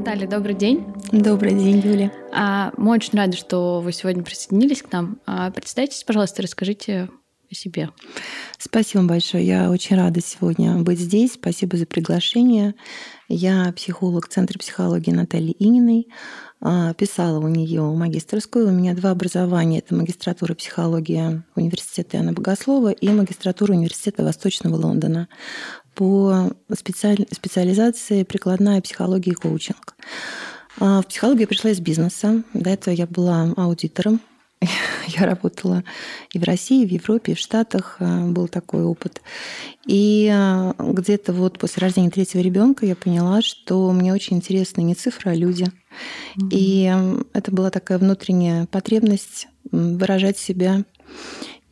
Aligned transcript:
Наталья, 0.00 0.26
добрый 0.26 0.54
день. 0.54 0.82
Добрый 1.12 1.52
день, 1.52 1.78
Юля. 1.84 2.10
А, 2.32 2.72
мы 2.78 2.92
очень 2.92 3.18
рады, 3.18 3.36
что 3.36 3.82
вы 3.82 3.92
сегодня 3.92 4.22
присоединились 4.22 4.80
к 4.80 4.90
нам. 4.90 5.20
А, 5.26 5.50
представьтесь, 5.50 6.04
пожалуйста, 6.04 6.40
расскажите 6.40 7.10
о 7.50 7.54
себе. 7.54 7.90
Спасибо 8.58 9.04
большое. 9.04 9.46
Я 9.46 9.70
очень 9.70 9.96
рада 9.96 10.22
сегодня 10.22 10.76
быть 10.78 10.98
здесь. 10.98 11.34
Спасибо 11.34 11.76
за 11.76 11.84
приглашение. 11.84 12.74
Я 13.28 13.70
психолог 13.76 14.26
Центра 14.28 14.58
психологии 14.58 15.10
Натальи 15.10 15.54
Ининой. 15.58 16.08
А, 16.62 16.94
писала 16.94 17.38
у 17.38 17.48
нее 17.48 17.82
магистрскую. 17.82 18.68
У 18.68 18.70
меня 18.70 18.94
два 18.94 19.10
образования. 19.10 19.78
Это 19.80 19.94
магистратура 19.94 20.54
психологии 20.54 21.42
университета 21.56 22.16
Иоанна 22.16 22.32
Богослова 22.32 22.90
и 22.90 23.08
магистратура 23.10 23.72
университета 23.72 24.24
Восточного 24.24 24.76
Лондона 24.76 25.28
по 25.94 26.50
специаль... 26.72 27.26
специализации 27.30 28.22
прикладная 28.22 28.80
психология 28.80 29.32
и 29.32 29.34
коучинг. 29.34 29.94
А, 30.78 31.02
в 31.02 31.06
психологию 31.06 31.42
я 31.42 31.46
пришла 31.46 31.70
из 31.70 31.80
бизнеса. 31.80 32.42
До 32.54 32.70
этого 32.70 32.94
я 32.94 33.06
была 33.06 33.52
аудитором. 33.56 34.20
Я 35.08 35.24
работала 35.24 35.82
и 36.32 36.38
в 36.38 36.44
России, 36.44 36.82
и 36.82 36.86
в 36.86 36.92
Европе, 36.92 37.32
и 37.32 37.34
в 37.34 37.38
Штатах. 37.38 37.96
А, 37.98 38.26
был 38.26 38.46
такой 38.46 38.84
опыт. 38.84 39.22
И 39.86 40.30
а, 40.32 40.74
где-то 40.78 41.32
вот 41.32 41.58
после 41.58 41.80
рождения 41.80 42.10
третьего 42.10 42.42
ребенка 42.42 42.86
я 42.86 42.94
поняла, 42.94 43.42
что 43.42 43.90
мне 43.92 44.12
очень 44.12 44.36
интересны 44.36 44.82
не 44.82 44.94
цифры, 44.94 45.30
а 45.30 45.34
люди. 45.34 45.64
Mm-hmm. 45.64 46.48
И 46.52 46.92
это 47.32 47.50
была 47.50 47.70
такая 47.70 47.98
внутренняя 47.98 48.66
потребность 48.66 49.48
выражать 49.72 50.38
себя. 50.38 50.84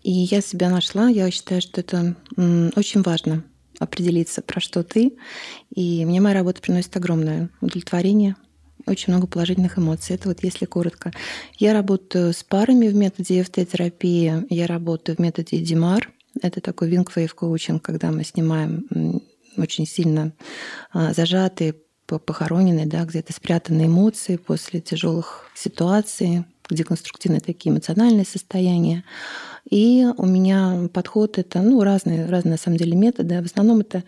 И 0.03 0.11
я 0.11 0.41
себя 0.41 0.71
нашла. 0.71 1.09
Я 1.09 1.31
считаю, 1.31 1.61
что 1.61 1.81
это 1.81 2.17
очень 2.75 3.03
важно 3.03 3.45
определиться, 3.79 4.43
про 4.43 4.61
что 4.61 4.83
ты. 4.83 5.17
И 5.75 6.05
мне 6.05 6.21
моя 6.21 6.35
работа 6.35 6.61
приносит 6.61 6.97
огромное 6.97 7.51
удовлетворение, 7.61 8.37
очень 8.87 9.13
много 9.13 9.27
положительных 9.27 9.79
эмоций. 9.79 10.15
Это 10.15 10.29
вот 10.29 10.43
если 10.43 10.65
коротко. 10.65 11.13
Я 11.59 11.73
работаю 11.73 12.33
с 12.33 12.43
парами 12.43 12.89
в 12.89 12.95
методе 12.95 13.41
EFT-терапии, 13.41 14.47
я 14.51 14.67
работаю 14.67 15.17
в 15.17 15.19
методе 15.21 15.63
DIMAR. 15.63 16.05
Это 16.41 16.61
такой 16.61 16.91
wave 16.91 17.29
коучинг, 17.29 17.83
когда 17.83 18.11
мы 18.11 18.25
снимаем 18.25 19.23
очень 19.57 19.87
сильно 19.87 20.33
а, 20.93 21.13
зажатые, 21.13 21.75
похороненные, 22.07 22.87
да, 22.87 23.05
где-то 23.05 23.33
спрятанные 23.33 23.87
эмоции 23.87 24.37
после 24.37 24.81
тяжелых 24.81 25.47
ситуаций, 25.55 26.45
деконструктивные 26.71 27.41
такие 27.41 27.73
эмоциональные 27.73 28.25
состояния. 28.25 29.05
И 29.71 30.07
у 30.17 30.27
меня 30.27 30.89
подход 30.93 31.39
это 31.39 31.61
ну, 31.61 31.83
разные, 31.83 32.27
разные 32.27 32.53
на 32.53 32.59
самом 32.59 32.79
деле 32.79 32.97
методы. 32.97 33.41
В 33.43 33.47
основном 33.47 33.81
это 33.81 34.05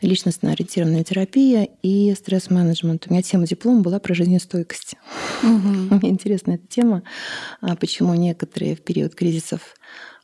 личностно 0.00 0.52
ориентированная 0.52 1.04
терапия 1.04 1.68
и 1.82 2.14
стресс-менеджмент. 2.14 3.06
У 3.08 3.12
меня 3.12 3.22
тема 3.22 3.46
диплома 3.46 3.82
была 3.82 3.98
про 3.98 4.14
жизнестойкость. 4.14 4.96
Угу. 5.42 5.48
Мне 6.00 6.10
интересна 6.10 6.52
эта 6.52 6.66
тема, 6.66 7.02
а 7.60 7.76
почему 7.76 8.14
некоторые 8.14 8.74
в 8.74 8.80
период 8.80 9.14
кризисов 9.14 9.74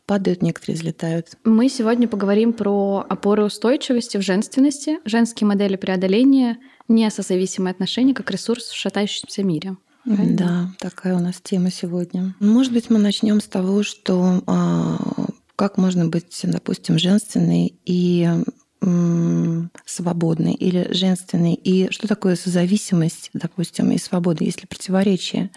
падают, 0.07 0.41
некоторые 0.41 0.77
взлетают. 0.77 1.37
Мы 1.45 1.69
сегодня 1.69 2.09
поговорим 2.09 2.55
про 2.55 3.05
опоры 3.07 3.45
устойчивости 3.45 4.17
в 4.17 4.23
женственности, 4.23 5.01
женские 5.05 5.47
модели 5.47 5.77
преодоления, 5.77 6.57
несозависимые 6.89 7.73
отношения 7.73 8.15
как 8.15 8.31
ресурс 8.31 8.69
в 8.71 8.75
шатающемся 8.75 9.43
мире. 9.43 9.77
Правильно? 10.15 10.37
Да, 10.37 10.89
такая 10.89 11.17
у 11.17 11.21
нас 11.21 11.37
тема 11.43 11.71
сегодня. 11.71 12.35
Может 12.41 12.73
быть, 12.73 12.91
мы 12.91 12.99
начнем 12.99 13.41
с 13.41 13.47
того, 13.47 13.83
что 13.83 14.43
а, 14.47 14.99
как 15.57 15.77
можно 15.77 16.07
быть, 16.07 16.41
допустим, 16.43 16.99
женственной 16.99 17.75
и 17.85 18.29
свободный 19.85 20.55
или 20.55 20.93
женственный, 20.93 21.55
и 21.55 21.91
что 21.91 22.07
такое 22.07 22.37
созависимость, 22.37 23.31
допустим, 23.33 23.91
и 23.91 23.99
свобода, 23.99 24.45
если 24.45 24.67
противоречие. 24.67 25.51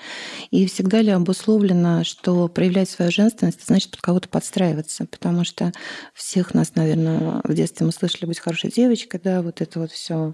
И 0.50 0.66
всегда 0.66 1.02
ли 1.02 1.12
обусловлено, 1.12 2.04
что 2.04 2.48
проявлять 2.48 2.90
свою 2.90 3.12
женственность 3.12 3.66
значит 3.66 3.92
под 3.92 4.02
кого-то 4.02 4.30
подстраиваться, 4.30 5.06
потому 5.06 5.44
что 5.44 5.72
всех 6.14 6.54
нас, 6.56 6.74
наверное, 6.76 7.42
в 7.44 7.54
детстве 7.54 7.86
мы 7.86 7.92
слышали 7.92 8.26
быть 8.26 8.40
хорошей 8.40 8.72
девочкой, 8.72 9.22
да, 9.24 9.42
вот 9.42 9.62
это 9.62 9.80
вот 9.80 9.92
все 9.92 10.34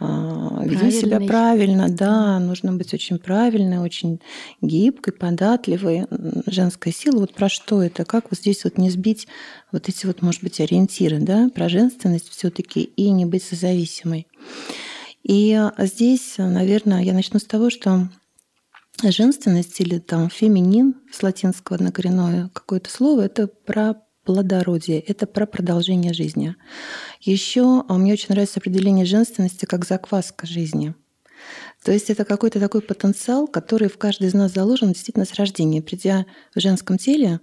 а, 0.00 0.62
веди 0.64 0.90
себя 0.90 1.20
правильно, 1.20 1.88
да, 1.88 2.40
нужно 2.40 2.72
быть 2.72 2.92
очень 2.92 3.18
правильной, 3.18 3.78
очень 3.78 4.20
гибкой, 4.60 5.12
податливой, 5.12 6.06
женская 6.46 6.92
сила. 6.92 7.20
Вот 7.20 7.34
про 7.34 7.48
что 7.48 7.82
это? 7.82 8.04
Как 8.04 8.30
вот 8.30 8.40
здесь 8.40 8.64
вот 8.64 8.76
не 8.78 8.90
сбить 8.90 9.28
вот 9.74 9.88
эти 9.88 10.06
вот, 10.06 10.22
может 10.22 10.42
быть, 10.42 10.60
ориентиры, 10.60 11.18
да, 11.18 11.50
про 11.52 11.68
женственность 11.68 12.28
все 12.30 12.48
таки 12.48 12.80
и 12.82 13.10
не 13.10 13.26
быть 13.26 13.42
созависимой. 13.42 14.28
И 15.24 15.60
здесь, 15.78 16.34
наверное, 16.38 17.02
я 17.02 17.12
начну 17.12 17.40
с 17.40 17.44
того, 17.44 17.70
что 17.70 18.08
женственность 19.02 19.80
или 19.80 19.98
там 19.98 20.30
феминин 20.30 20.94
с 21.12 21.22
латинского 21.22 21.76
однокоренное 21.76 22.50
какое-то 22.52 22.88
слово, 22.88 23.22
это 23.22 23.48
про 23.48 23.96
плодородие, 24.24 25.00
это 25.00 25.26
про 25.26 25.44
продолжение 25.44 26.14
жизни. 26.14 26.54
Еще 27.20 27.84
а, 27.88 27.98
мне 27.98 28.12
очень 28.12 28.28
нравится 28.30 28.60
определение 28.60 29.04
женственности 29.04 29.64
как 29.64 29.84
закваска 29.84 30.46
жизни– 30.46 30.94
то 31.84 31.92
есть 31.92 32.08
это 32.08 32.24
какой-то 32.24 32.58
такой 32.60 32.80
потенциал, 32.80 33.46
который 33.46 33.90
в 33.90 33.98
каждой 33.98 34.28
из 34.28 34.34
нас 34.34 34.54
заложен 34.54 34.88
действительно 34.88 35.26
с 35.26 35.34
рождения. 35.34 35.82
Придя 35.82 36.24
в 36.54 36.60
женском 36.60 36.96
теле 36.96 37.40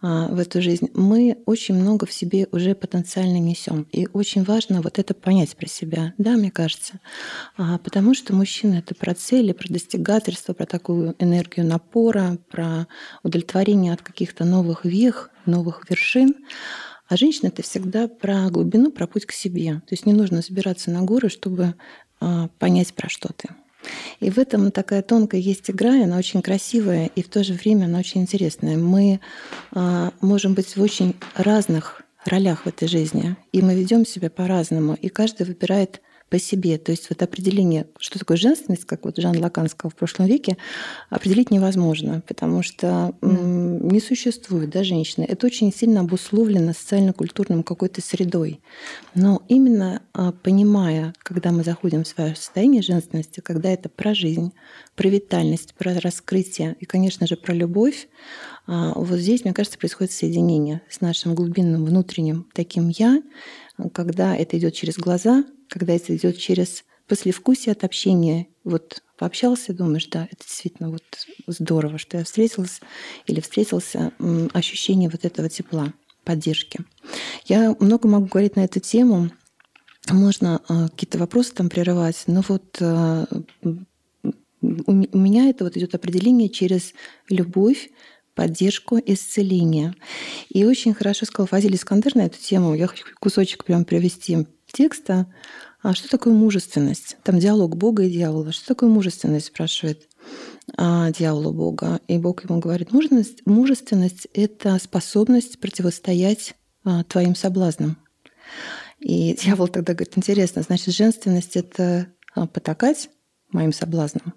а, 0.00 0.28
в 0.28 0.38
эту 0.38 0.62
жизнь, 0.62 0.90
мы 0.94 1.38
очень 1.44 1.74
много 1.74 2.06
в 2.06 2.12
себе 2.12 2.46
уже 2.52 2.76
потенциально 2.76 3.38
несем. 3.40 3.88
И 3.90 4.06
очень 4.12 4.44
важно 4.44 4.80
вот 4.80 5.00
это 5.00 5.12
понять 5.12 5.56
про 5.56 5.66
себя, 5.66 6.14
да, 6.18 6.36
мне 6.36 6.52
кажется. 6.52 7.00
А, 7.56 7.78
потому 7.78 8.14
что 8.14 8.32
мужчина 8.32 8.76
это 8.76 8.94
про 8.94 9.12
цели, 9.12 9.50
про 9.50 9.66
достигательство, 9.66 10.52
про 10.52 10.66
такую 10.66 11.16
энергию 11.18 11.66
напора, 11.66 12.38
про 12.48 12.86
удовлетворение 13.24 13.92
от 13.92 14.02
каких-то 14.02 14.44
новых 14.44 14.84
вех, 14.84 15.30
новых 15.46 15.90
вершин. 15.90 16.36
А 17.08 17.16
женщина 17.16 17.48
это 17.48 17.64
всегда 17.64 18.06
про 18.06 18.50
глубину, 18.50 18.92
про 18.92 19.08
путь 19.08 19.26
к 19.26 19.32
себе. 19.32 19.80
То 19.80 19.94
есть 19.94 20.06
не 20.06 20.12
нужно 20.12 20.42
забираться 20.42 20.92
на 20.92 21.02
горы, 21.02 21.28
чтобы 21.28 21.74
а, 22.20 22.46
понять, 22.60 22.94
про 22.94 23.08
что 23.08 23.32
ты. 23.32 23.48
И 24.20 24.30
в 24.30 24.38
этом 24.38 24.70
такая 24.70 25.02
тонкая 25.02 25.40
есть 25.40 25.70
игра, 25.70 26.04
она 26.04 26.18
очень 26.18 26.42
красивая, 26.42 27.06
и 27.14 27.22
в 27.22 27.28
то 27.28 27.42
же 27.42 27.54
время 27.54 27.86
она 27.86 27.98
очень 27.98 28.20
интересная. 28.20 28.76
Мы 28.76 29.20
а, 29.72 30.12
можем 30.20 30.54
быть 30.54 30.76
в 30.76 30.82
очень 30.82 31.16
разных 31.34 32.02
ролях 32.24 32.64
в 32.64 32.68
этой 32.68 32.88
жизни, 32.88 33.36
и 33.52 33.62
мы 33.62 33.74
ведем 33.74 34.04
себя 34.04 34.30
по-разному, 34.30 34.94
и 34.94 35.08
каждый 35.08 35.46
выбирает 35.46 36.02
по 36.30 36.38
себе. 36.38 36.78
То 36.78 36.92
есть 36.92 37.10
вот 37.10 37.22
определение, 37.22 37.86
что 37.98 38.18
такое 38.18 38.36
женственность, 38.36 38.84
как 38.84 39.04
вот 39.04 39.18
Жан 39.18 39.36
Лакан 39.38 39.68
сказал 39.68 39.90
в 39.90 39.96
прошлом 39.96 40.26
веке, 40.26 40.56
определить 41.10 41.50
невозможно, 41.50 42.22
потому 42.26 42.62
что 42.62 43.14
mm. 43.20 43.92
не 43.92 44.00
существует 44.00 44.70
да, 44.70 44.84
женщины. 44.84 45.24
Это 45.28 45.46
очень 45.46 45.72
сильно 45.72 46.00
обусловлено 46.00 46.72
социально-культурным 46.72 47.64
какой-то 47.64 48.00
средой. 48.00 48.60
Но 49.14 49.42
именно 49.48 50.02
а, 50.12 50.30
понимая, 50.30 51.12
когда 51.18 51.50
мы 51.50 51.64
заходим 51.64 52.04
в 52.04 52.08
свое 52.08 52.36
состояние 52.36 52.82
женственности, 52.82 53.40
когда 53.40 53.70
это 53.70 53.88
про 53.88 54.14
жизнь, 54.14 54.52
про 54.94 55.08
витальность, 55.08 55.74
про 55.74 55.98
раскрытие 55.98 56.76
и, 56.78 56.84
конечно 56.84 57.26
же, 57.26 57.36
про 57.36 57.52
любовь, 57.52 58.08
а, 58.68 58.92
вот 58.94 59.18
здесь, 59.18 59.44
мне 59.44 59.52
кажется, 59.52 59.78
происходит 59.78 60.12
соединение 60.12 60.82
с 60.88 61.00
нашим 61.00 61.34
глубинным 61.34 61.84
внутренним 61.84 62.46
таким 62.52 62.88
«я», 62.88 63.20
когда 63.92 64.36
это 64.36 64.58
идет 64.58 64.74
через 64.74 64.96
глаза, 64.96 65.44
когда 65.68 65.94
это 65.94 66.14
идет 66.14 66.38
через 66.38 66.84
послевкусие 67.10 67.72
от 67.72 67.82
общения. 67.84 68.46
Вот 68.62 69.02
пообщался, 69.18 69.74
думаешь, 69.74 70.06
да, 70.06 70.28
это 70.30 70.44
действительно 70.44 70.90
вот 70.90 71.02
здорово, 71.46 71.98
что 71.98 72.18
я 72.18 72.24
встретилась 72.24 72.80
или 73.26 73.40
встретился, 73.40 74.12
ощущение 74.52 75.10
вот 75.10 75.24
этого 75.24 75.48
тепла, 75.48 75.92
поддержки. 76.24 76.80
Я 77.46 77.74
много 77.80 78.08
могу 78.08 78.26
говорить 78.26 78.56
на 78.56 78.64
эту 78.64 78.78
тему. 78.80 79.30
Можно 80.08 80.62
а, 80.68 80.88
какие-то 80.88 81.18
вопросы 81.18 81.52
там 81.52 81.68
прерывать, 81.68 82.22
но 82.26 82.42
вот 82.46 82.78
а, 82.80 83.26
у 84.62 85.18
меня 85.18 85.50
это 85.50 85.64
вот 85.64 85.76
идет 85.76 85.94
определение 85.94 86.48
через 86.48 86.94
любовь, 87.28 87.90
поддержку, 88.40 88.98
исцеление. 89.04 89.94
И 90.48 90.64
очень 90.64 90.94
хорошо 90.94 91.26
сказал 91.26 91.46
Фазиль 91.46 91.74
Искандер 91.74 92.16
на 92.16 92.22
эту 92.22 92.38
тему. 92.38 92.74
Я 92.74 92.86
хочу 92.86 93.04
кусочек 93.20 93.64
прям 93.64 93.84
привести 93.84 94.46
текста. 94.72 95.26
А 95.82 95.92
что 95.94 96.08
такое 96.08 96.32
мужественность? 96.32 97.18
Там 97.22 97.38
диалог 97.38 97.76
Бога 97.76 98.02
и 98.02 98.10
дьявола. 98.10 98.52
Что 98.52 98.68
такое 98.68 98.88
мужественность, 98.88 99.48
спрашивает 99.48 100.08
а, 100.78 101.10
дьяволу 101.10 101.52
Бога. 101.52 102.00
И 102.08 102.16
Бог 102.16 102.42
ему 102.48 102.60
говорит, 102.60 102.92
мужественность, 102.92 103.44
мужественность— 103.44 104.26
это 104.32 104.78
способность 104.78 105.60
противостоять 105.60 106.54
а, 106.82 107.04
твоим 107.04 107.36
соблазнам. 107.36 107.98
И 109.00 109.34
дьявол 109.38 109.68
тогда 109.68 109.92
говорит, 109.92 110.16
интересно, 110.16 110.62
значит, 110.62 110.94
женственность— 110.94 111.56
это 111.58 112.06
а, 112.34 112.46
потакать 112.46 113.10
моим 113.50 113.74
соблазнам? 113.74 114.32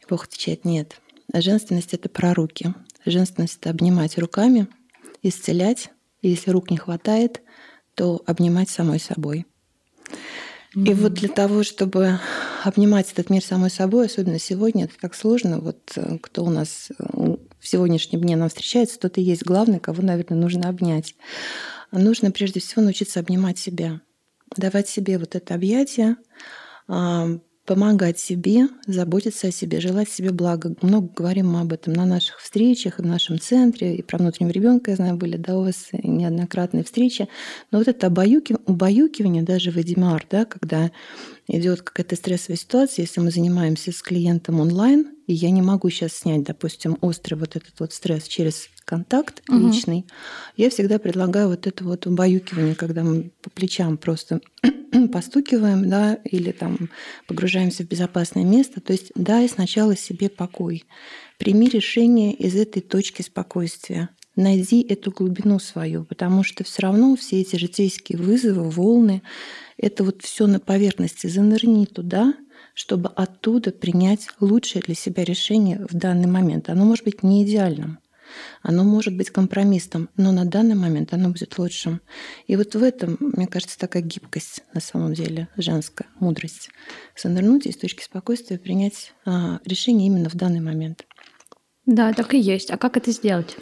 И 0.00 0.06
Бог 0.08 0.24
отвечает, 0.24 0.64
нет. 0.64 0.98
Женственность— 1.34 1.92
это 1.92 2.08
про 2.08 2.32
руки. 2.32 2.74
Женственность— 3.04 3.58
это 3.60 3.70
обнимать 3.70 4.18
руками, 4.18 4.68
исцелять. 5.22 5.90
И 6.22 6.30
если 6.30 6.50
рук 6.50 6.70
не 6.70 6.76
хватает, 6.76 7.42
то 7.94 8.22
обнимать 8.26 8.70
самой 8.70 9.00
собой. 9.00 9.46
И 10.74 10.94
вот 10.94 11.14
для 11.14 11.28
того, 11.28 11.62
чтобы 11.62 12.20
обнимать 12.62 13.10
этот 13.12 13.30
мир 13.30 13.42
самой 13.42 13.70
собой, 13.70 14.06
особенно 14.06 14.38
сегодня, 14.38 14.84
это 14.84 14.94
так 15.00 15.14
сложно. 15.14 15.60
Вот 15.60 15.92
э, 15.96 16.18
кто 16.20 16.44
у 16.44 16.50
нас 16.50 16.90
э, 16.90 17.04
в 17.58 17.66
сегодняшнем 17.66 18.20
дне 18.20 18.36
нам 18.36 18.48
встречается, 18.48 18.98
тот 18.98 19.16
и 19.18 19.22
есть 19.22 19.44
главный, 19.44 19.80
кого, 19.80 20.02
наверное, 20.02 20.38
нужно 20.38 20.68
обнять. 20.68 21.14
Нужно 21.90 22.30
прежде 22.30 22.60
всего 22.60 22.82
научиться 22.82 23.18
обнимать 23.18 23.58
себя, 23.58 24.02
давать 24.56 24.88
себе 24.88 25.18
вот 25.18 25.34
это 25.34 25.54
объятие, 25.54 26.16
помогать 27.68 28.18
себе, 28.18 28.68
заботиться 28.86 29.48
о 29.48 29.52
себе, 29.52 29.78
желать 29.78 30.08
себе 30.08 30.30
блага. 30.30 30.74
Много 30.80 31.10
говорим 31.14 31.50
мы 31.52 31.60
об 31.60 31.74
этом 31.74 31.92
на 31.92 32.06
наших 32.06 32.40
встречах, 32.40 32.98
и 32.98 33.02
в 33.02 33.06
нашем 33.06 33.38
центре, 33.38 33.94
и 33.94 34.00
про 34.00 34.16
внутреннего 34.16 34.52
ребенка, 34.52 34.92
я 34.92 34.96
знаю, 34.96 35.16
были 35.16 35.36
да, 35.36 35.58
у 35.58 35.64
вас 35.64 35.88
неоднократные 35.92 36.82
встречи. 36.82 37.28
Но 37.70 37.78
вот 37.78 37.86
это 37.86 38.06
обаюкивание, 38.06 38.64
убаюкивание 38.66 39.42
даже 39.42 39.70
в 39.70 39.76
Эдимар, 39.76 40.26
да, 40.30 40.46
когда 40.46 40.90
идет 41.46 41.82
какая-то 41.82 42.16
стрессовая 42.16 42.56
ситуация, 42.56 43.02
если 43.02 43.20
мы 43.20 43.30
занимаемся 43.30 43.92
с 43.92 44.00
клиентом 44.00 44.60
онлайн, 44.60 45.06
и 45.26 45.34
я 45.34 45.50
не 45.50 45.60
могу 45.60 45.90
сейчас 45.90 46.14
снять, 46.14 46.44
допустим, 46.44 46.96
острый 47.02 47.34
вот 47.34 47.54
этот 47.54 47.78
вот 47.80 47.92
стресс 47.92 48.24
через 48.28 48.70
контакт 48.88 49.42
угу. 49.48 49.58
личный, 49.58 50.06
я 50.56 50.70
всегда 50.70 50.98
предлагаю 50.98 51.48
вот 51.48 51.66
это 51.66 51.84
вот 51.84 52.06
убаюкивание, 52.06 52.74
когда 52.74 53.04
мы 53.04 53.30
по 53.42 53.50
плечам 53.50 53.98
просто 53.98 54.40
постукиваем, 55.12 55.90
да, 55.90 56.14
или 56.24 56.52
там 56.52 56.88
погружаемся 57.26 57.84
в 57.84 57.88
безопасное 57.88 58.44
место. 58.44 58.80
То 58.80 58.94
есть 58.94 59.12
дай 59.14 59.46
сначала 59.46 59.94
себе 59.94 60.30
покой. 60.30 60.84
Прими 61.36 61.68
решение 61.68 62.32
из 62.32 62.56
этой 62.56 62.80
точки 62.80 63.20
спокойствия. 63.20 64.08
Найди 64.36 64.80
эту 64.80 65.10
глубину 65.10 65.58
свою, 65.58 66.04
потому 66.04 66.42
что 66.42 66.64
все 66.64 66.82
равно 66.82 67.14
все 67.16 67.42
эти 67.42 67.56
житейские 67.56 68.18
вызовы, 68.18 68.70
волны, 68.70 69.20
это 69.76 70.02
вот 70.02 70.22
все 70.22 70.46
на 70.46 70.60
поверхности. 70.60 71.26
Занырни 71.26 71.84
туда, 71.84 72.34
чтобы 72.72 73.10
оттуда 73.10 73.70
принять 73.70 74.28
лучшее 74.40 74.80
для 74.80 74.94
себя 74.94 75.24
решение 75.24 75.84
в 75.90 75.94
данный 75.94 76.28
момент. 76.28 76.70
Оно 76.70 76.84
может 76.84 77.04
быть 77.04 77.22
не 77.22 77.44
идеальным, 77.44 77.98
оно 78.62 78.84
может 78.84 79.16
быть 79.16 79.30
компромиссом, 79.30 80.08
но 80.16 80.32
на 80.32 80.44
данный 80.44 80.74
момент 80.74 81.12
оно 81.12 81.30
будет 81.30 81.58
лучшим. 81.58 82.00
И 82.46 82.56
вот 82.56 82.74
в 82.74 82.82
этом, 82.82 83.16
мне 83.20 83.46
кажется, 83.46 83.78
такая 83.78 84.02
гибкость 84.02 84.62
на 84.72 84.80
самом 84.80 85.14
деле, 85.14 85.48
женская 85.56 86.06
мудрость. 86.20 86.70
Занырнуть 87.16 87.66
из 87.66 87.76
точки 87.76 88.02
спокойствия, 88.02 88.58
принять 88.58 89.12
а, 89.24 89.60
решение 89.64 90.06
именно 90.06 90.28
в 90.28 90.34
данный 90.34 90.60
момент. 90.60 91.06
Да, 91.86 92.12
так 92.12 92.34
и 92.34 92.38
есть. 92.38 92.70
А 92.70 92.76
как 92.76 92.96
это 92.96 93.10
сделать? 93.12 93.56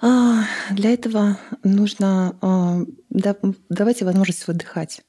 А, 0.00 0.44
для 0.70 0.92
этого 0.92 1.38
нужно 1.62 2.36
а, 2.40 2.80
да, 3.10 3.36
давать 3.68 4.02
возможность 4.02 4.46
выдыхать. 4.46 5.02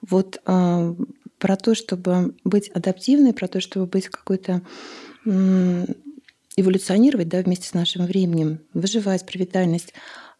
Вот 0.00 0.40
а, 0.44 0.94
про 1.38 1.56
то, 1.56 1.74
чтобы 1.74 2.36
быть 2.44 2.68
адаптивной, 2.68 3.32
про 3.32 3.48
то, 3.48 3.60
чтобы 3.60 3.86
быть 3.86 4.08
какой-то 4.08 4.62
эволюционировать 6.56 7.28
да, 7.28 7.42
вместе 7.42 7.68
с 7.68 7.74
нашим 7.74 8.06
временем, 8.06 8.60
выживать, 8.72 9.26
про 9.26 9.38
витальность, 9.38 9.92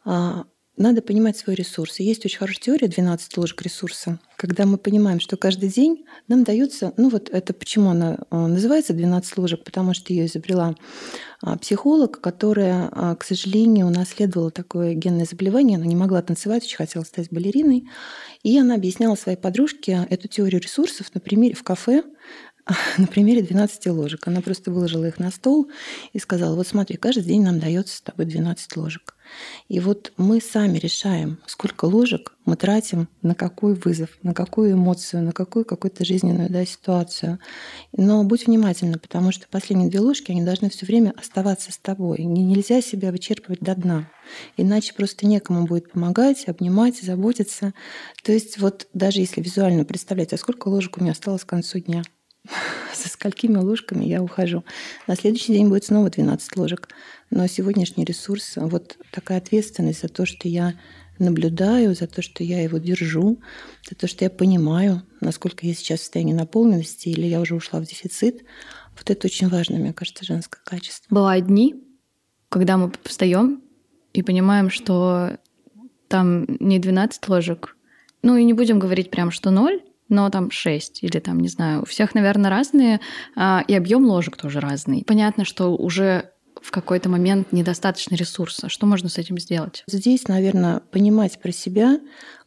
а, 0.05 0.45
надо 0.77 1.03
понимать 1.03 1.37
свой 1.37 1.55
ресурс. 1.55 2.01
И 2.01 2.05
есть 2.05 2.25
очень 2.27 2.39
хорошая 2.39 2.63
теория 2.63 2.89
12 2.89 3.37
ложек 3.37 3.63
ресурса, 3.63 4.19
когда 4.37 4.67
мы 4.67 4.77
понимаем, 4.77 5.21
что 5.21 5.37
каждый 5.37 5.69
день 5.69 6.05
нам 6.27 6.43
дается, 6.43 6.93
ну 6.97 7.11
вот 7.11 7.31
это 7.31 7.55
почему 7.55 7.91
она 7.91 8.19
а, 8.31 8.49
называется 8.49 8.93
12 8.93 9.39
ложек, 9.39 9.65
потому 9.65 9.95
что 9.95 10.13
ее 10.13 10.27
изобрела 10.27 10.75
а, 11.43 11.57
психолог, 11.59 12.21
которая, 12.21 12.89
к 13.17 13.25
сожалению, 13.25 13.87
унаследовала 13.87 14.51
такое 14.51 14.95
генное 14.95 15.27
заболевание, 15.27 15.77
она 15.77 15.87
не 15.87 15.97
могла 15.97 16.23
танцевать, 16.23 16.65
очень 16.65 16.77
хотела 16.77 17.05
стать 17.05 17.31
балериной, 17.31 17.89
и 18.43 18.59
она 18.59 18.75
объясняла 18.75 19.15
своей 19.15 19.39
подружке 19.39 20.07
эту 20.11 20.29
теорию 20.29 20.61
ресурсов 20.61 21.15
на 21.15 21.21
примере 21.21 21.55
в 21.55 21.63
кафе, 21.63 22.03
на 22.99 23.07
примере 23.07 23.43
12 23.43 23.87
ложек. 23.89 24.27
Она 24.27 24.41
просто 24.41 24.71
выложила 24.71 25.07
их 25.07 25.19
на 25.19 25.31
стол 25.31 25.69
и 26.13 26.19
сказала, 26.19 26.55
вот 26.55 26.67
смотри, 26.67 26.97
каждый 26.97 27.25
день 27.25 27.43
нам 27.43 27.61
дается 27.61 27.97
с 27.97 28.01
тобой 28.01 28.27
12 28.27 28.77
ложек. 28.77 29.15
И 29.69 29.81
вот 29.81 30.13
мы 30.17 30.41
сами 30.41 30.79
решаем, 30.79 31.39
сколько 31.47 31.87
ложек 31.87 32.35
мы 32.45 32.57
тратим 32.57 33.09
на 33.23 33.35
какой 33.35 33.75
вызов, 33.75 34.11
на 34.23 34.35
какую 34.35 34.73
эмоцию, 34.73 35.23
на 35.23 35.33
какую 35.33 35.65
какую-то 35.65 36.05
жизненную 36.05 36.51
да, 36.51 36.65
ситуацию. 36.67 37.39
Но 37.97 38.23
будь 38.25 38.47
внимательна, 38.47 38.99
потому 38.99 39.33
что 39.33 39.49
последние 39.49 39.91
две 39.91 40.01
ложки, 40.01 40.31
они 40.31 40.43
должны 40.43 40.69
все 40.69 40.85
время 40.85 41.15
оставаться 41.19 41.73
с 41.73 41.79
тобой. 41.79 42.19
Нельзя 42.23 42.83
себя 42.83 43.11
вычерпывать 43.11 43.61
до 43.61 43.75
дна. 43.75 44.11
Иначе 44.59 44.95
просто 44.95 45.27
некому 45.27 45.67
будет 45.67 45.93
помогать, 45.93 46.47
обнимать, 46.47 47.01
заботиться. 47.01 47.73
То 48.23 48.33
есть 48.33 48.59
вот 48.59 48.89
даже 48.93 49.21
если 49.21 49.41
визуально 49.41 49.85
представлять, 49.85 50.35
а 50.35 50.39
сколько 50.39 50.69
ложек 50.69 50.99
у 50.99 51.01
меня 51.01 51.13
осталось 51.13 51.45
к 51.45 51.49
концу 51.49 51.79
дня– 51.79 52.03
со 52.95 53.09
сколькими 53.09 53.57
ложками 53.57 54.05
я 54.05 54.23
ухожу. 54.23 54.65
На 55.07 55.17
следующий 55.17 55.53
день 55.53 55.69
будет 55.69 55.85
снова 55.85 56.11
12 56.11 56.57
ложек. 56.57 56.89
Но 57.31 57.47
сегодняшний 57.47 58.05
ресурс, 58.05 58.55
вот 58.57 58.99
такая 59.11 59.39
ответственность 59.39 60.03
за 60.03 60.09
то, 60.09 60.27
что 60.27 60.49
я 60.49 60.75
наблюдаю, 61.19 61.95
за 61.95 62.07
то, 62.07 62.23
что 62.23 62.43
я 62.43 62.63
его 62.63 62.79
держу, 62.79 63.41
за 63.89 63.95
то, 63.95 64.07
что 64.07 64.25
я 64.25 64.31
понимаю, 64.31 65.03
насколько 65.21 65.67
я 65.67 65.75
сейчас 65.75 66.01
в 66.01 66.03
состоянии 66.03 66.33
наполненности 66.33 67.09
или 67.09 67.27
я 67.27 67.41
уже 67.41 67.55
ушла 67.55 67.81
в 67.81 67.85
дефицит. 67.85 68.45
Вот 68.97 69.11
это 69.11 69.27
очень 69.27 69.49
важно, 69.49 69.79
мне 69.79 69.93
кажется, 69.93 70.25
женское 70.25 70.61
качество. 70.65 71.15
Бывают 71.15 71.47
дни, 71.47 71.77
когда 72.49 72.77
мы 72.77 72.93
встаем 73.05 73.63
и 74.13 74.23
понимаем, 74.23 74.71
что 74.71 75.39
там 76.09 76.47
не 76.61 76.79
12 76.79 77.29
ложек, 77.29 77.77
ну 78.23 78.37
и 78.37 78.45
не 78.45 78.53
будем 78.53 78.79
говорить 78.79 79.11
прям, 79.11 79.31
что 79.31 79.51
ноль, 79.51 79.83
но 80.09 80.29
там 80.31 80.51
6 80.51 81.03
или 81.03 81.19
там, 81.19 81.41
не 81.41 81.49
знаю, 81.49 81.83
у 81.83 81.85
всех, 81.85 82.15
наверное, 82.15 82.51
разные, 82.51 83.01
а, 83.37 83.65
и 83.67 83.75
объем 83.75 84.05
ложек 84.07 84.37
тоже 84.37 84.61
разный. 84.61 85.05
Понятно, 85.07 85.45
что 85.45 85.75
уже 85.75 86.31
в 86.61 86.71
какой-то 86.71 87.09
момент 87.09 87.53
недостаточно 87.53 88.15
ресурса. 88.15 88.69
Что 88.69 88.87
можно 88.87 89.09
с 89.09 89.19
этим 89.19 89.39
сделать? 89.39 89.85
Здесь, 89.87 90.29
наверное, 90.29 90.81
понимать 90.81 91.41
про 91.41 91.53
себя, 91.53 92.01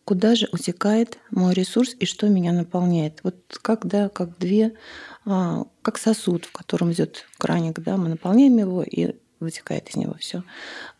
куда 0.03 0.35
же 0.35 0.47
утекает 0.51 1.19
мой 1.31 1.53
ресурс 1.53 1.95
и 1.99 2.05
что 2.05 2.27
меня 2.27 2.51
наполняет. 2.51 3.19
Вот 3.23 3.35
как, 3.61 3.85
да, 3.85 4.09
как 4.09 4.37
две, 4.37 4.73
а, 5.25 5.65
как 5.81 5.97
сосуд, 5.97 6.45
в 6.45 6.51
котором 6.51 6.91
идет 6.93 7.25
краник, 7.37 7.79
да, 7.79 7.97
мы 7.97 8.09
наполняем 8.09 8.57
его 8.57 8.83
и 8.83 9.15
вытекает 9.39 9.89
из 9.89 9.95
него 9.95 10.15
все. 10.19 10.43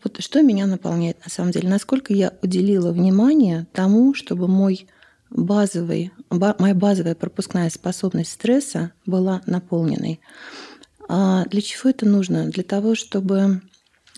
Вот 0.03 0.21
что 0.21 0.41
меня 0.41 0.67
наполняет 0.67 1.23
на 1.23 1.31
самом 1.31 1.51
деле? 1.51 1.69
Насколько 1.69 2.13
я 2.13 2.33
уделила 2.41 2.91
внимание 2.91 3.65
тому, 3.73 4.13
чтобы 4.13 4.47
мой 4.47 4.87
базовый, 5.29 6.11
моя 6.29 6.73
базовая 6.73 7.15
пропускная 7.15 7.69
способность 7.69 8.31
стресса 8.31 8.91
была 9.05 9.41
наполненной. 9.45 10.19
А 11.09 11.45
для 11.45 11.61
чего 11.61 11.89
это 11.89 12.05
нужно? 12.05 12.49
Для 12.49 12.63
того, 12.63 12.95
чтобы 12.95 13.61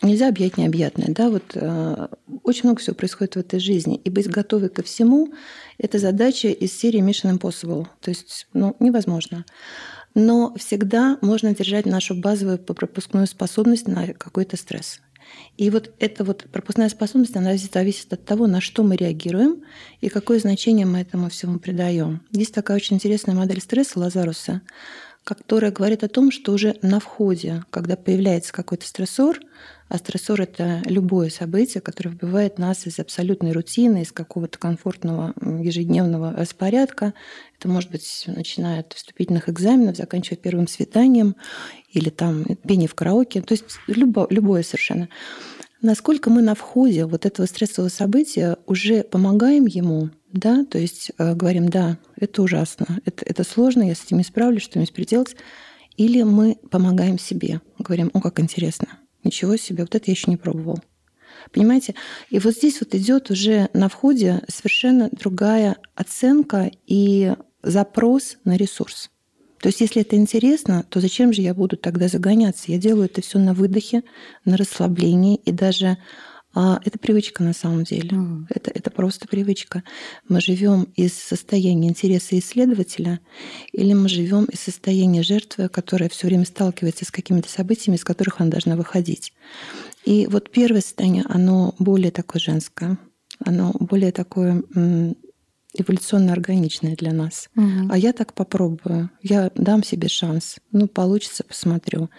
нельзя 0.02 0.30
объять 0.30 0.58
необъятное. 0.58 1.10
Да? 1.10 1.30
Вот, 1.30 1.44
э, 1.54 2.08
очень 2.44 2.64
много 2.64 2.82
всего 2.82 2.96
происходит 2.96 3.36
в 3.36 3.40
этой 3.40 3.60
жизни. 3.60 3.96
И 3.98 4.10
быть 4.10 4.30
готовой 4.30 4.70
ко 4.70 4.84
всему– 4.84 5.34
это 5.78 6.00
задача 6.00 6.50
из 6.50 6.74
серии 6.74 7.02
Mission 7.02 7.38
Impossible. 7.38 7.88
То 8.02 8.10
есть 8.10 8.48
ну, 8.54 8.76
невозможно. 8.80 9.46
Но 10.16 10.54
всегда 10.58 11.18
можно 11.22 11.54
держать 11.54 11.86
нашу 11.86 12.16
базовую 12.16 12.58
пропускную 12.58 13.28
способность 13.28 13.88
на 13.88 14.08
какой-то 14.14 14.58
стресс. 14.58 15.00
И 15.58 15.70
вот 15.70 15.92
эта 16.00 16.24
вот 16.24 16.46
пропускная 16.52 16.90
способность, 16.90 17.36
она 17.36 17.56
зависит 17.58 18.14
от 18.14 18.24
того, 18.24 18.48
на 18.48 18.62
что 18.62 18.84
мы 18.84 18.96
реагируем 18.96 19.64
и 20.00 20.10
какое 20.10 20.40
значение 20.40 20.86
мы 20.86 21.00
этому 21.00 21.30
всему 21.30 21.60
придаем. 21.60 22.22
Есть 22.32 22.54
такая 22.54 22.78
очень 22.78 22.96
интересная 22.96 23.36
модель 23.36 23.62
стресса 23.62 24.00
Лазаруса, 24.00 24.62
которая 25.30 25.72
говорит 25.72 26.04
о 26.04 26.08
том, 26.08 26.32
что 26.32 26.54
уже 26.54 26.78
на 26.82 27.00
входе, 27.00 27.64
когда 27.70 27.96
появляется 27.96 28.52
какой-то 28.52 28.88
стрессор, 28.88 29.40
а 29.88 30.00
стрессор— 30.00 30.42
это 30.44 30.82
любое 30.86 31.30
событие, 31.30 31.82
которое 31.82 32.10
выбивает 32.10 32.58
нас 32.58 32.88
из 32.88 32.98
абсолютной 32.98 33.52
рутины, 33.52 34.02
из 34.02 34.12
какого-то 34.12 34.58
комфортного 34.58 35.36
ежедневного 35.40 36.34
распорядка. 36.34 37.14
Это 37.60 37.68
может 37.68 37.92
быть 37.92 38.24
начиная 38.26 38.80
от 38.80 38.94
вступительных 38.94 39.50
экзаменов, 39.50 39.98
заканчивая 39.98 40.40
первым 40.40 40.68
свиданием 40.68 41.36
или 41.92 42.10
там 42.10 42.44
пение 42.68 42.88
в 42.88 42.96
караоке. 42.96 43.44
То 43.44 43.54
есть 43.54 43.66
любо, 43.86 44.26
любое 44.32 44.64
совершенно. 44.64 45.10
Насколько 45.82 46.30
мы 46.30 46.42
на 46.42 46.56
входе 46.56 47.06
вот 47.06 47.26
этого 47.26 47.46
стрессового 47.46 47.90
события 47.90 48.58
уже 48.66 49.04
помогаем 49.04 49.66
ему, 49.66 50.10
да, 50.32 50.66
то 50.66 50.78
есть 50.78 51.12
э, 51.18 51.34
говорим, 51.36 51.70
да, 51.70 51.98
это 52.18 52.42
ужасно, 52.42 53.00
это, 53.06 53.24
это 53.26 53.44
сложно, 53.44 53.84
я 53.84 53.96
с 53.96 54.04
этим 54.04 54.18
не 54.18 54.24
справлюсь, 54.24 54.64
что-нибудь 54.64 54.94
переделать. 54.94 55.36
Или 55.96 56.24
мы 56.24 56.58
помогаем 56.70 57.18
себе, 57.18 57.62
говорим, 57.78 58.12
о, 58.14 58.22
как 58.22 58.40
интересно, 58.40 58.88
Ничего 59.24 59.58
себе, 59.58 59.84
вот 59.84 59.96
это 59.96 60.06
я 60.08 60.14
еще 60.14 60.32
не 60.32 60.38
пробовал. 60.38 60.80
Понимаете? 61.52 61.96
И 62.30 62.40
вот 62.40 62.54
здесь 62.54 62.80
вот 62.80 62.96
идет 62.96 63.30
уже 63.32 63.70
на 63.74 63.90
входе 63.90 64.42
совершенно 64.48 65.10
другая 65.12 65.78
оценка 65.96 66.72
и 66.86 67.34
запрос 67.62 68.38
на 68.46 68.56
ресурс. 68.56 69.10
То 69.62 69.68
есть, 69.68 69.82
если 69.82 70.02
это 70.02 70.16
интересно, 70.16 70.86
то 70.90 71.02
зачем 71.02 71.34
же 71.34 71.42
я 71.42 71.54
буду 71.54 71.78
тогда 71.78 72.08
загоняться? 72.08 72.72
Я 72.72 72.78
делаю 72.78 73.06
это 73.06 73.22
все 73.22 73.40
на 73.40 73.54
выдохе, 73.54 74.04
на 74.46 74.58
расслаблении 74.58 75.36
и 75.36 75.52
даже 75.52 75.98
А 76.56 76.80
это 76.84 76.98
привычка 76.98 77.44
на 77.44 77.54
самом 77.54 77.84
деле. 77.84 78.10
Mm. 78.10 78.46
Это, 78.50 78.72
это 78.74 78.90
просто 78.90 79.28
привычка. 79.28 79.84
Мы 80.28 80.42
живем 80.42 80.88
из 80.96 81.14
состояния 81.14 81.88
интереса 81.88 82.40
исследователя, 82.40 83.20
или 83.72 83.94
мы 83.94 84.10
живем 84.10 84.46
из 84.46 84.60
состояния 84.60 85.22
жертвы, 85.22 85.70
которая 85.70 86.10
все 86.10 86.26
время 86.26 86.46
сталкивается 86.46 87.06
с 87.06 87.12
какими-то 87.12 87.50
событиями, 87.50 87.98
из 87.98 88.04
которых 88.04 88.42
она 88.42 88.50
должна 88.50 88.76
выходить. 88.76 89.32
И 90.06 90.26
вот 90.26 90.50
первое 90.50 90.82
состояние, 90.82 91.24
оно 91.30 91.76
более 91.78 92.12
такое 92.12 92.42
женское, 92.42 92.98
оно 93.46 93.72
более 93.80 94.12
такое 94.12 94.64
эволюционно 95.78 96.34
органичное 96.34 96.96
для 96.96 97.14
нас. 97.14 97.50
Угу. 97.56 97.90
А 97.90 97.98
я 97.98 98.14
так 98.14 98.34
попробую. 98.34 99.10
Я 99.22 99.52
дам 99.56 99.84
себе 99.84 100.08
шанс. 100.08 100.58
Ну, 100.72 100.88
получится, 100.88 101.44
посмотрю. 101.44 102.10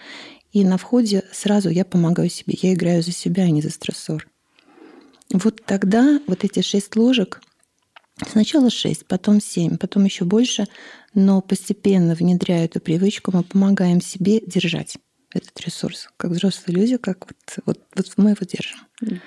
И 0.51 0.63
на 0.63 0.77
входе 0.77 1.23
сразу 1.31 1.69
я 1.69 1.85
помогаю 1.85 2.29
себе. 2.29 2.55
Я 2.61 2.73
играю 2.73 3.03
за 3.03 3.11
себя, 3.11 3.43
а 3.43 3.49
не 3.49 3.61
за 3.61 3.69
стрессор. 3.69 4.27
Вот 5.31 5.63
тогда 5.65 6.19
вот 6.27 6.43
эти 6.43 6.61
шесть 6.61 6.95
ложек, 6.95 7.41
сначала 8.29 8.69
шесть, 8.69 9.05
потом 9.05 9.39
семь, 9.39 9.77
потом 9.77 10.03
еще 10.03 10.25
больше, 10.25 10.67
но 11.13 11.41
постепенно 11.41 12.15
внедряя 12.15 12.65
эту 12.65 12.81
привычку, 12.81 13.31
мы 13.33 13.43
помогаем 13.43 14.01
себе 14.01 14.41
держать 14.41 14.97
этот 15.33 15.59
ресурс. 15.61 16.09
Как 16.17 16.31
взрослые 16.31 16.77
люди, 16.77 16.97
как 16.97 17.25
вот, 17.27 17.65
вот, 17.65 17.79
вот 17.95 18.13
мы 18.17 18.31
его 18.31 18.39
держим. 18.41 18.79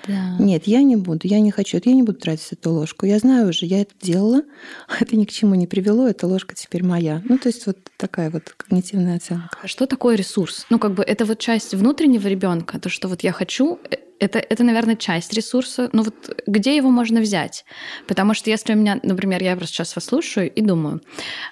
Да. 0.07 0.37
Нет, 0.39 0.67
я 0.67 0.81
не 0.83 0.95
буду, 0.95 1.21
я 1.23 1.39
не 1.39 1.51
хочу, 1.51 1.79
я 1.83 1.93
не 1.93 2.03
буду 2.03 2.19
тратить 2.19 2.53
эту 2.53 2.71
ложку. 2.71 3.05
Я 3.05 3.19
знаю 3.19 3.49
уже, 3.49 3.65
я 3.65 3.81
это 3.81 3.93
делала, 4.01 4.43
это 4.99 5.15
ни 5.15 5.25
к 5.25 5.31
чему 5.31 5.55
не 5.55 5.67
привело, 5.67 6.07
эта 6.07 6.27
ложка 6.27 6.55
теперь 6.55 6.83
моя. 6.83 7.21
Ну, 7.27 7.37
то 7.37 7.49
есть 7.49 7.65
вот 7.65 7.77
такая 7.97 8.29
вот 8.29 8.53
когнитивная 8.55 9.17
оценка. 9.17 9.49
А 9.61 9.67
что 9.67 9.85
такое 9.85 10.15
ресурс? 10.15 10.65
Ну, 10.69 10.79
как 10.79 10.93
бы 10.93 11.03
это 11.03 11.25
вот 11.25 11.39
часть 11.39 11.73
внутреннего 11.73 12.27
ребенка, 12.27 12.79
то, 12.79 12.89
что 12.89 13.07
вот 13.07 13.23
я 13.23 13.31
хочу, 13.31 13.79
э, 13.89 13.97
это, 14.19 14.39
это, 14.39 14.63
наверное, 14.63 14.95
часть 14.95 15.33
ресурса. 15.33 15.89
Но 15.91 16.03
вот 16.03 16.41
где 16.47 16.75
его 16.75 16.89
можно 16.89 17.19
взять? 17.19 17.65
Потому 18.07 18.33
что 18.33 18.49
если 18.49 18.73
у 18.73 18.77
меня, 18.77 18.99
например, 19.03 19.43
я 19.43 19.55
просто 19.55 19.75
сейчас 19.75 19.95
вас 19.95 20.05
слушаю 20.05 20.51
и 20.51 20.61
думаю, 20.61 21.01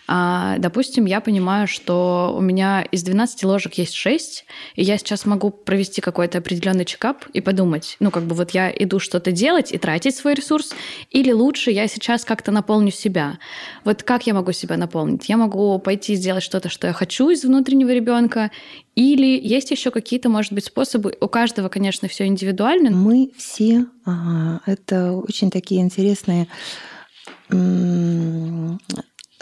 а, 0.07 0.57
допустим, 0.59 1.05
я 1.05 1.19
понимаю, 1.19 1.67
что 1.67 2.33
у 2.37 2.41
меня 2.41 2.81
из 2.91 3.03
12 3.03 3.43
ложек 3.43 3.73
есть 3.75 3.93
6, 3.93 4.45
и 4.75 4.83
я 4.83 4.97
сейчас 4.97 5.25
могу 5.25 5.49
провести 5.49 6.01
какой-то 6.01 6.37
определенный 6.37 6.85
чекап 6.85 7.25
и 7.33 7.41
подумать, 7.41 7.97
ну, 7.99 8.11
как 8.11 8.23
бы 8.23 8.35
вот 8.35 8.51
я 8.51 8.71
иду 8.71 8.99
что-то 8.99 9.31
делать 9.31 9.71
и 9.71 9.77
тратить 9.77 10.15
свой 10.15 10.33
ресурс, 10.33 10.73
или 11.11 11.31
лучше 11.31 11.71
я 11.71 11.87
сейчас 11.87 12.25
как-то 12.25 12.51
наполню 12.51 12.91
себя. 12.91 13.39
Вот 13.83 14.03
как 14.03 14.25
я 14.27 14.33
могу 14.33 14.51
себя 14.53 14.77
наполнить? 14.77 15.27
Я 15.29 15.37
могу 15.37 15.77
пойти 15.79 16.15
сделать 16.15 16.43
что-то, 16.43 16.69
что 16.69 16.87
я 16.87 16.93
хочу 16.93 17.29
из 17.29 17.43
внутреннего 17.43 17.89
ребенка, 17.89 18.51
или 18.95 19.39
есть 19.41 19.71
еще 19.71 19.91
какие-то, 19.91 20.29
может 20.29 20.53
быть, 20.53 20.65
способы? 20.65 21.15
У 21.19 21.27
каждого, 21.27 21.69
конечно, 21.69 22.07
все 22.07 22.25
индивидуально. 22.25 22.91
Мы 22.91 23.31
все, 23.37 23.85
ага, 24.05 24.61
это 24.65 25.13
очень 25.13 25.49
такие 25.49 25.81
интересные 25.81 26.47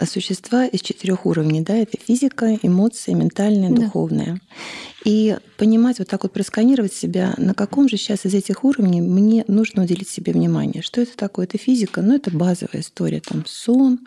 существа 0.04 0.66
из 0.66 0.80
четырех 0.80 1.26
уровней, 1.26 1.60
да, 1.60 1.76
это 1.76 1.96
физика, 1.96 2.58
эмоции, 2.62 3.12
ментальное, 3.12 3.70
да. 3.70 3.82
духовное. 3.82 4.40
И 5.04 5.36
понимать, 5.58 5.98
вот 5.98 6.08
так 6.08 6.22
вот 6.22 6.32
просканировать 6.32 6.92
себя, 6.92 7.34
на 7.36 7.54
каком 7.54 7.88
же 7.88 7.96
сейчас 7.96 8.24
из 8.24 8.34
этих 8.34 8.64
уровней 8.64 9.00
мне 9.00 9.44
нужно 9.48 9.82
уделить 9.82 10.08
себе 10.08 10.32
внимание. 10.32 10.82
Что 10.82 11.00
это 11.00 11.16
такое? 11.16 11.46
Это 11.46 11.58
физика, 11.58 12.02
ну 12.02 12.14
это 12.14 12.30
базовая 12.30 12.82
история, 12.82 13.20
там 13.20 13.44
сон, 13.46 14.00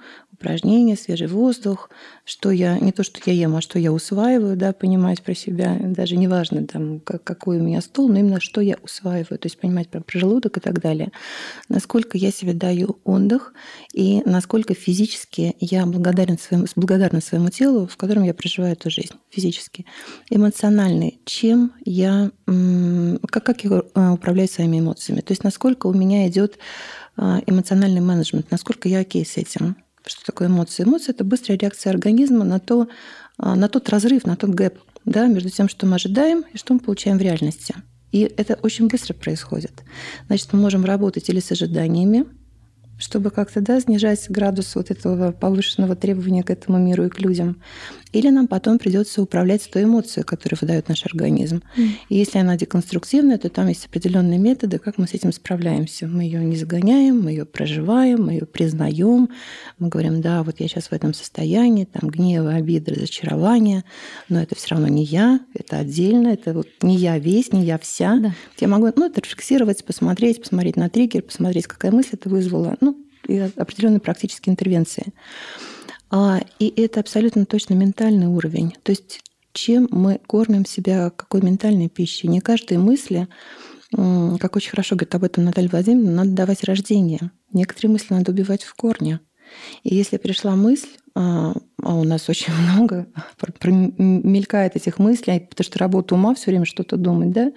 упражнения, 0.46 0.96
свежий 0.96 1.28
воздух, 1.28 1.90
что 2.24 2.52
я, 2.52 2.78
не 2.80 2.92
то, 2.92 3.04
что 3.04 3.20
я 3.26 3.34
ем, 3.34 3.56
а 3.56 3.62
что 3.62 3.80
я 3.80 3.92
усваиваю, 3.92 4.56
да, 4.56 4.74
понимать 4.74 5.24
про 5.24 5.34
себя, 5.34 5.78
даже 5.82 6.18
не 6.18 6.28
важно, 6.28 6.68
там, 6.68 7.00
какой 7.00 7.60
у 7.60 7.64
меня 7.64 7.82
стол, 7.82 8.10
но 8.10 8.20
именно 8.20 8.40
что 8.40 8.62
я 8.62 8.78
усваиваю, 8.84 9.40
то 9.40 9.48
есть 9.48 9.60
понимать 9.60 9.90
про, 9.90 10.02
про 10.02 10.20
желудок 10.20 10.58
и 10.58 10.60
так 10.60 10.80
далее. 10.80 11.12
Насколько 11.68 12.18
я 12.18 12.32
себе 12.32 12.54
даю 12.54 13.00
отдых 13.04 13.54
и 13.94 14.22
насколько 14.26 14.76
физически 14.76 15.56
я 15.60 15.86
благодарен 15.86 16.38
своему, 16.38 16.68
благодарна 16.76 17.22
своему 17.22 17.50
телу, 17.50 17.88
в 17.88 17.98
котором 17.98 18.24
я 18.24 18.34
проживаю 18.34 18.74
эту 18.74 18.90
жизнь 18.90 19.16
физически. 19.30 19.86
Эмоциональный, 20.30 21.20
чем 21.26 21.74
я, 21.86 22.32
как, 22.46 23.46
как 23.46 23.64
я 23.64 23.84
э, 23.96 24.10
управляю 24.12 24.48
своими 24.48 24.80
эмоциями, 24.80 25.22
то 25.22 25.32
есть 25.32 25.44
насколько 25.44 25.88
у 25.88 25.94
меня 25.94 26.28
идет 26.28 26.58
э, 27.18 27.40
эмоциональный 27.48 28.02
менеджмент, 28.02 28.52
насколько 28.52 28.88
я 28.88 29.00
окей 29.00 29.26
с 29.26 29.38
этим. 29.38 29.76
Что 30.06 30.26
такое 30.26 30.48
эмоции? 30.48 30.84
Эмоции– 30.84 31.10
это 31.14 31.24
быстрая 31.24 31.58
реакция 31.58 31.92
организма 31.92 32.44
на, 32.44 32.60
то, 32.60 32.88
а, 33.38 33.56
на 33.56 33.68
тот 33.68 33.90
разрыв, 33.90 34.26
на 34.26 34.36
тот 34.36 34.52
гэп 34.52 34.78
да, 35.06 35.28
между 35.28 35.50
тем, 35.50 35.70
что 35.70 35.86
мы 35.86 35.96
ожидаем 35.96 36.44
и 36.54 36.58
что 36.58 36.74
мы 36.74 36.80
получаем 36.80 37.18
в 37.18 37.22
реальности. 37.22 37.76
И 38.12 38.22
это 38.22 38.58
очень 38.62 38.88
быстро 38.88 39.14
происходит. 39.14 39.84
Значит, 40.28 40.54
мы 40.54 40.60
можем 40.60 40.86
работать 40.86 41.30
или 41.30 41.40
с 41.40 41.52
ожиданиями, 41.52 42.26
чтобы 42.98 43.30
как-то 43.30 43.62
да, 43.62 43.80
снижать 43.80 44.26
градус 44.30 44.76
вот 44.76 44.90
этого 44.90 45.32
повышенного 45.32 45.96
требования 45.96 46.44
к 46.44 46.50
этому 46.50 46.80
миру 46.80 47.06
и 47.06 47.10
к 47.10 47.20
людям. 47.20 47.62
Или 48.16 48.30
нам 48.30 48.48
потом 48.48 48.80
придется 48.80 49.22
управлять 49.22 49.70
той 49.70 49.84
эмоцией, 49.84 50.24
которую 50.24 50.58
выдает 50.62 50.88
наш 50.88 51.06
организм. 51.06 51.62
Mm. 51.76 51.90
И 52.08 52.16
если 52.16 52.40
она 52.40 52.56
деконструктивная, 52.56 53.38
то 53.38 53.50
там 53.50 53.68
есть 53.68 53.88
определенные 53.88 54.40
методы, 54.40 54.80
как 54.80 54.98
мы 54.98 55.06
с 55.06 55.14
этим 55.14 55.34
справляемся. 55.34 56.08
Мы 56.08 56.24
ее 56.24 56.40
не 56.40 56.56
загоняем, 56.56 57.22
мы 57.22 57.32
ее 57.32 57.44
проживаем, 57.44 58.28
мы 58.28 58.32
ее 58.32 58.46
признаем. 58.46 59.28
Мы 59.80 59.90
говорим, 59.90 60.22
да, 60.22 60.44
вот 60.44 60.62
я 60.62 60.70
сейчас 60.70 60.86
в 60.86 60.94
этом 60.94 61.14
состоянии, 61.14 61.84
там 61.84 62.10
гнева, 62.10 62.54
обиды, 62.54 62.94
разочарования, 62.94 63.84
но 64.30 64.42
это 64.42 64.56
все 64.56 64.70
равно 64.70 64.88
не 64.88 65.04
я, 65.04 65.42
это 65.54 65.80
отдельно, 65.80 66.30
это 66.30 66.54
вот 66.54 66.70
не 66.84 66.96
я 66.96 67.20
весь, 67.20 67.52
не 67.52 67.66
я 67.66 67.78
вся. 67.78 68.18
Да. 68.18 68.34
Я 68.62 68.70
могу 68.70 68.90
ну, 68.96 69.08
это 69.08 69.20
рефлексировать, 69.20 69.84
посмотреть, 69.84 70.40
посмотреть 70.40 70.78
на 70.78 70.88
триггер, 70.88 71.22
посмотреть, 71.22 71.68
какая 71.68 71.92
мысль 71.92 72.12
это 72.14 72.30
вызвала 72.30 72.78
ну, 72.80 72.98
и 73.28 73.38
определенные 73.58 74.00
практические 74.00 74.54
интервенции. 74.54 75.12
А, 76.10 76.42
и 76.60 76.74
это 76.82 77.00
абсолютно 77.00 77.46
точно 77.46 77.74
ментальный 77.74 78.28
уровень. 78.28 78.76
То 78.84 78.92
есть 78.92 79.22
чем 79.56 79.88
мы 79.90 80.20
кормим 80.28 80.66
себя, 80.66 81.10
какой 81.10 81.42
ментальной 81.42 81.90
пищей. 81.90 82.28
Не 82.28 82.42
каждой 82.42 82.78
мысли, 82.78 83.28
как 83.92 84.56
очень 84.56 84.72
хорошо 84.72 84.96
говорит 84.96 85.16
об 85.16 85.24
этом 85.24 85.46
Наталья 85.46 85.70
Владимировна, 85.70 86.12
надо 86.12 86.32
давать 86.32 86.64
рождение. 86.66 87.32
Некоторые 87.54 87.94
мысли 87.94 88.14
надо 88.14 88.32
убивать 88.32 88.64
в 88.64 88.74
корне. 88.76 89.22
И 89.84 89.96
если 89.96 90.18
пришла 90.18 90.56
мысль, 90.56 90.90
а, 91.18 91.54
а 91.82 91.96
у 91.96 92.04
нас 92.04 92.28
очень 92.28 92.54
много 92.72 93.08
мелькает 93.98 94.76
этих 94.76 95.00
мыслей, 95.00 95.40
потому 95.50 95.66
что 95.66 95.80
работа 95.80 96.16
ума 96.16 96.36
все 96.36 96.52
время 96.52 96.66
что-то 96.66 96.98
думать, 96.98 97.32
да, 97.32 97.52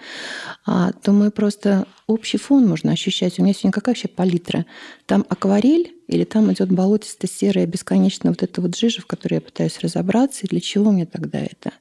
а, 0.64 0.92
то 0.92 1.12
мы 1.12 1.30
просто 1.30 1.86
общий 2.06 2.38
фон 2.38 2.68
можно 2.68 2.92
ощущать. 2.92 3.38
У 3.38 3.42
меня 3.42 3.52
сегодня 3.52 3.72
какая 3.72 3.92
вообще 3.92 4.08
палитра? 4.08 4.64
Там 5.06 5.26
акварель 5.28 5.94
или 6.06 6.24
там 6.24 6.52
идет 6.52 6.70
болотисто-серая 6.70 7.66
бесконечно 7.66 8.30
вот 8.30 8.42
эта 8.42 8.60
вот 8.60 8.76
жижа, 8.76 9.02
в 9.02 9.06
которой 9.06 9.34
я 9.34 9.40
пытаюсь 9.40 9.78
разобраться, 9.80 10.46
и 10.46 10.48
для 10.48 10.60
чего 10.60 10.92
мне 10.92 11.06
тогда 11.06 11.40
это? 11.40 11.72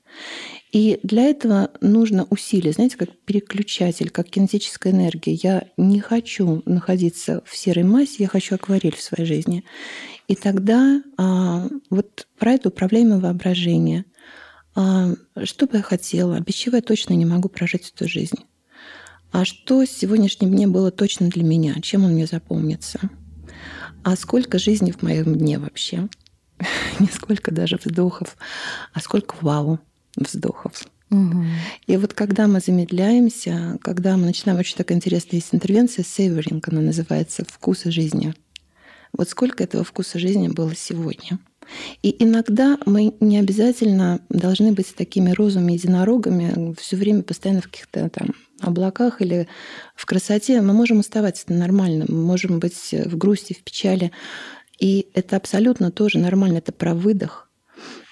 И 0.72 1.00
для 1.02 1.24
этого 1.24 1.72
нужно 1.80 2.26
усилие, 2.30 2.74
знаете, 2.74 2.98
как 2.98 3.10
переключатель, 3.20 4.10
как 4.10 4.30
кинетическая 4.30 4.92
энергия. 4.92 5.34
Я 5.34 5.68
не 5.78 6.02
хочу 6.02 6.62
находиться 6.66 7.42
в 7.46 7.56
серой 7.56 7.84
массе, 7.84 8.16
я 8.20 8.28
хочу 8.28 8.56
акварель 8.56 8.96
в 8.96 9.02
своей 9.02 9.26
жизни. 9.26 9.64
И 10.28 10.36
тогда 10.36 11.02
а, 11.18 11.68
вот 11.90 12.28
про 12.38 12.54
это 12.54 12.68
управляемое 12.68 13.20
воображение. 13.20 14.06
А, 14.76 15.14
что 15.44 15.68
бы 15.68 15.78
я 15.78 15.84
хотела, 15.84 16.40
без 16.42 16.56
чего 16.56 16.76
я 16.76 16.82
точно 16.82 17.14
не 17.14 17.26
могу 17.26 17.48
прожить 17.48 17.94
эту 17.96 18.10
жизнь. 18.10 18.40
А 19.32 19.46
что 19.46 19.86
сегодняшнем 19.86 20.52
дне 20.52 20.68
было 20.68 20.92
точно 20.92 21.30
для 21.30 21.44
меня? 21.44 21.76
Чем 21.82 22.04
он 22.04 22.12
мне 22.12 22.26
запомнится? 22.26 23.00
А 24.04 24.16
сколько 24.16 24.60
жизни 24.60 24.92
в 24.92 25.02
моем 25.02 25.36
дне 25.36 25.60
вообще? 25.60 26.10
Не 27.00 27.08
сколько 27.08 27.52
даже 27.52 27.78
вздохов, 27.78 28.38
а 28.94 29.00
сколько 29.00 29.36
вау 29.42 29.80
вздохов. 30.18 30.86
Угу. 31.10 31.46
И 31.88 31.98
вот 31.98 32.14
когда 32.14 32.48
мы 32.48 32.60
замедляемся, 32.60 33.78
когда 33.82 34.18
мы 34.18 34.26
начинаем, 34.26 34.60
очень 34.60 34.76
такая 34.76 34.98
интересная 34.98 35.40
есть 35.40 35.54
интервенция, 35.54 36.04
savoring, 36.04 36.62
она 36.68 36.82
называется 36.82 37.46
«Вкусы 37.48 37.92
жизни». 37.92 38.34
Вот 39.14 39.30
сколько 39.30 39.64
этого 39.64 39.84
вкуса 39.86 40.20
жизни 40.20 40.50
было 40.50 40.76
сегодня. 40.76 41.40
И 42.02 42.16
иногда 42.24 42.78
мы 42.86 43.14
не 43.20 43.38
обязательно 43.40 44.22
должны 44.30 44.72
быть 44.72 44.94
такими 44.96 45.32
розовыми 45.32 45.74
единорогами 45.74 46.76
все 46.80 46.96
время 46.96 47.24
постоянно 47.24 47.62
в 47.62 47.70
каких-то 47.70 48.10
там 48.10 48.36
облаках 48.62 49.22
или 49.22 49.48
в 49.96 50.06
красоте. 50.06 50.62
Мы 50.62 50.74
можем 50.74 51.00
оставаться 51.00 51.44
это 51.46 51.54
нормально, 51.54 52.06
мы 52.08 52.22
можем 52.24 52.60
быть 52.60 52.92
в 52.92 53.18
грусти, 53.18 53.54
в 53.54 53.64
печали. 53.64 54.12
И 54.80 55.08
это 55.14 55.36
абсолютно 55.36 55.92
тоже 55.92 56.20
нормально, 56.20 56.60
это 56.60 56.72
про 56.72 56.94
выдох. 56.94 57.50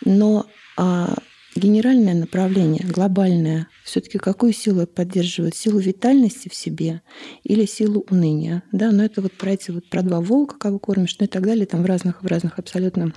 Но 0.03 0.47
а, 0.77 1.15
генеральное 1.55 2.13
направление, 2.13 2.85
глобальное, 2.85 3.67
все-таки 3.83 4.17
какую 4.17 4.53
силу 4.53 4.85
поддерживает? 4.85 5.55
Силу 5.55 5.79
витальности 5.79 6.49
в 6.49 6.55
себе 6.55 7.01
или 7.43 7.65
силу 7.65 8.05
уныния? 8.09 8.63
Да, 8.71 8.91
но 8.91 9.03
это 9.03 9.21
вот 9.21 9.33
про 9.33 9.51
эти 9.51 9.71
вот 9.71 9.89
про 9.89 10.01
два 10.01 10.21
волка, 10.21 10.57
кого 10.57 10.79
кормишь, 10.79 11.15
ну 11.19 11.25
и 11.25 11.29
так 11.29 11.43
далее, 11.43 11.65
там 11.65 11.83
в 11.83 11.85
разных, 11.85 12.23
в 12.23 12.27
разных 12.27 12.59
абсолютно 12.59 13.13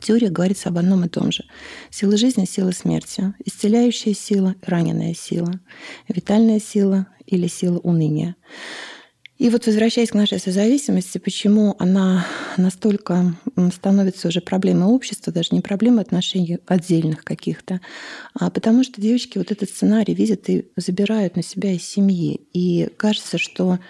Теория 0.00 0.30
говорится 0.30 0.70
об 0.70 0.78
одном 0.78 1.04
и 1.04 1.08
том 1.08 1.30
же. 1.30 1.44
Сила 1.90 2.16
жизни– 2.16 2.46
сила 2.48 2.70
смерти. 2.70 3.34
Исцеляющая 3.44 4.14
сила– 4.14 4.54
раненая 4.62 5.14
сила. 5.14 5.60
Витальная 6.08 6.58
сила 6.58 7.06
или 7.26 7.46
сила 7.48 7.78
уныния. 7.80 8.36
И 9.44 9.50
вот 9.50 9.66
возвращаясь 9.66 10.08
к 10.08 10.14
нашей 10.14 10.40
созависимости, 10.40 11.18
почему 11.18 11.76
она 11.78 12.26
настолько 12.56 13.36
становится 13.74 14.28
уже 14.28 14.40
проблемой 14.40 14.86
общества, 14.86 15.34
даже 15.34 15.50
не 15.52 15.60
проблемой 15.60 16.00
отношений 16.00 16.60
отдельных 16.66 17.24
каких-то, 17.24 17.82
а 18.32 18.48
потому 18.48 18.84
что 18.84 19.02
девочки 19.02 19.36
вот 19.36 19.52
этот 19.52 19.68
сценарий 19.68 20.14
видят 20.14 20.48
и 20.48 20.68
забирают 20.76 21.36
на 21.36 21.42
себя 21.42 21.72
из 21.72 21.82
семьи. 21.86 22.40
И 22.54 22.88
кажется, 22.96 23.36
что 23.36 23.80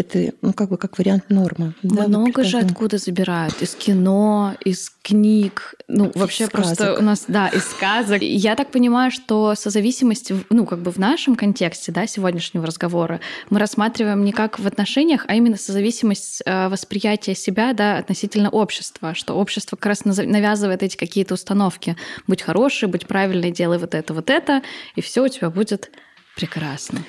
это, 0.00 0.32
ну, 0.42 0.52
как 0.52 0.68
бы 0.68 0.76
как 0.76 0.98
вариант 0.98 1.30
нормы. 1.30 1.74
Много 1.82 2.42
да, 2.42 2.48
же 2.48 2.58
откуда 2.58 2.98
забирают. 2.98 3.60
Из 3.62 3.74
кино, 3.74 4.54
из 4.64 4.90
книг. 5.02 5.74
Ну, 5.88 6.10
вообще 6.14 6.46
сказок. 6.46 6.52
просто 6.52 6.98
у 6.98 7.02
нас, 7.02 7.24
да, 7.28 7.48
из 7.48 7.64
сказок. 7.64 8.22
Я 8.22 8.56
так 8.56 8.70
понимаю, 8.70 9.10
что 9.10 9.54
созависимость, 9.54 10.32
ну, 10.50 10.66
как 10.66 10.80
бы 10.80 10.90
в 10.90 10.98
нашем 10.98 11.36
контексте, 11.36 11.92
да, 11.92 12.06
сегодняшнего 12.06 12.66
разговора, 12.66 13.20
мы 13.50 13.58
рассматриваем 13.58 14.24
не 14.24 14.32
как 14.32 14.58
в 14.58 14.66
отношениях, 14.66 15.24
а 15.28 15.34
именно 15.34 15.56
созависимость 15.56 16.42
э, 16.44 16.68
восприятия 16.68 17.34
себя, 17.34 17.72
да, 17.72 17.98
относительно 17.98 18.50
общества, 18.50 19.14
что 19.14 19.34
общество 19.34 19.76
как 19.76 19.86
раз 19.86 20.04
навязывает 20.04 20.82
эти 20.82 20.96
какие-то 20.96 21.34
установки. 21.34 21.96
Будь 22.26 22.42
хороший, 22.42 22.88
будь 22.88 23.06
правильный, 23.06 23.50
делай 23.50 23.78
вот 23.78 23.94
это, 23.94 24.14
вот 24.14 24.30
это, 24.30 24.62
и 24.96 25.00
все 25.00 25.24
у 25.24 25.28
тебя 25.28 25.50
будет 25.50 25.90
прекрасно. 26.36 27.04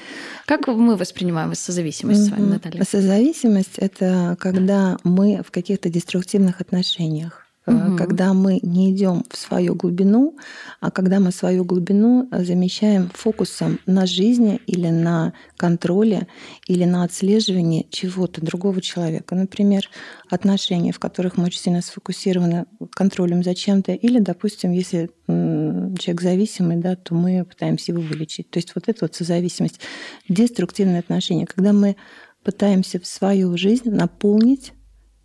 Как 0.45 0.67
мы 0.67 0.95
воспринимаем 0.95 1.53
созависимость 1.55 2.21
mm-hmm. 2.21 2.27
с 2.27 2.31
вами, 2.31 2.50
Наталья? 2.50 2.83
Созависимость— 2.83 3.74
это 3.77 4.38
когда 4.39 4.98
мы 5.03 5.41
в 5.45 5.51
каких-то 5.51 5.89
деструктивных 5.89 6.62
отношениях 6.62 7.48
угу. 7.65 7.98
когда 7.98 8.34
мы 8.34 8.60
не 8.62 8.91
идем 8.91 9.24
в 9.30 9.38
свою 9.38 9.75
глубину, 9.75 10.38
а 10.80 10.91
когда 10.91 11.20
мы 11.20 11.32
свою 11.32 11.63
глубину 11.63 12.27
замещаем 12.32 13.10
фокусом 13.13 13.80
на 13.86 14.06
жизни 14.06 14.60
или 14.68 14.89
на 14.89 15.34
контроле 15.58 16.27
или 16.68 16.86
на 16.86 17.03
отслеживании 17.03 17.88
чего-то 17.89 18.41
другого 18.41 18.82
человека. 18.82 19.36
Например, 19.36 19.89
отношения, 20.30 20.91
в 20.91 21.00
которых 21.00 21.38
мы 21.38 21.46
очень 21.46 21.60
сильно 21.60 21.82
сфокусированы 21.82 22.65
контролем 22.91 23.44
за 23.44 23.56
чем-то, 23.56 23.94
или, 23.94 24.20
допустим, 24.20 24.72
если 24.72 25.10
человек 25.27 26.22
зависимый, 26.22 26.77
да, 26.77 26.96
то 26.96 27.13
мы 27.15 27.46
пытаемся 27.46 27.91
его 27.91 28.01
вылечить. 28.01 28.50
То 28.50 28.58
есть 28.58 28.74
вот 28.75 28.88
это 28.88 29.06
вот 29.06 29.15
созависимость, 29.15 29.80
деструктивные 30.27 31.00
отношения, 31.00 31.46
когда 31.46 31.74
мы 31.74 31.96
пытаемся 32.44 33.00
в 33.00 33.06
свою 33.06 33.56
жизнь 33.56 33.89
наполнить 33.89 34.74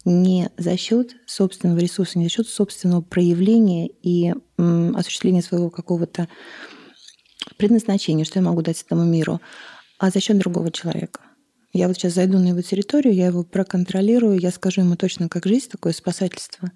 не 0.07 0.51
за 0.57 0.77
счет 0.79 1.17
собственного 1.27 1.79
ресурса, 1.79 2.19
не 2.19 2.25
за 2.27 2.31
счет 2.31 2.49
собственного 2.49 3.03
проявления 3.03 3.89
и 3.89 4.33
осуществления 4.57 5.43
своего 5.43 5.69
какого-то 5.69 6.29
предназначения, 7.59 8.25
что 8.25 8.39
я 8.39 8.45
могу 8.45 8.63
дать 8.63 8.83
этому 8.83 9.05
миру, 9.05 9.41
а 9.99 10.11
за 10.11 10.21
счет 10.21 10.39
другого 10.39 10.71
человека. 10.71 11.21
Я 11.73 11.89
вот 11.89 11.97
сейчас 11.97 12.15
зайду 12.15 12.39
на 12.39 12.49
его 12.49 12.63
территорию, 12.63 13.15
я 13.15 13.27
его 13.27 13.43
проконтролирую, 13.43 14.39
я 14.39 14.51
скажу 14.51 14.81
ему 14.81 14.97
точно, 14.97 15.29
как 15.29 15.45
жизнь, 15.45 15.69
такое 15.69 15.93
спасательство. 15.93 16.71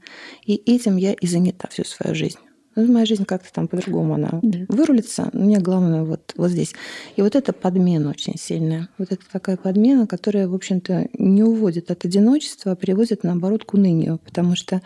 И 0.44 0.56
этим 0.56 0.96
я 0.96 1.14
и 1.14 1.26
занята 1.26 1.68
всю 1.68 1.84
свою 1.84 2.14
жизнь. 2.14 2.38
Ну, 2.76 2.92
моя 2.92 3.04
жизнь 3.04 3.24
как-то 3.24 3.52
там 3.52 3.66
по-другому 3.66 4.14
она 4.14 4.38
да. 4.42 4.58
вырулится. 4.68 5.30
Мне 5.32 5.58
главное 5.58 6.04
вот, 6.04 6.34
вот 6.36 6.50
здесь. 6.50 6.74
И 7.16 7.22
вот 7.22 7.34
эта 7.34 7.52
подмена 7.52 8.10
очень 8.10 8.38
сильная. 8.38 8.88
Вот 8.96 9.10
это 9.10 9.22
такая 9.30 9.56
подмена, 9.56 10.06
которая, 10.06 10.46
в 10.46 10.54
общем-то, 10.54 11.08
не 11.18 11.42
уводит 11.42 11.90
от 11.90 12.04
одиночества, 12.04 12.72
а 12.72 12.76
приводит, 12.76 13.24
наоборот, 13.24 13.64
к 13.64 13.74
унынию. 13.74 14.18
Потому 14.24 14.54
что 14.54 14.82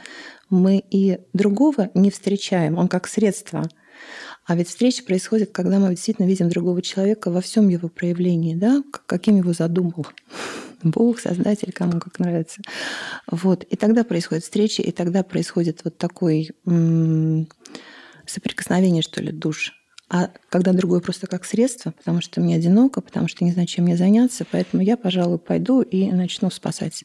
мы 0.48 0.82
и 0.90 1.18
другого 1.34 1.90
не 1.94 2.10
встречаем. 2.10 2.78
Он 2.78 2.88
как 2.88 3.06
средство. 3.06 3.68
А 4.46 4.56
ведь 4.56 4.68
встреча 4.68 5.02
происходит, 5.04 5.52
когда 5.52 5.78
мы 5.78 5.90
действительно 5.90 6.26
видим 6.26 6.50
другого 6.50 6.82
человека 6.82 7.30
во 7.30 7.40
всем 7.40 7.68
его 7.68 7.88
проявлении, 7.88 8.54
да, 8.54 8.82
каким 9.06 9.36
его 9.36 9.52
задумал 9.52 10.06
Бог, 10.82 11.18
Создатель, 11.18 11.72
кому 11.72 11.98
как 11.98 12.18
нравится. 12.18 12.60
Вот. 13.30 13.64
И 13.64 13.76
тогда 13.76 14.04
происходит 14.04 14.44
встреча, 14.44 14.82
и 14.82 14.92
тогда 14.92 15.22
происходит 15.22 15.80
вот 15.84 15.96
такой 15.96 16.50
м- 16.66 17.48
соприкосновение, 18.26 19.02
что 19.02 19.22
ли, 19.22 19.32
душ. 19.32 19.72
А 20.10 20.30
когда 20.50 20.72
другое 20.72 21.00
просто 21.00 21.26
как 21.26 21.44
средство, 21.44 21.90
потому 21.90 22.20
что 22.20 22.40
мне 22.40 22.56
одиноко, 22.56 23.00
потому 23.00 23.26
что 23.26 23.44
не 23.44 23.52
знаю, 23.52 23.66
чем 23.66 23.84
мне 23.84 23.96
заняться, 23.96 24.46
поэтому 24.50 24.82
я, 24.82 24.96
пожалуй, 24.96 25.38
пойду 25.38 25.80
и 25.80 26.10
начну 26.12 26.50
спасать. 26.50 27.04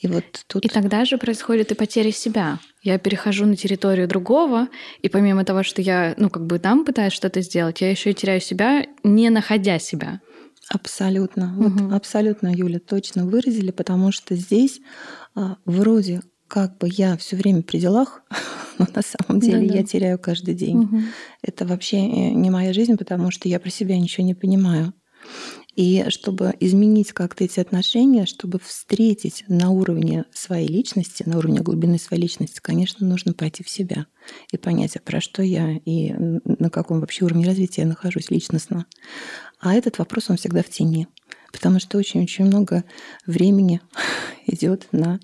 И 0.00 0.08
вот 0.08 0.24
тут... 0.46 0.64
И 0.64 0.68
тогда 0.68 1.04
же 1.04 1.16
происходит 1.18 1.72
и 1.72 1.74
потеря 1.74 2.12
себя. 2.12 2.58
Я 2.82 2.98
перехожу 2.98 3.46
на 3.46 3.56
территорию 3.56 4.06
другого, 4.06 4.68
и 5.00 5.08
помимо 5.08 5.44
того, 5.44 5.62
что 5.62 5.80
я, 5.80 6.14
ну, 6.18 6.28
как 6.28 6.46
бы 6.46 6.58
там 6.58 6.84
пытаюсь 6.84 7.12
что-то 7.12 7.40
сделать, 7.40 7.80
я 7.80 7.90
еще 7.90 8.10
и 8.10 8.14
теряю 8.14 8.40
себя, 8.40 8.84
не 9.02 9.30
находя 9.30 9.78
себя. 9.78 10.20
Абсолютно. 10.68 11.54
Угу. 11.58 11.84
Вот 11.84 11.92
абсолютно, 11.94 12.52
Юля, 12.52 12.80
точно 12.80 13.24
выразили, 13.24 13.70
потому 13.70 14.12
что 14.12 14.34
здесь 14.34 14.80
а, 15.34 15.56
вроде 15.64 16.22
как 16.48 16.78
бы 16.78 16.88
я 16.90 17.16
все 17.16 17.36
время 17.36 17.62
при 17.62 17.78
делах, 17.78 18.22
но 18.78 18.86
на 18.94 19.02
самом 19.02 19.40
деле 19.40 19.66
Да-да. 19.66 19.78
я 19.78 19.84
теряю 19.84 20.18
каждый 20.18 20.54
день. 20.54 20.78
Угу. 20.84 21.00
Это 21.42 21.66
вообще 21.66 21.98
э, 21.98 22.30
не 22.30 22.50
моя 22.50 22.72
жизнь, 22.72 22.96
потому 22.96 23.30
что 23.30 23.48
я 23.48 23.60
про 23.60 23.70
себя 23.70 23.98
ничего 23.98 24.26
не 24.26 24.34
понимаю. 24.34 24.92
И 25.76 26.06
чтобы 26.08 26.54
изменить 26.58 27.12
как-то 27.12 27.44
эти 27.44 27.60
отношения, 27.60 28.24
чтобы 28.24 28.58
встретить 28.58 29.44
на 29.46 29.70
уровне 29.70 30.24
своей 30.32 30.68
личности, 30.68 31.22
на 31.26 31.36
уровне 31.36 31.60
глубины 31.60 31.98
своей 31.98 32.22
личности, 32.22 32.60
конечно, 32.62 33.06
нужно 33.06 33.34
пойти 33.34 33.62
в 33.62 33.68
себя 33.68 34.06
и 34.50 34.56
понять, 34.56 34.96
а 34.96 35.00
про 35.00 35.20
что 35.20 35.42
я 35.42 35.76
и 35.84 36.14
на 36.44 36.70
каком 36.70 37.00
вообще 37.00 37.26
уровне 37.26 37.46
развития 37.46 37.82
я 37.82 37.88
нахожусь 37.88 38.30
личностно. 38.30 38.86
А 39.60 39.74
этот 39.74 39.98
вопрос, 39.98 40.30
он 40.30 40.38
всегда 40.38 40.62
в 40.62 40.70
тени 40.70 41.08
потому 41.56 41.80
что 41.80 41.96
очень-очень 41.96 42.44
много 42.44 42.84
времени 43.26 43.80
идет 44.46 44.88
на 44.92 45.18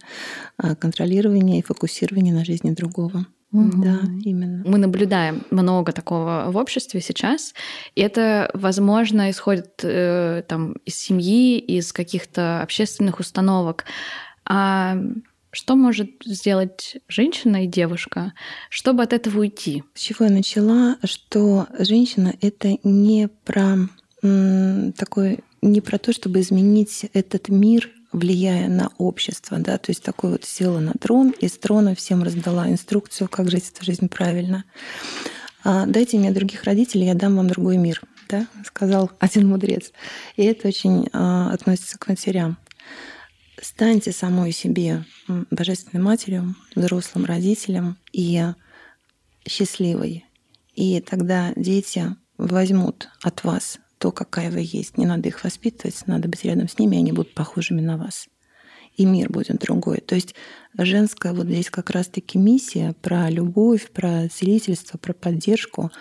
а, 0.56 0.74
контролирование 0.74 1.58
и 1.58 1.62
фокусирование 1.62 2.32
на 2.32 2.42
жизни 2.42 2.70
другого. 2.70 3.26
Угу. 3.52 3.82
Да, 3.82 3.98
именно. 4.24 4.62
Мы 4.66 4.78
наблюдаем 4.78 5.42
много 5.50 5.92
такого 5.92 6.46
в 6.48 6.56
обществе 6.56 7.02
сейчас, 7.02 7.52
и 7.94 8.00
это, 8.00 8.50
возможно, 8.54 9.30
исходит 9.30 9.80
э, 9.82 10.42
там 10.48 10.76
из 10.86 10.96
семьи, 10.96 11.58
из 11.58 11.92
каких-то 11.92 12.62
общественных 12.62 13.20
установок. 13.20 13.84
А 14.46 14.96
что 15.50 15.76
может 15.76 16.08
сделать 16.24 16.96
женщина 17.08 17.64
и 17.64 17.66
девушка, 17.66 18.32
чтобы 18.70 19.02
от 19.02 19.12
этого 19.12 19.40
уйти? 19.40 19.84
С 19.92 20.00
чего 20.00 20.24
я 20.24 20.30
начала, 20.30 20.96
что 21.04 21.66
женщина 21.78 22.32
это 22.40 22.78
не 22.84 23.28
про 23.44 23.76
такой 24.22 25.40
не 25.62 25.80
про 25.80 25.98
то, 25.98 26.12
чтобы 26.12 26.40
изменить 26.40 27.06
этот 27.14 27.48
мир, 27.48 27.90
влияя 28.12 28.68
на 28.68 28.90
общество, 28.98 29.58
да, 29.58 29.78
то 29.78 29.90
есть 29.90 30.02
такой 30.02 30.32
вот 30.32 30.44
села 30.44 30.80
на 30.80 30.92
трон, 30.92 31.30
и 31.40 31.48
с 31.48 31.52
трона 31.52 31.94
всем 31.94 32.22
раздала 32.22 32.68
инструкцию, 32.68 33.28
как 33.28 33.50
жить 33.50 33.72
эту 33.74 33.84
жизнь 33.84 34.08
правильно. 34.08 34.64
А, 35.64 35.86
дайте 35.86 36.18
мне 36.18 36.30
других 36.30 36.64
родителей, 36.64 37.06
я 37.06 37.14
дам 37.14 37.36
вам 37.36 37.48
другой 37.48 37.78
мир, 37.78 38.02
да, 38.28 38.46
сказал 38.66 39.10
один 39.18 39.48
мудрец. 39.48 39.92
И 40.36 40.42
это 40.42 40.68
очень 40.68 41.08
а, 41.12 41.52
относится 41.52 41.98
к 41.98 42.08
матерям. 42.08 42.58
Станьте 43.60 44.12
самой 44.12 44.52
себе 44.52 45.04
божественной 45.50 46.02
матерью, 46.02 46.56
взрослым 46.74 47.24
родителем 47.24 47.96
и 48.12 48.44
счастливой. 49.46 50.24
И 50.74 51.00
тогда 51.00 51.52
дети 51.54 52.16
возьмут 52.38 53.08
от 53.22 53.44
вас 53.44 53.78
то, 54.02 54.10
какая 54.10 54.50
вы 54.50 54.62
есть. 54.64 54.98
Не 54.98 55.06
надо 55.06 55.28
их 55.28 55.44
воспитывать, 55.44 56.02
надо 56.08 56.28
быть 56.28 56.44
рядом 56.44 56.68
с 56.68 56.76
ними, 56.76 56.98
они 56.98 57.12
будут 57.12 57.34
похожими 57.34 57.80
на 57.80 57.96
вас. 57.96 58.26
И 58.96 59.04
мир 59.04 59.30
будет 59.30 59.60
другой. 59.60 59.98
То 59.98 60.16
есть 60.16 60.34
женская 60.76 61.32
вот 61.32 61.46
здесь 61.46 61.70
как 61.70 61.90
раз-таки 61.90 62.36
миссия 62.36 62.96
про 63.00 63.30
любовь, 63.30 63.92
про 63.92 64.28
целительство, 64.28 64.98
про 64.98 65.12
поддержку, 65.12 65.92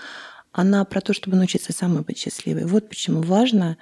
она 0.51 0.83
про 0.83 0.99
то, 0.99 1.13
чтобы 1.13 1.37
научиться 1.37 1.73
самой 1.73 2.01
быть 2.01 2.17
счастливой. 2.17 2.65
Вот 2.65 2.89
почему 2.89 3.21
важно 3.21 3.77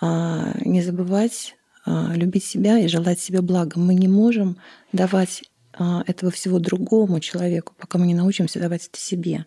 а, 0.00 0.54
не 0.64 0.80
забывать 0.80 1.54
а, 1.84 2.14
любить 2.14 2.44
себя 2.44 2.78
и 2.78 2.88
желать 2.88 3.20
себе 3.20 3.42
блага. 3.42 3.78
Мы 3.78 3.94
не 3.94 4.08
можем 4.08 4.56
давать 4.94 5.44
а, 5.74 6.02
этого 6.06 6.32
всего 6.32 6.58
другому 6.58 7.20
человеку, 7.20 7.74
пока 7.78 7.98
мы 7.98 8.06
не 8.06 8.14
научимся 8.14 8.58
давать 8.58 8.86
это 8.86 8.98
себе. 8.98 9.44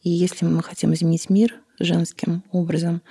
И 0.00 0.10
если 0.10 0.44
мы 0.44 0.62
хотим 0.62 0.94
изменить 0.94 1.28
мир 1.28 1.60
женским 1.80 2.44
образом, 2.52 3.02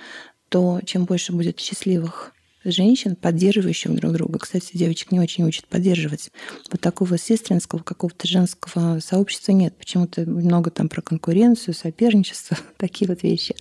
то 0.48 0.80
чем 0.84 1.04
больше 1.04 1.32
будет 1.32 1.60
счастливых 1.60 2.32
женщин, 2.64 3.16
поддерживающих 3.16 3.94
друг 3.94 4.12
друга. 4.12 4.38
Кстати, 4.38 4.76
девочек 4.76 5.12
не 5.12 5.20
очень 5.20 5.44
учат 5.44 5.66
поддерживать. 5.66 6.30
Вот 6.70 6.80
такого 6.80 7.18
сестринского, 7.18 7.80
какого-то 7.80 8.26
женского 8.26 9.00
сообщества 9.00 9.52
нет. 9.52 9.76
Почему-то 9.76 10.22
много 10.22 10.70
там 10.70 10.88
про 10.88 11.00
конкуренцию, 11.00 11.74
соперничество, 11.74 12.56
такие 12.76 13.08
вот 13.08 13.22
вещи. 13.22 13.54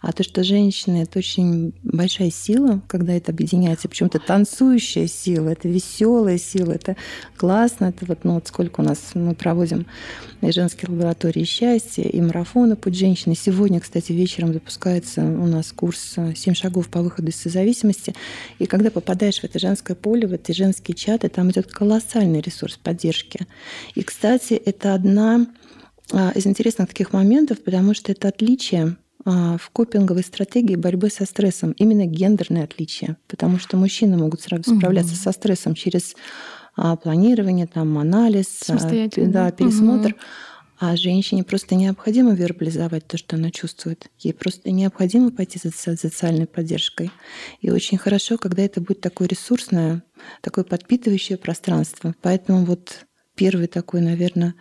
А 0.00 0.12
то, 0.12 0.22
что 0.22 0.44
женщины— 0.44 1.02
это 1.02 1.18
очень 1.18 1.74
большая 1.82 2.30
сила, 2.30 2.82
когда 2.88 3.12
это 3.12 3.32
объединяется. 3.32 3.88
Почему-то 3.88 4.18
танцующая 4.18 5.06
сила, 5.06 5.50
это 5.50 5.68
веселая 5.68 6.38
сила, 6.38 6.72
это 6.72 6.96
классно. 7.36 7.86
Это 7.86 8.06
вот, 8.06 8.24
ну, 8.24 8.34
вот 8.34 8.48
сколько 8.48 8.80
у 8.80 8.84
нас 8.84 8.98
мы 9.14 9.34
проводим 9.34 9.86
и 10.40 10.52
женские 10.52 10.90
лаборатории 10.90 11.44
счастья, 11.44 12.04
и 12.04 12.20
марафоны 12.20 12.76
«Путь 12.76 12.96
женщины». 12.96 13.34
Сегодня, 13.34 13.80
кстати, 13.80 14.12
вечером 14.12 14.52
запускается 14.52 15.22
у 15.22 15.46
нас 15.46 15.72
курс 15.72 16.14
«Семь 16.36 16.54
шагов 16.54 16.88
по 16.88 17.02
выходу 17.02 17.28
из 17.28 17.36
созависимости». 17.36 18.14
И 18.58 18.66
когда 18.66 18.90
попадаешь 18.90 19.40
в 19.40 19.44
это 19.44 19.58
женское 19.58 19.94
поле, 19.94 20.26
в 20.26 20.32
эти 20.32 20.52
женские 20.52 20.94
чаты, 20.94 21.28
там 21.28 21.50
идет 21.50 21.70
колоссальный 21.70 22.40
ресурс 22.40 22.76
поддержки. 22.76 23.46
И, 23.94 24.02
кстати, 24.02 24.54
это 24.54 24.94
одна 24.94 25.46
а, 26.12 26.32
из 26.34 26.46
интересных 26.46 26.88
таких 26.88 27.12
моментов, 27.12 27.62
потому 27.62 27.94
что 27.94 28.12
это 28.12 28.28
отличие 28.28 28.96
а, 29.24 29.58
в 29.58 29.70
копинговой 29.70 30.22
стратегии 30.22 30.76
борьбы 30.76 31.10
со 31.10 31.24
стрессом, 31.24 31.72
именно 31.72 32.06
гендерное 32.06 32.64
отличие, 32.64 33.16
потому 33.26 33.58
что 33.58 33.76
мужчины 33.76 34.16
могут 34.16 34.40
сразу 34.40 34.76
справляться 34.76 35.12
угу. 35.12 35.20
со 35.20 35.32
стрессом 35.32 35.74
через 35.74 36.14
а, 36.76 36.96
планирование, 36.96 37.66
там, 37.66 37.98
анализ, 37.98 38.46
да, 39.32 39.50
пересмотр. 39.50 40.10
Угу. 40.10 40.16
А 40.80 40.96
женщине 40.96 41.42
просто 41.42 41.74
необходимо 41.74 42.34
вербализовать 42.34 43.06
то, 43.06 43.18
что 43.18 43.34
она 43.34 43.50
чувствует. 43.50 44.08
Ей 44.20 44.32
просто 44.32 44.70
необходимо 44.70 45.32
пойти 45.32 45.58
за 45.62 45.72
социальной 45.72 46.46
поддержкой. 46.46 47.10
И 47.60 47.70
очень 47.70 47.98
хорошо, 47.98 48.38
когда 48.38 48.62
это 48.62 48.80
будет 48.80 49.00
такое 49.00 49.26
ресурсное, 49.26 50.04
такое 50.40 50.64
подпитывающее 50.64 51.36
пространство. 51.36 52.14
Поэтому 52.22 52.64
вот 52.64 53.06
первый 53.34 53.66
такой, 53.66 54.02
наверное, 54.02 54.54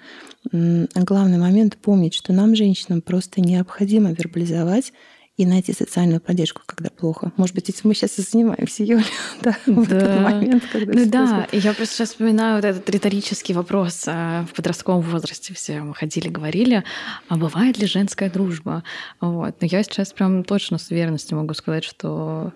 главный 0.51 1.37
момент 1.37 1.77
помнить, 1.77 2.15
что 2.15 2.33
нам, 2.33 2.55
женщинам, 2.55 3.01
просто 3.01 3.41
необходимо 3.41 4.11
вербализовать 4.11 4.93
и 5.37 5.45
найти 5.45 5.71
социальную 5.71 6.19
поддержку, 6.19 6.63
когда 6.65 6.89
плохо. 6.89 7.31
Может 7.37 7.53
быть, 7.53 7.69
этим 7.69 7.81
мы 7.83 7.93
сейчас 7.93 8.17
и 8.17 8.23
занимаемся, 8.23 8.83
Юля, 8.83 9.03
да, 9.41 9.55
да. 9.67 9.73
в 9.73 9.83
этот 9.83 10.19
момент, 10.19 10.63
когда 10.71 10.93
Ну 10.93 11.05
да, 11.05 11.47
и 11.51 11.59
я 11.59 11.73
просто 11.73 11.95
сейчас 11.95 12.09
вспоминаю 12.09 12.55
вот 12.55 12.65
этот 12.65 12.89
риторический 12.89 13.53
вопрос. 13.53 14.05
А, 14.07 14.45
в 14.45 14.55
подростковом 14.55 15.01
возрасте 15.01 15.53
все 15.53 15.81
мы 15.81 15.93
ходили, 15.93 16.27
говорили, 16.27 16.83
а 17.29 17.37
бывает 17.37 17.77
ли 17.77 17.85
женская 17.85 18.31
дружба? 18.31 18.83
Вот. 19.21 19.55
Но 19.61 19.67
я 19.67 19.83
сейчас 19.83 20.11
прям 20.11 20.43
точно 20.43 20.79
с 20.79 20.89
уверенностью 20.89 21.37
могу 21.37 21.53
сказать, 21.53 21.83
что 21.83 22.51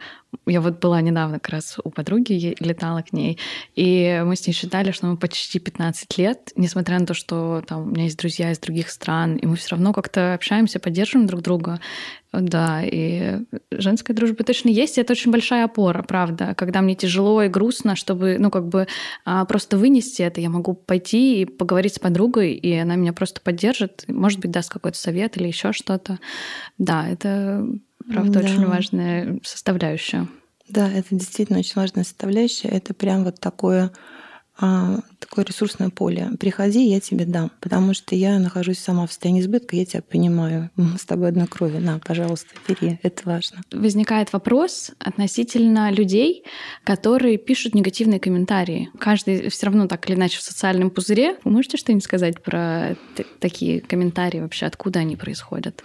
я 0.45 0.61
вот 0.61 0.79
была 0.79 1.01
недавно 1.01 1.39
как 1.39 1.49
раз 1.49 1.77
у 1.83 1.89
подруги, 1.89 2.55
летала 2.59 3.01
к 3.01 3.13
ней, 3.13 3.37
и 3.75 4.21
мы 4.25 4.35
с 4.35 4.47
ней 4.47 4.53
считали, 4.53 4.91
что 4.91 5.07
мы 5.07 5.17
почти 5.17 5.59
15 5.59 6.17
лет, 6.17 6.51
несмотря 6.55 6.99
на 6.99 7.05
то, 7.05 7.13
что 7.13 7.63
там 7.67 7.83
у 7.83 7.85
меня 7.85 8.05
есть 8.05 8.17
друзья 8.17 8.51
из 8.51 8.59
других 8.59 8.89
стран, 8.89 9.35
и 9.35 9.45
мы 9.45 9.55
все 9.55 9.69
равно 9.71 9.93
как-то 9.93 10.33
общаемся, 10.33 10.79
поддерживаем 10.79 11.27
друг 11.27 11.41
друга. 11.41 11.79
Да, 12.33 12.81
и 12.81 13.39
женская 13.71 14.13
дружба 14.13 14.45
точно 14.45 14.69
есть, 14.69 14.97
и 14.97 15.01
это 15.01 15.11
очень 15.11 15.31
большая 15.31 15.65
опора, 15.65 16.01
правда. 16.01 16.55
Когда 16.55 16.81
мне 16.81 16.95
тяжело 16.95 17.43
и 17.43 17.49
грустно, 17.49 17.97
чтобы, 17.97 18.37
ну, 18.39 18.49
как 18.49 18.69
бы 18.69 18.87
а, 19.25 19.43
просто 19.43 19.77
вынести 19.77 20.21
это, 20.21 20.39
я 20.39 20.49
могу 20.49 20.73
пойти 20.73 21.41
и 21.41 21.45
поговорить 21.45 21.95
с 21.95 21.99
подругой, 21.99 22.53
и 22.53 22.73
она 22.73 22.95
меня 22.95 23.11
просто 23.11 23.41
поддержит, 23.41 24.05
может 24.07 24.39
быть, 24.39 24.51
даст 24.51 24.71
какой-то 24.71 24.97
совет 24.97 25.35
или 25.35 25.47
еще 25.47 25.73
что-то. 25.73 26.19
Да, 26.77 27.05
это 27.05 27.67
правда 28.11 28.39
да. 28.39 28.45
очень 28.45 28.65
важная 28.65 29.39
составляющая. 29.43 30.27
Да, 30.69 30.89
это 30.89 31.07
действительно 31.11 31.59
очень 31.59 31.73
важная 31.75 32.03
составляющая. 32.03 32.69
Это 32.69 32.93
прям 32.93 33.23
вот 33.23 33.39
такое 33.39 33.91
а, 34.63 34.99
такое 35.17 35.43
ресурсное 35.43 35.89
поле. 35.89 36.29
Приходи, 36.39 36.87
я 36.87 36.99
тебе 36.99 37.25
дам, 37.25 37.51
потому 37.61 37.95
что 37.95 38.15
я 38.15 38.37
нахожусь 38.37 38.77
сама 38.77 39.07
в 39.07 39.11
состоянии 39.11 39.41
избытка, 39.41 39.75
я 39.75 39.85
тебя 39.85 40.03
понимаю. 40.03 40.69
Мы 40.75 40.99
с 40.99 41.05
тобой 41.05 41.29
одной 41.29 41.47
крови. 41.47 41.79
На, 41.79 41.97
пожалуйста, 41.97 42.49
бери, 42.67 42.99
это 43.01 43.23
важно. 43.25 43.61
Возникает 43.71 44.31
вопрос 44.33 44.91
относительно 44.99 45.89
людей, 45.91 46.43
которые 46.83 47.37
пишут 47.39 47.73
негативные 47.73 48.19
комментарии. 48.19 48.91
Каждый 48.99 49.49
все 49.49 49.65
равно 49.65 49.87
так 49.87 50.07
или 50.07 50.15
иначе 50.15 50.37
в 50.37 50.43
социальном 50.43 50.91
пузыре. 50.91 51.37
Вы 51.43 51.51
можете 51.51 51.77
что-нибудь 51.77 52.03
сказать 52.03 52.43
про 52.43 52.95
такие 53.39 53.81
комментарии 53.81 54.41
вообще, 54.41 54.67
откуда 54.67 54.99
они 54.99 55.15
происходят? 55.15 55.83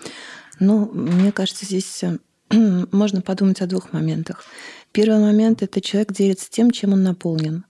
Ну, 0.59 0.90
мне 0.92 1.33
кажется, 1.33 1.64
здесь 1.64 2.03
э, 2.03 2.19
можно 2.92 3.21
подумать 3.21 3.61
о 3.61 3.66
двух 3.66 3.92
моментах. 3.92 4.45
Первый 4.92 5.21
момент— 5.21 5.62
это 5.64 5.81
человек 5.81 6.12
делится 6.12 6.51
тем, 6.51 6.71
чем 6.71 6.92
он 6.92 7.03
наполнен. 7.03 7.64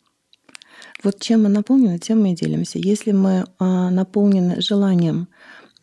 Вот 1.03 1.21
чем 1.21 1.43
мы 1.43 1.49
наполнены, 1.49 1.99
тем 1.99 2.23
мы 2.23 2.33
и 2.33 2.35
делимся. 2.35 2.79
Если 2.79 3.13
мы 3.13 3.45
а, 3.59 3.91
наполнены 3.91 4.61
желанием 4.61 5.29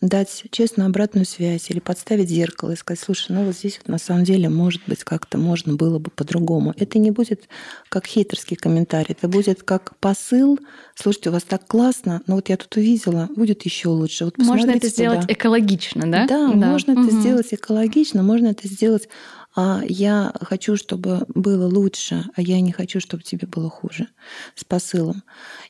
дать 0.07 0.43
честную 0.51 0.87
обратную 0.87 1.25
связь 1.25 1.69
или 1.69 1.79
подставить 1.79 2.29
зеркало 2.29 2.71
и 2.71 2.75
сказать, 2.75 2.99
слушай, 2.99 3.31
ну 3.31 3.45
вот 3.45 3.55
здесь 3.55 3.79
вот 3.81 3.87
на 3.87 3.97
самом 3.97 4.25
деле, 4.25 4.49
может 4.49 4.81
быть, 4.85 5.03
как-то 5.03 5.37
можно 5.37 5.75
было 5.75 5.97
бы 5.97 6.11
по-другому. 6.11 6.73
Это 6.77 6.99
не 6.99 7.11
будет 7.11 7.47
как 7.89 8.05
хейтерский 8.05 8.57
комментарий, 8.57 9.15
это 9.17 9.29
будет 9.29 9.63
как 9.63 9.95
посыл, 9.97 10.59
слушайте, 10.95 11.29
у 11.29 11.33
вас 11.33 11.43
так 11.43 11.65
классно, 11.67 12.21
но 12.27 12.35
вот 12.35 12.49
я 12.49 12.57
тут 12.57 12.75
увидела, 12.75 13.29
будет 13.35 13.63
еще 13.63 13.89
лучше. 13.89 14.25
Вот 14.25 14.37
можно 14.37 14.71
это 14.71 14.89
сделать 14.89 15.21
туда. 15.21 15.33
экологично, 15.33 16.11
да? 16.11 16.27
Да, 16.27 16.51
да. 16.53 16.67
можно 16.67 16.93
угу. 16.93 17.03
это 17.03 17.11
сделать 17.11 17.47
экологично, 17.51 18.23
можно 18.23 18.47
это 18.47 18.67
сделать 18.67 19.07
а 19.55 19.81
я 19.87 20.33
хочу, 20.41 20.75
чтобы 20.75 21.25
было 21.27 21.67
лучше, 21.67 22.25
а 22.35 22.41
я 22.41 22.59
не 22.59 22.71
хочу, 22.71 22.99
чтобы 22.99 23.23
тебе 23.23 23.47
было 23.47 23.69
хуже 23.69 24.07
с 24.55 24.63
посылом. 24.63 25.23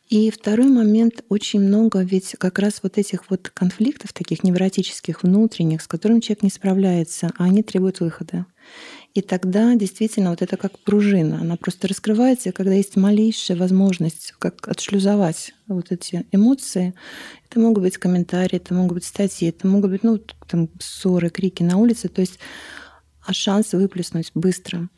И 0.07 0.31
второй 0.31 0.67
момент, 0.67 1.23
очень 1.29 1.59
много 1.59 2.01
ведь 2.01 2.35
как 2.37 2.59
раз 2.59 2.79
вот 2.81 2.97
этих 2.97 3.29
вот 3.29 3.49
конфликтов, 3.49 4.13
таких 4.13 4.43
невротических, 4.43 5.23
внутренних, 5.23 5.81
с 5.81 5.87
которыми 5.87 6.21
человек 6.21 6.43
не 6.43 6.49
справляется, 6.49 7.31
а 7.37 7.45
они 7.45 7.61
требуют 7.61 7.99
выхода. 7.99 8.45
И 9.13 9.21
тогда 9.21 9.75
действительно 9.75 10.31
вот 10.31 10.41
это 10.41 10.57
как 10.57 10.79
пружина, 10.79 11.39
она 11.41 11.55
просто 11.55 11.87
раскрывается, 11.87 12.51
когда 12.51 12.73
есть 12.73 12.95
малейшая 12.95 13.57
возможность 13.57 14.33
как 14.39 14.67
отшлюзовать 14.67 15.53
вот 15.67 15.91
эти 15.91 16.25
эмоции. 16.31 16.95
Это 17.49 17.59
могут 17.59 17.83
быть 17.83 17.97
комментарии, 17.97 18.55
это 18.55 18.73
могут 18.73 18.95
быть 18.95 19.05
статьи, 19.05 19.49
это 19.49 19.67
могут 19.67 19.91
быть 19.91 20.03
ну, 20.03 20.19
там, 20.47 20.69
ссоры, 20.79 21.29
крики 21.29 21.61
на 21.61 21.77
улице. 21.77 22.07
То 22.07 22.21
есть 22.21 22.39
а 23.25 23.33
шанс 23.33 23.73
выплеснуть 23.73 24.31
быстро. 24.33 24.89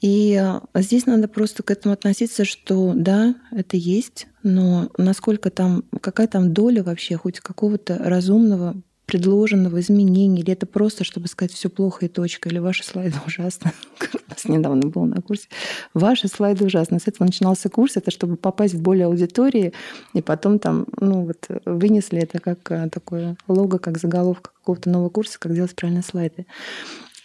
И 0.00 0.34
а, 0.34 0.62
здесь 0.74 1.06
надо 1.06 1.28
просто 1.28 1.62
к 1.62 1.70
этому 1.70 1.92
относиться, 1.92 2.44
что 2.44 2.92
да, 2.94 3.34
это 3.50 3.76
есть, 3.76 4.26
но 4.42 4.90
насколько 4.96 5.50
там, 5.50 5.84
какая 6.00 6.26
там 6.26 6.54
доля 6.54 6.82
вообще 6.82 7.16
хоть 7.16 7.40
какого-то 7.40 7.98
разумного 7.98 8.76
предложенного 9.10 9.80
изменения, 9.80 10.40
или 10.40 10.52
это 10.52 10.66
просто, 10.66 11.02
чтобы 11.02 11.26
сказать 11.26 11.52
все 11.52 11.68
плохо 11.68 12.06
и 12.06 12.08
точка, 12.08 12.48
или 12.48 12.58
ваши 12.58 12.84
слайды 12.84 13.16
ужасны. 13.26 13.72
У 14.14 14.30
нас 14.30 14.44
недавно 14.44 14.88
был 14.88 15.04
на 15.04 15.20
курсе. 15.20 15.48
Ваши 15.94 16.28
слайды 16.28 16.64
ужасны. 16.64 17.00
С 17.00 17.08
этого 17.08 17.26
начинался 17.26 17.68
курс, 17.68 17.96
это 17.96 18.12
чтобы 18.12 18.36
попасть 18.36 18.74
в 18.74 18.80
более 18.80 19.06
аудитории, 19.06 19.72
и 20.14 20.22
потом 20.22 20.60
там, 20.60 20.86
ну 21.00 21.26
вот, 21.26 21.48
вынесли 21.64 22.20
это 22.20 22.38
как 22.38 22.70
а, 22.70 22.88
такое 22.88 23.36
лого, 23.48 23.78
как 23.78 23.98
заголовка 23.98 24.52
какого-то 24.60 24.88
нового 24.88 25.08
курса, 25.08 25.40
как 25.40 25.54
делать 25.54 25.74
правильные 25.74 26.04
слайды. 26.04 26.46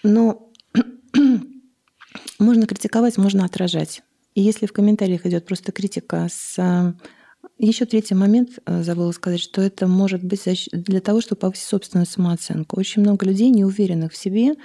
Но 0.06 0.52
можно 2.40 2.68
критиковать, 2.68 3.18
можно 3.18 3.44
отражать. 3.44 4.04
И 4.36 4.42
если 4.42 4.68
в 4.68 4.74
комментариях 4.74 5.26
идет 5.26 5.46
просто 5.46 5.72
критика 5.72 6.28
с 6.30 6.96
еще 7.58 7.86
третий 7.86 8.16
момент, 8.16 8.60
э, 8.66 8.84
забыла 8.84 9.12
сказать, 9.12 9.40
что 9.40 9.62
это 9.62 9.88
может 9.88 10.24
быть 10.24 10.44
для 10.72 11.00
того, 11.00 11.22
чтобы 11.22 11.40
повысить 11.40 11.66
собственную 11.66 12.06
самооценку. 12.06 12.80
Очень 12.80 13.02
много 13.02 13.26
людей, 13.26 13.50
неуверенных 13.50 14.12
в 14.12 14.18
себе, 14.18 14.56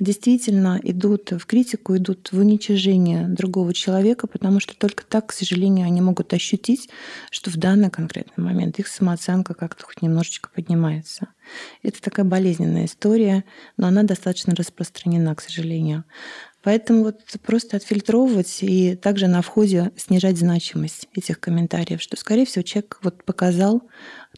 действительно 0.00 0.80
идут 0.82 1.30
в 1.30 1.46
критику, 1.46 1.96
идут 1.96 2.32
в 2.32 2.38
уничижение 2.38 3.28
другого 3.28 3.72
человека, 3.72 4.26
потому 4.26 4.60
что 4.60 4.76
только 4.76 5.04
так, 5.04 5.28
к 5.28 5.32
сожалению, 5.32 5.86
они 5.86 6.00
могут 6.00 6.32
ощутить, 6.32 6.88
что 7.30 7.50
в 7.50 7.56
данный 7.56 7.90
конкретный 7.90 8.42
момент 8.44 8.78
их 8.78 8.88
самооценка 8.88 9.54
как-то 9.54 9.84
хоть 9.84 10.02
немножечко 10.02 10.50
поднимается. 10.54 11.28
Это 11.82 12.00
такая 12.00 12.26
болезненная 12.26 12.86
история, 12.86 13.44
но 13.76 13.86
она 13.86 14.02
достаточно 14.02 14.54
распространена, 14.54 15.34
к 15.34 15.40
сожалению. 15.40 16.04
Поэтому 16.62 17.04
вот 17.04 17.20
просто 17.44 17.76
отфильтровывать 17.76 18.58
и 18.62 18.94
также 18.94 19.26
на 19.26 19.42
входе 19.42 19.90
снижать 19.96 20.38
значимость 20.38 21.08
этих 21.14 21.40
комментариев, 21.40 22.00
что, 22.00 22.16
скорее 22.16 22.46
всего, 22.46 22.62
человек 22.62 22.98
вот 23.02 23.24
показал 23.24 23.82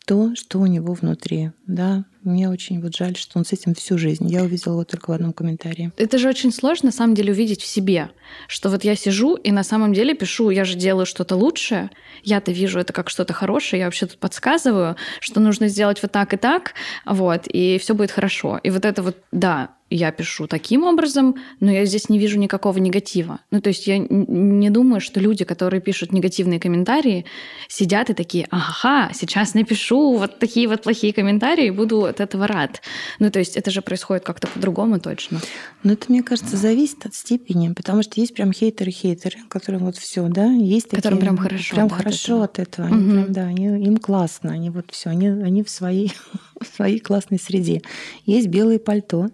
то, 0.07 0.35
что 0.35 0.59
у 0.61 0.67
него 0.67 0.95
внутри. 0.95 1.53
Да, 1.67 2.05
мне 2.23 2.49
очень 2.49 2.81
вот 2.81 2.95
жаль, 2.97 3.17
что 3.17 3.39
он 3.39 3.45
с 3.45 3.53
этим 3.53 3.75
всю 3.75 3.97
жизнь. 3.99 4.29
Я 4.29 4.43
увидела 4.43 4.73
его 4.75 4.85
только 4.85 5.11
в 5.11 5.13
одном 5.13 5.33
комментарии. 5.33 5.93
Это 5.97 6.19
же 6.19 6.29
очень 6.29 6.53
сложно, 6.53 6.87
на 6.87 6.93
самом 6.93 7.15
деле, 7.15 7.33
увидеть 7.33 7.63
в 7.63 7.67
себе, 7.67 8.11
что 8.49 8.71
вот 8.71 8.85
я 8.85 8.97
сижу 8.97 9.37
и 9.37 9.51
на 9.53 9.63
самом 9.63 9.93
деле 9.93 10.15
пишу, 10.15 10.51
я 10.51 10.65
же 10.65 10.77
делаю 10.77 11.07
что-то 11.07 11.37
лучшее, 11.37 11.91
я-то 12.23 12.53
вижу 12.53 12.81
это 12.81 12.93
как 12.93 13.11
что-то 13.11 13.33
хорошее, 13.33 13.81
я 13.81 13.87
вообще 13.87 14.07
тут 14.07 14.19
подсказываю, 14.19 14.97
что 15.21 15.41
нужно 15.41 15.69
сделать 15.69 16.03
вот 16.03 16.13
так 16.13 16.35
и 16.35 16.37
так, 16.37 16.75
вот, 17.05 17.47
и 17.47 17.79
все 17.79 17.95
будет 17.95 18.11
хорошо. 18.11 18.59
И 18.63 18.71
вот 18.71 18.85
это 18.85 19.03
вот, 19.03 19.17
да, 19.33 19.71
я 19.91 20.11
пишу 20.11 20.47
таким 20.47 20.85
образом, 20.85 21.37
но 21.61 21.71
я 21.71 21.85
здесь 21.85 22.09
не 22.09 22.19
вижу 22.19 22.39
никакого 22.39 22.79
негатива. 22.79 23.41
Ну, 23.51 23.61
то 23.61 23.69
есть 23.69 23.87
я 23.87 23.99
не 23.99 24.71
думаю, 24.71 25.01
что 25.01 25.21
люди, 25.21 25.45
которые 25.45 25.81
пишут 25.81 26.13
негативные 26.13 26.59
комментарии, 26.59 27.27
сидят 27.69 28.11
и 28.11 28.15
такие, 28.15 28.47
ага, 28.51 29.11
сейчас 29.15 29.55
напишу 29.55 30.17
вот 30.17 30.39
такие 30.39 30.69
вот 30.69 30.83
плохие 30.83 31.13
комментарии 31.13 31.67
и 31.67 31.71
буду 31.71 32.05
от 32.05 32.21
этого 32.21 32.47
рад. 32.47 32.83
Ну, 33.19 33.31
то 33.31 33.39
есть 33.39 33.57
это 33.57 33.71
же 33.71 33.83
происходит 33.83 34.25
как-то 34.25 34.49
по-другому 34.49 34.99
точно. 34.99 35.41
Ну, 35.83 35.93
это, 35.93 36.07
мне 36.11 36.23
кажется, 36.23 36.57
зависит 36.57 37.07
от 37.07 37.15
степени, 37.15 37.73
потому 37.73 38.03
что 38.03 38.21
есть 38.21 38.35
прям 38.35 38.53
хейтеры-хейтеры, 38.53 39.41
которым 39.49 39.85
вот 39.85 39.97
все, 39.97 40.27
да, 40.29 40.47
есть 40.47 40.87
такие... 40.87 41.03
Которым 41.03 41.19
прям 41.21 41.37
хорошо. 41.37 41.75
Прям 41.75 41.89
да, 41.89 41.95
хорошо 41.95 42.43
от 42.43 42.59
этого. 42.59 42.65
От 42.65 42.69
этого. 42.75 42.89
Они 42.89 43.05
угу. 43.05 43.13
прям, 43.13 43.33
да, 43.33 43.43
они, 43.43 43.67
им 43.87 43.97
классно, 43.99 44.53
они 44.53 44.71
вот 44.71 44.87
все, 44.91 45.11
они, 45.11 45.29
они 45.29 45.63
в 45.63 45.71
своей 45.71 46.13
в 46.61 46.67
своей 46.77 46.99
классной 46.99 47.39
среде. 47.39 47.83
Есть 48.27 48.49
белое 48.49 48.79
пальто, 48.79 49.29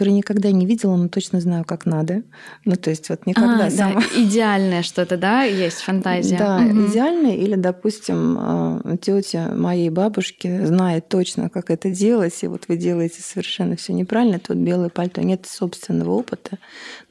которое 0.00 0.12
никогда 0.12 0.50
не 0.50 0.64
видела, 0.64 0.96
но 0.96 1.08
точно 1.08 1.42
знаю, 1.42 1.66
как 1.66 1.84
надо. 1.84 2.22
Ну, 2.64 2.74
то 2.76 2.88
есть 2.88 3.10
вот 3.10 3.26
никогда 3.26 3.66
а, 3.66 3.70
сама... 3.70 4.00
да, 4.00 4.22
идеальное 4.22 4.82
что-то, 4.82 5.18
да, 5.18 5.42
есть 5.42 5.82
фантазия. 5.82 6.38
Да, 6.38 6.56
угу. 6.56 6.86
идеальное. 6.86 7.36
Или, 7.36 7.54
допустим, 7.54 8.38
а, 8.38 8.96
тетя 8.98 9.52
моей 9.54 9.90
бабушки 9.90 10.64
знает 10.64 11.10
точно, 11.10 11.50
как 11.50 11.68
это 11.68 11.90
делать, 11.90 12.32
и 12.40 12.46
вот 12.46 12.62
вы 12.68 12.78
делаете 12.78 13.20
совершенно 13.20 13.76
все 13.76 13.92
неправильно, 13.92 14.38
тут 14.38 14.56
белое 14.56 14.88
пальто. 14.88 15.20
Нет 15.20 15.44
собственного 15.46 16.12
опыта, 16.12 16.56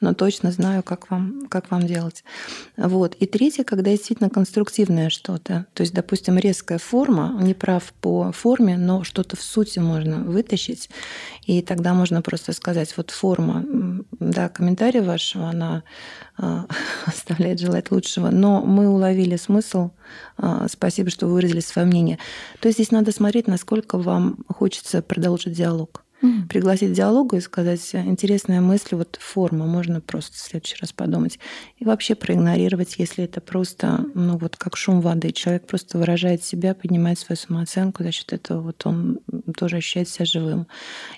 но 0.02 0.16
точно 0.16 0.52
знаю, 0.52 0.82
как 0.82 1.12
вам, 1.12 1.46
как 1.48 1.70
вам 1.70 1.86
делать. 1.86 2.24
Вот. 2.76 3.14
И 3.20 3.28
третье, 3.28 3.64
когда 3.66 3.92
действительно 3.92 4.32
конструктивное 4.32 5.12
что-то. 5.12 5.68
То 5.76 5.82
есть, 5.82 5.94
допустим, 5.94 6.40
резкая 6.40 6.80
форма, 6.80 7.38
не 7.40 7.54
прав 7.54 7.94
по 8.02 8.32
форме, 8.32 8.78
но 8.78 9.04
что-то 9.04 9.36
в 9.36 9.44
сути 9.44 9.78
можно 9.78 10.24
вытащить. 10.24 10.90
И 11.46 11.62
тогда 11.62 11.94
можно 11.94 12.24
просто 12.24 12.52
сказать, 12.54 12.69
вот 12.98 13.12
форма, 13.12 13.66
да, 14.20 14.50
комментарий 14.50 15.02
вашего, 15.02 15.50
она 15.50 15.84
э, 16.38 16.64
оставляет 17.06 17.60
желать 17.60 17.92
лучшего, 17.92 18.30
но 18.30 18.62
мы 18.62 18.90
уловили 18.90 19.36
смысл. 19.36 19.92
Э, 20.38 20.68
спасибо, 20.70 21.10
что 21.10 21.28
вы 21.28 21.34
выразили 21.34 21.60
свое 21.60 21.88
мнение. 21.88 22.20
То 22.60 22.68
есть 22.68 22.78
здесь 22.78 22.92
надо 22.92 23.12
смотреть, 23.12 23.48
насколько 23.48 23.98
вам 23.98 24.38
хочется 24.48 25.02
продолжить 25.02 25.54
диалог 25.54 26.04
mm 26.22 26.40
пригласить 26.50 26.94
диалогу 26.94 27.36
и 27.38 27.42
сказать 27.42 27.94
интересная 27.94 28.60
мысль, 28.60 28.96
вот 28.96 29.18
форма, 29.22 29.68
можно 29.68 30.02
просто 30.02 30.36
в 30.36 30.40
следующий 30.40 30.78
раз 30.82 30.92
подумать. 30.92 31.38
И 31.78 31.86
вообще 31.86 32.16
проигнорировать, 32.16 32.96
если 32.98 33.24
это 33.24 33.40
просто, 33.40 34.06
ну 34.16 34.38
вот 34.38 34.56
как 34.58 34.76
шум 34.76 35.02
воды. 35.02 35.32
Человек 35.32 35.68
просто 35.68 35.98
выражает 36.00 36.44
себя, 36.44 36.74
поднимает 36.74 37.20
свою 37.20 37.38
самооценку, 37.38 38.04
за 38.04 38.12
счет 38.12 38.34
этого 38.34 38.62
вот 38.62 38.86
он 38.86 39.20
тоже 39.56 39.78
ощущает 39.78 40.10
себя 40.10 40.26
живым. 40.26 40.68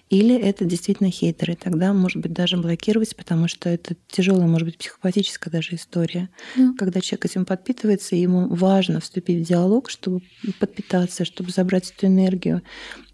Или 0.09 0.35
это 0.37 0.65
действительно 0.65 1.09
хейтеры, 1.09 1.55
тогда, 1.55 1.93
может 1.93 2.21
быть, 2.21 2.33
даже 2.33 2.57
блокировать, 2.57 3.15
потому 3.15 3.47
что 3.47 3.69
это 3.69 3.95
тяжелая, 4.09 4.47
может 4.47 4.67
быть, 4.67 4.77
психопатическая 4.77 5.51
даже 5.51 5.75
история. 5.75 6.29
Mm. 6.57 6.75
Когда 6.77 6.99
человек 6.99 7.25
этим 7.25 7.45
подпитывается, 7.45 8.15
ему 8.15 8.47
важно 8.49 8.99
вступить 8.99 9.45
в 9.45 9.47
диалог, 9.47 9.89
чтобы 9.89 10.21
подпитаться, 10.59 11.23
чтобы 11.25 11.51
забрать 11.51 11.91
эту 11.95 12.07
энергию. 12.07 12.61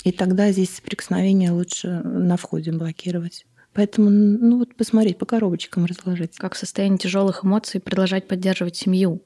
И 0.08 0.14
тогда 0.14 0.52
здесь 0.54 0.74
соприкосновение 0.74 1.52
лучше 1.52 2.02
на 2.06 2.38
входе 2.38 2.72
блокировать. 2.72 3.46
Поэтому, 3.74 4.10
ну 4.10 4.60
вот 4.60 4.74
посмотреть, 4.74 5.18
по 5.18 5.26
коробочкам 5.26 5.84
разложить. 5.84 6.38
Как 6.38 6.54
в 6.54 6.58
состоянии 6.58 6.96
тяжелых 6.96 7.44
эмоций 7.44 7.82
продолжать 7.82 8.26
поддерживать 8.26 8.78
семью. 8.78 9.22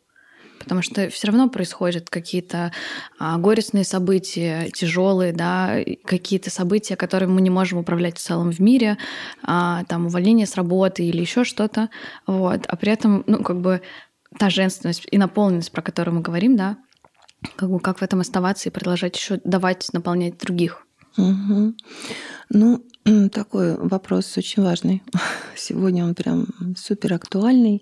Потому 0.58 0.82
что 0.82 1.08
все 1.10 1.28
равно 1.28 1.50
происходят 1.50 2.10
какие-то 2.10 2.72
а, 3.20 3.38
горестные 3.38 3.84
события, 3.84 4.72
тяжелые, 4.74 5.34
да, 5.34 5.78
какие-то 6.04 6.50
события, 6.50 6.96
которыми 6.96 7.34
мы 7.34 7.42
не 7.42 7.52
можем 7.52 7.78
управлять 7.78 8.18
в 8.18 8.22
целом 8.22 8.52
в 8.52 8.58
мире, 8.58 8.98
а, 9.44 9.84
там 9.84 10.08
увольнение 10.08 10.48
с 10.48 10.56
работы 10.56 11.04
или 11.04 11.22
еще 11.22 11.44
что-то. 11.44 11.92
Вот. 12.26 12.66
А 12.66 12.76
при 12.76 12.92
этом, 12.92 13.24
ну, 13.28 13.44
как 13.44 13.62
бы 13.62 13.84
та 14.40 14.50
женственность 14.50 15.08
и 15.12 15.20
наполненность, 15.20 15.72
про 15.72 15.84
которую 15.84 16.16
мы 16.16 16.22
говорим, 16.22 16.56
да, 16.58 16.78
как 17.56 17.70
бы 17.70 17.80
как 17.80 18.00
в 18.00 18.02
этом 18.04 18.20
оставаться 18.20 18.70
и 18.70 18.72
продолжать 18.72 19.16
еще 19.16 19.40
давать, 19.44 19.88
наполнять 19.94 20.38
других? 20.38 20.86
Угу. 21.18 21.74
Ну, 22.50 22.84
такой 23.32 23.76
вопрос 23.78 24.38
очень 24.38 24.64
важный. 24.64 25.04
Сегодня 25.58 26.06
он 26.06 26.16
прям 26.16 26.48
супер 26.78 27.14
актуальный. 27.14 27.82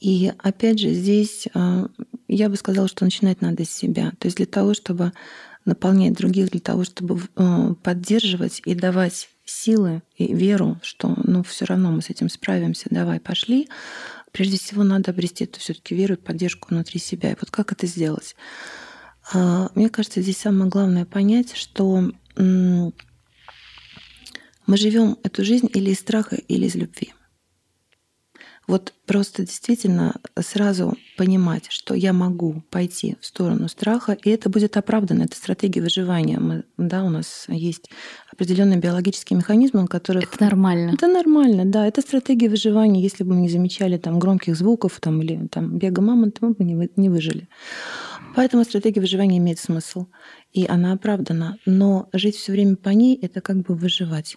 И 0.00 0.32
опять 0.38 0.80
же, 0.80 0.90
здесь 0.90 1.48
а, 1.54 1.86
я 2.28 2.48
бы 2.48 2.56
сказала, 2.56 2.88
что 2.88 3.04
начинать 3.04 3.40
надо 3.40 3.64
с 3.64 3.70
себя. 3.70 4.12
То 4.18 4.26
есть 4.26 4.36
для 4.36 4.46
того, 4.46 4.74
чтобы 4.74 5.12
наполнять 5.64 6.14
других, 6.14 6.50
для 6.50 6.60
того, 6.60 6.84
чтобы 6.84 7.20
а, 7.36 7.74
поддерживать 7.74 8.60
и 8.64 8.74
давать 8.74 9.28
силы 9.46 10.02
и 10.16 10.34
веру, 10.34 10.78
что 10.82 11.14
ну 11.24 11.42
все 11.42 11.64
равно 11.64 11.90
мы 11.90 12.02
с 12.02 12.10
этим 12.10 12.28
справимся, 12.28 12.88
давай, 12.90 13.20
пошли. 13.20 13.68
Прежде 14.32 14.58
всего 14.58 14.82
надо 14.82 15.10
обрести 15.10 15.44
эту 15.44 15.60
все-таки 15.60 15.94
веру 15.94 16.14
и 16.14 16.18
поддержку 16.18 16.68
внутри 16.70 16.98
себя. 16.98 17.32
И 17.32 17.36
вот 17.40 17.50
как 17.50 17.72
это 17.72 17.86
сделать? 17.86 18.34
А, 19.32 19.70
мне 19.74 19.88
кажется, 19.88 20.20
здесь 20.22 20.38
самое 20.38 20.70
главное 20.70 21.04
понять, 21.04 21.56
что 21.56 22.10
мы 22.36 22.92
живем 24.68 25.18
эту 25.22 25.44
жизнь 25.44 25.68
или 25.72 25.90
из 25.90 26.00
страха, 26.00 26.36
или 26.36 26.66
из 26.66 26.74
любви. 26.74 27.12
Вот 28.66 28.94
просто 29.06 29.42
действительно 29.42 30.14
сразу 30.40 30.96
понимать, 31.18 31.66
что 31.68 31.94
я 31.94 32.12
могу 32.12 32.62
пойти 32.70 33.16
в 33.20 33.26
сторону 33.26 33.68
страха, 33.68 34.12
и 34.12 34.30
это 34.30 34.48
будет 34.48 34.76
оправдано. 34.76 35.24
Это 35.24 35.36
стратегия 35.36 35.82
выживания. 35.82 36.38
Мы, 36.38 36.64
да, 36.78 37.04
у 37.04 37.10
нас 37.10 37.44
есть 37.48 37.90
определенные 38.32 38.78
биологические 38.78 39.36
механизмы, 39.36 39.84
у 39.84 39.86
которых... 39.86 40.24
Это 40.24 40.44
нормально. 40.44 40.92
Это 40.94 41.06
нормально, 41.06 41.64
да. 41.66 41.86
Это 41.86 42.00
стратегия 42.00 42.48
выживания. 42.48 43.02
Если 43.02 43.22
бы 43.22 43.34
мы 43.34 43.42
не 43.42 43.48
замечали 43.50 43.98
там 43.98 44.18
громких 44.18 44.56
звуков 44.56 44.98
там, 45.00 45.20
или 45.20 45.46
там, 45.48 45.78
бега 45.78 46.00
мамонта, 46.00 46.46
мы 46.46 46.54
бы 46.54 46.64
не, 46.64 46.90
не 46.96 47.08
выжили. 47.10 47.48
Поэтому 48.34 48.64
стратегия 48.64 49.00
выживания 49.00 49.38
имеет 49.38 49.58
смысл, 49.58 50.06
и 50.52 50.66
она 50.66 50.92
оправдана. 50.92 51.58
Но 51.66 52.08
жить 52.12 52.36
все 52.36 52.52
время 52.52 52.76
по 52.76 52.88
ней— 52.88 53.16
это 53.22 53.40
как 53.40 53.58
бы 53.58 53.74
выживать. 53.74 54.36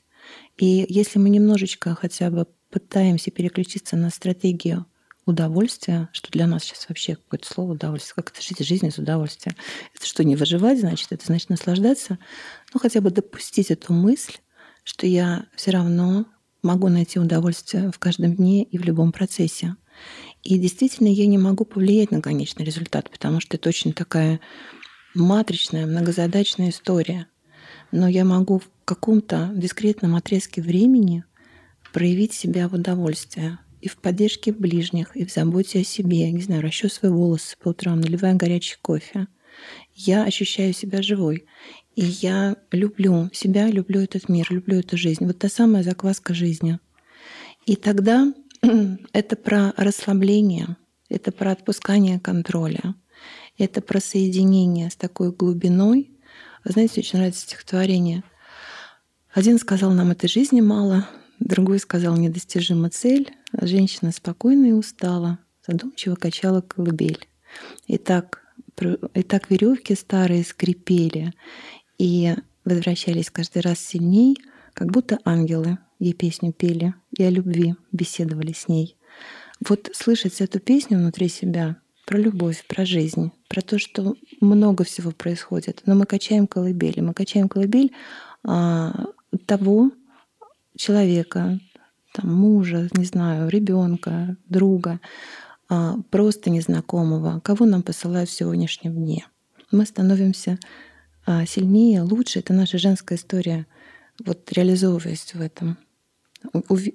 И 0.58 0.86
если 0.90 1.20
мы 1.20 1.30
немножечко 1.30 1.96
хотя 1.96 2.30
бы 2.30 2.48
пытаемся 2.70 3.32
переключиться 3.32 3.96
на 3.96 4.10
стратегию 4.10 4.86
удовольствия, 5.26 6.10
что 6.14 6.32
для 6.32 6.48
нас 6.48 6.64
сейчас 6.64 6.88
вообще 6.88 7.16
какое-то 7.16 7.48
слово 7.48 7.74
удовольствие, 7.74 8.16
как 8.16 8.32
это 8.32 8.42
жить 8.42 8.66
жизнь 8.66 8.88
из 8.88 8.98
удовольствия. 8.98 9.56
Это 9.94 10.06
что, 10.06 10.24
не 10.24 10.36
выживать, 10.36 10.80
значит, 10.80 11.12
это 11.12 11.26
значит 11.26 11.50
наслаждаться. 11.50 12.18
Ну, 12.74 12.80
хотя 12.80 13.02
бы 13.02 13.12
допустить 13.12 13.70
эту 13.70 13.94
мысль, 13.94 14.38
что 14.84 15.06
я 15.06 15.46
все 15.56 15.72
равно 15.72 16.26
могу 16.64 16.88
найти 16.88 17.20
удовольствие 17.20 17.92
в 17.92 18.00
каждом 18.00 18.36
дне 18.36 18.64
и 18.64 18.78
в 18.78 18.84
любом 18.84 19.12
процессе. 19.12 19.76
И 20.44 20.58
действительно, 20.58 21.10
я 21.10 21.28
не 21.28 21.38
могу 21.38 21.66
повлиять 21.66 22.12
на 22.12 22.22
конечный 22.22 22.66
результат, 22.66 23.10
потому 23.10 23.42
что 23.42 23.58
это 23.58 23.68
очень 23.70 23.94
такая 23.94 24.40
матричная, 25.14 25.86
многозадачная 25.86 26.70
история. 26.70 27.28
Но 27.92 28.08
я 28.08 28.24
могу 28.24 28.60
в 28.60 28.70
каком-то 28.86 29.52
дискретном 29.54 30.16
отрезке 30.16 30.62
времени 30.62 31.26
проявить 31.98 32.34
себя 32.34 32.70
в 32.70 32.76
удовольствии 32.76 33.58
и 33.82 33.90
в 33.90 33.98
поддержке 33.98 34.52
ближних, 34.52 35.18
и 35.18 35.26
в 35.26 35.32
заботе 35.32 35.80
о 35.80 35.84
себе, 35.84 36.32
не 36.32 36.44
знаю, 36.44 36.62
расчесывая 36.62 37.12
волосы 37.12 37.58
по 37.60 37.70
утрам, 37.70 38.00
наливая 38.00 38.36
горячий 38.36 38.78
кофе. 38.80 39.26
Я 39.96 40.24
ощущаю 40.24 40.74
себя 40.74 41.02
живой. 41.02 41.48
И 41.96 42.04
я 42.04 42.56
люблю 42.72 43.32
себя, 43.34 43.68
люблю 43.68 44.00
этот 44.00 44.30
мир, 44.30 44.46
люблю 44.52 44.78
эту 44.78 44.96
жизнь. 44.96 45.26
Вот 45.26 45.40
та 45.40 45.50
самая 45.50 45.82
закваска 45.82 46.36
жизни. 46.36 46.78
И 47.66 47.76
тогда 47.76 48.32
это 49.12 49.36
про 49.36 49.74
расслабление, 49.76 50.78
это 51.10 51.32
про 51.32 51.50
отпускание 51.52 52.20
контроля, 52.20 52.94
это 53.58 53.82
про 53.82 54.00
соединение 54.00 54.92
с 54.92 54.96
такой 54.96 55.32
глубиной. 55.32 56.12
Знаете, 56.64 57.02
очень 57.02 57.18
нравится 57.18 57.42
стихотворение. 57.42 58.24
Один 59.34 59.58
сказал, 59.58 59.94
нам 59.94 60.12
этой 60.12 60.30
жизни 60.30 60.62
мало, 60.62 61.08
другой 61.48 61.80
сказал, 61.80 62.16
недостижима 62.18 62.90
цель. 62.90 63.32
Женщина 63.60 64.12
спокойно 64.12 64.68
и 64.68 64.72
устала, 64.72 65.40
задумчиво 65.66 66.16
качала 66.16 66.62
колыбель. 66.62 67.28
И 67.88 67.98
так, 67.98 68.44
и 69.14 69.24
так 69.24 69.50
веревки 69.50 69.96
старые 69.96 70.44
скрипели 70.44 71.34
и 71.98 72.36
возвращались 72.66 73.32
каждый 73.32 73.62
раз 73.62 73.80
сильней, 73.80 74.38
как 74.74 74.92
будто 74.92 75.20
ангелы 75.24 75.80
ей 76.00 76.14
песню 76.14 76.54
пели 76.54 76.94
и 77.18 77.24
о 77.24 77.30
любви 77.30 77.76
беседовали 77.92 78.54
с 78.54 78.68
ней. 78.68 78.98
Вот 79.68 79.90
слышать 79.94 80.40
эту 80.42 80.60
песню 80.60 80.98
внутри 80.98 81.30
себя 81.30 81.78
про 82.06 82.18
любовь, 82.18 82.64
про 82.68 82.86
жизнь, 82.86 83.32
про 83.50 83.62
то, 83.62 83.80
что 83.80 84.16
много 84.40 84.84
всего 84.84 85.12
происходит. 85.12 85.82
Но 85.86 85.96
мы 85.96 86.06
качаем 86.06 86.46
колыбель, 86.46 87.02
мы 87.02 87.14
качаем 87.14 87.50
колыбель 87.50 87.92
а, 88.44 89.08
того 89.46 89.92
человека, 90.78 91.60
там, 92.14 92.34
мужа, 92.34 92.90
не 92.94 93.06
знаю, 93.06 93.50
ребенка, 93.50 94.38
друга, 94.48 95.00
а, 95.70 95.98
просто 96.10 96.50
незнакомого, 96.50 97.40
кого 97.42 97.66
нам 97.66 97.84
посылают 97.84 98.30
в 98.30 98.34
сегодняшнем 98.34 98.94
дне. 98.94 99.26
Мы 99.72 99.86
становимся 99.86 100.58
а, 101.26 101.46
сильнее, 101.46 102.02
лучше. 102.02 102.40
Это 102.40 102.54
наша 102.54 102.78
женская 102.78 103.16
история, 103.16 103.68
вот 104.26 104.52
реализовываясь 104.54 105.34
в 105.34 105.42
этом 105.42 105.78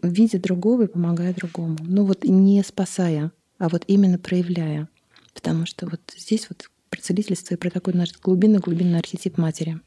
видя 0.02 0.38
другого 0.38 0.82
и 0.82 0.86
помогая 0.86 1.34
другому. 1.34 1.76
Ну 1.80 2.04
вот 2.04 2.24
не 2.24 2.62
спасая, 2.62 3.32
а 3.58 3.68
вот 3.68 3.84
именно 3.86 4.18
проявляя. 4.18 4.88
Потому 5.34 5.66
что 5.66 5.86
вот 5.86 6.00
здесь 6.16 6.48
вот 6.48 6.68
про 6.90 7.00
целительство 7.00 7.54
и 7.54 7.58
про 7.58 7.70
такой 7.70 7.94
наш 7.94 8.12
глубинный-глубинный 8.20 8.98
архетип 8.98 9.38
матери, 9.38 9.80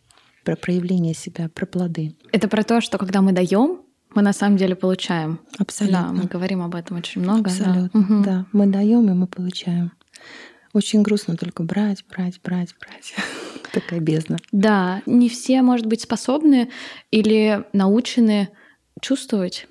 про 0.44 0.56
проявление 0.56 1.14
себя, 1.14 1.50
про 1.50 1.66
плоды. 1.66 2.16
Это 2.32 2.48
про 2.48 2.64
то, 2.64 2.82
что 2.82 2.98
когда 2.98 3.22
мы 3.22 3.32
даем, 3.32 3.82
мы 4.16 4.22
на 4.22 4.34
самом 4.34 4.58
деле 4.58 4.76
получаем. 4.76 5.40
Абсолютно. 5.60 6.02
Да, 6.02 6.12
мы 6.14 6.24
говорим 6.24 6.62
об 6.62 6.74
этом 6.74 6.98
очень 6.98 7.22
много. 7.22 7.50
Абсолютно. 7.50 7.90
Да, 7.94 8.00
угу. 8.00 8.24
да. 8.24 8.46
мы 8.54 8.66
даем 8.68 9.10
и 9.10 9.14
мы 9.14 9.28
получаем. 9.28 9.92
Очень 10.74 11.04
грустно 11.04 11.38
только 11.38 11.64
брать, 11.64 12.04
брать, 12.10 12.40
брать, 12.44 12.76
брать. 12.80 13.14
Такая 13.72 14.00
бездна. 14.00 14.38
Да, 14.52 15.02
не 15.06 15.30
все, 15.30 15.62
может 15.62 15.86
быть, 15.86 16.02
способны 16.02 16.70
или 17.12 17.64
научены 17.74 18.50
чувствовать. 19.02 19.68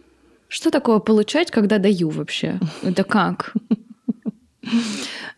Что 0.48 0.70
такое 0.70 0.98
получать, 1.00 1.50
когда 1.50 1.78
даю 1.78 2.10
вообще? 2.10 2.60
Это 2.82 3.02
как? 3.02 3.52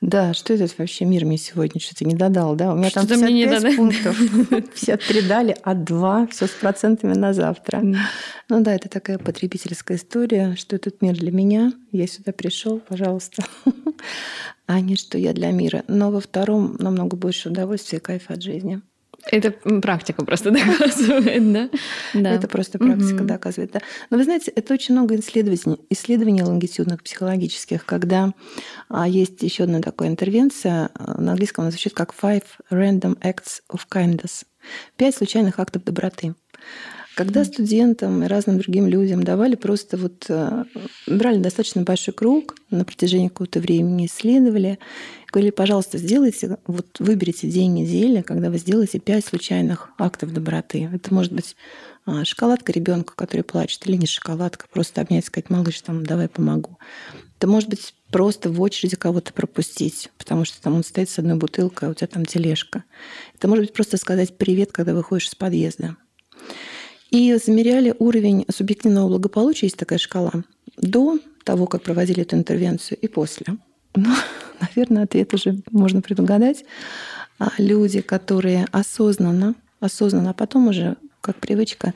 Да, 0.00 0.34
что 0.34 0.52
этот 0.52 0.76
вообще 0.78 1.04
мир 1.04 1.24
мне 1.24 1.38
сегодня 1.38 1.80
что-то 1.80 2.04
не 2.04 2.14
додал, 2.14 2.54
да? 2.54 2.72
У 2.72 2.76
меня 2.76 2.90
там 2.90 3.06
55 3.06 3.30
мне 3.30 3.44
не 3.44 3.46
додал. 3.46 3.72
пунктов, 3.76 4.18
53 4.48 5.22
дали, 5.22 5.56
а 5.62 5.74
2 5.74 6.26
все 6.28 6.46
с 6.46 6.50
процентами 6.50 7.14
на 7.14 7.32
завтра. 7.32 7.82
Ну 8.48 8.60
да, 8.60 8.74
это 8.74 8.88
такая 8.88 9.18
потребительская 9.18 9.96
история, 9.96 10.54
что 10.56 10.76
этот 10.76 11.02
мир 11.02 11.16
для 11.16 11.32
меня, 11.32 11.72
я 11.92 12.06
сюда 12.06 12.32
пришел, 12.32 12.78
пожалуйста, 12.78 13.44
а 14.66 14.80
не 14.80 14.96
что 14.96 15.18
я 15.18 15.32
для 15.32 15.50
мира. 15.50 15.82
Но 15.88 16.10
во 16.10 16.20
втором 16.20 16.76
намного 16.78 17.16
больше 17.16 17.48
удовольствия 17.48 17.98
и 17.98 18.02
кайфа 18.02 18.34
от 18.34 18.42
жизни. 18.42 18.82
Это 19.30 19.50
практика 19.50 20.24
просто 20.24 20.50
доказывает, 20.52 21.52
да? 21.52 21.70
да. 22.14 22.30
Это 22.30 22.48
просто 22.48 22.78
практика 22.78 23.22
угу. 23.22 23.24
доказывает, 23.24 23.72
да. 23.72 23.80
Но 24.10 24.18
вы 24.18 24.24
знаете, 24.24 24.52
это 24.52 24.74
очень 24.74 24.94
много 24.94 25.16
исследований, 25.16 25.80
исследований 25.90 26.42
лонгитюдных 26.42 27.02
психологических, 27.02 27.84
когда 27.84 28.32
а, 28.88 29.08
есть 29.08 29.42
еще 29.42 29.64
одна 29.64 29.80
такая 29.80 30.08
интервенция, 30.08 30.90
а, 30.94 31.20
на 31.20 31.32
английском 31.32 31.62
она 31.62 31.70
звучит 31.70 31.94
как 31.94 32.14
Five 32.14 32.44
Random 32.70 33.18
Acts 33.20 33.62
of 33.72 33.80
Kindness. 33.90 34.44
Пять 34.96 35.16
случайных 35.16 35.58
актов 35.58 35.84
доброты. 35.84 36.34
Когда 37.16 37.46
студентам 37.46 38.22
и 38.22 38.26
разным 38.26 38.58
другим 38.58 38.86
людям 38.86 39.22
давали 39.22 39.54
просто 39.54 39.96
вот 39.96 40.26
э, 40.28 40.64
брали 41.06 41.38
достаточно 41.38 41.80
большой 41.80 42.12
круг 42.12 42.54
на 42.68 42.84
протяжении 42.84 43.28
какого-то 43.28 43.58
времени, 43.58 44.04
исследовали, 44.04 44.78
говорили, 45.32 45.50
пожалуйста, 45.50 45.96
сделайте, 45.96 46.58
вот 46.66 47.00
выберите 47.00 47.48
день 47.48 47.72
недели, 47.72 48.20
когда 48.20 48.50
вы 48.50 48.58
сделаете 48.58 48.98
пять 48.98 49.24
случайных 49.24 49.92
актов 49.96 50.34
доброты. 50.34 50.90
Это 50.92 51.14
может 51.14 51.32
быть 51.32 51.56
а, 52.04 52.26
шоколадка 52.26 52.70
ребенка, 52.70 53.14
который 53.16 53.44
плачет, 53.44 53.86
или 53.86 53.96
не 53.96 54.06
шоколадка, 54.06 54.66
просто 54.70 55.00
обнять, 55.00 55.24
сказать, 55.24 55.48
малыш, 55.48 55.80
там, 55.80 56.04
давай 56.04 56.28
помогу. 56.28 56.76
Это 57.38 57.46
может 57.46 57.70
быть 57.70 57.94
просто 58.10 58.50
в 58.50 58.60
очереди 58.60 58.96
кого-то 58.96 59.32
пропустить, 59.32 60.10
потому 60.18 60.44
что 60.44 60.60
там 60.60 60.74
он 60.74 60.84
стоит 60.84 61.08
с 61.08 61.18
одной 61.18 61.38
бутылкой, 61.38 61.88
а 61.88 61.92
у 61.92 61.94
тебя 61.94 62.08
там 62.08 62.26
тележка. 62.26 62.84
Это 63.34 63.48
может 63.48 63.64
быть 63.64 63.72
просто 63.72 63.96
сказать 63.96 64.36
привет, 64.36 64.70
когда 64.70 64.92
выходишь 64.92 65.28
из 65.28 65.34
подъезда. 65.34 65.96
И 67.10 67.34
замеряли 67.36 67.94
уровень 67.98 68.44
субъективного 68.50 69.08
благополучия, 69.08 69.66
есть 69.66 69.76
такая 69.76 69.98
шкала, 69.98 70.32
до 70.76 71.18
того, 71.44 71.66
как 71.66 71.82
проводили 71.82 72.22
эту 72.22 72.36
интервенцию, 72.36 72.98
и 72.98 73.08
после. 73.08 73.46
Ну, 73.94 74.14
наверное, 74.60 75.04
ответ 75.04 75.32
уже 75.34 75.60
можно 75.70 76.02
предугадать. 76.02 76.64
А 77.38 77.50
люди, 77.58 78.00
которые 78.00 78.66
осознанно, 78.72 79.54
осознанно, 79.80 80.30
а 80.30 80.34
потом 80.34 80.68
уже 80.68 80.96
как 81.20 81.36
привычка, 81.36 81.94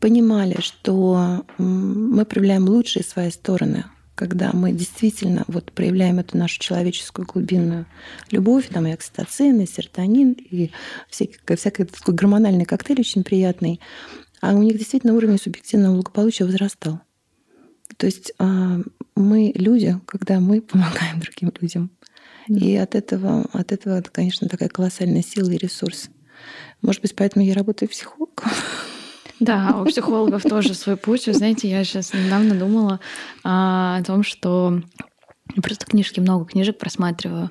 понимали, 0.00 0.56
что 0.60 1.44
мы 1.58 2.24
проявляем 2.24 2.66
лучшие 2.66 3.04
свои 3.04 3.30
стороны, 3.30 3.84
когда 4.14 4.50
мы 4.52 4.72
действительно 4.72 5.44
вот 5.46 5.72
проявляем 5.72 6.18
эту 6.18 6.38
нашу 6.38 6.58
человеческую 6.58 7.26
глубинную 7.26 7.86
любовь, 8.30 8.68
там 8.68 8.86
и 8.86 8.92
окситоцин, 8.92 9.60
и 9.60 9.66
серотонин, 9.66 10.32
и 10.32 10.70
всякий, 11.10 11.38
всякий 11.56 11.84
такой 11.84 12.14
гормональный 12.14 12.64
коктейль 12.64 13.00
очень 13.00 13.22
приятный, 13.22 13.80
а 14.40 14.54
у 14.54 14.62
них 14.62 14.76
действительно 14.78 15.14
уровень 15.14 15.38
субъективного 15.38 15.94
благополучия 15.94 16.44
возрастал. 16.44 17.00
То 17.96 18.06
есть 18.06 18.32
а, 18.38 18.78
мы 19.14 19.52
люди, 19.54 19.98
когда 20.06 20.40
мы 20.40 20.60
помогаем 20.62 21.20
другим 21.20 21.52
людям. 21.60 21.90
Да. 22.48 22.64
И 22.64 22.74
от 22.76 22.94
этого, 22.94 23.46
от 23.52 23.72
этого, 23.72 23.98
это, 23.98 24.10
конечно, 24.10 24.48
такая 24.48 24.68
колоссальная 24.68 25.22
сила 25.22 25.50
и 25.50 25.58
ресурс. 25.58 26.08
Может 26.82 27.02
быть, 27.02 27.14
поэтому 27.14 27.44
я 27.44 27.54
работаю 27.54 27.88
психологом. 27.88 28.50
Да, 29.38 29.80
у 29.80 29.86
психологов 29.86 30.42
тоже 30.42 30.74
свой 30.74 30.98
путь. 30.98 31.26
Вы 31.26 31.32
знаете, 31.32 31.66
я 31.66 31.82
сейчас 31.82 32.12
недавно 32.12 32.54
думала 32.54 33.00
а, 33.42 33.96
о 33.96 34.04
том, 34.04 34.22
что 34.22 34.82
просто 35.62 35.86
книжки, 35.86 36.20
много 36.20 36.44
книжек 36.44 36.76
просматриваю. 36.76 37.50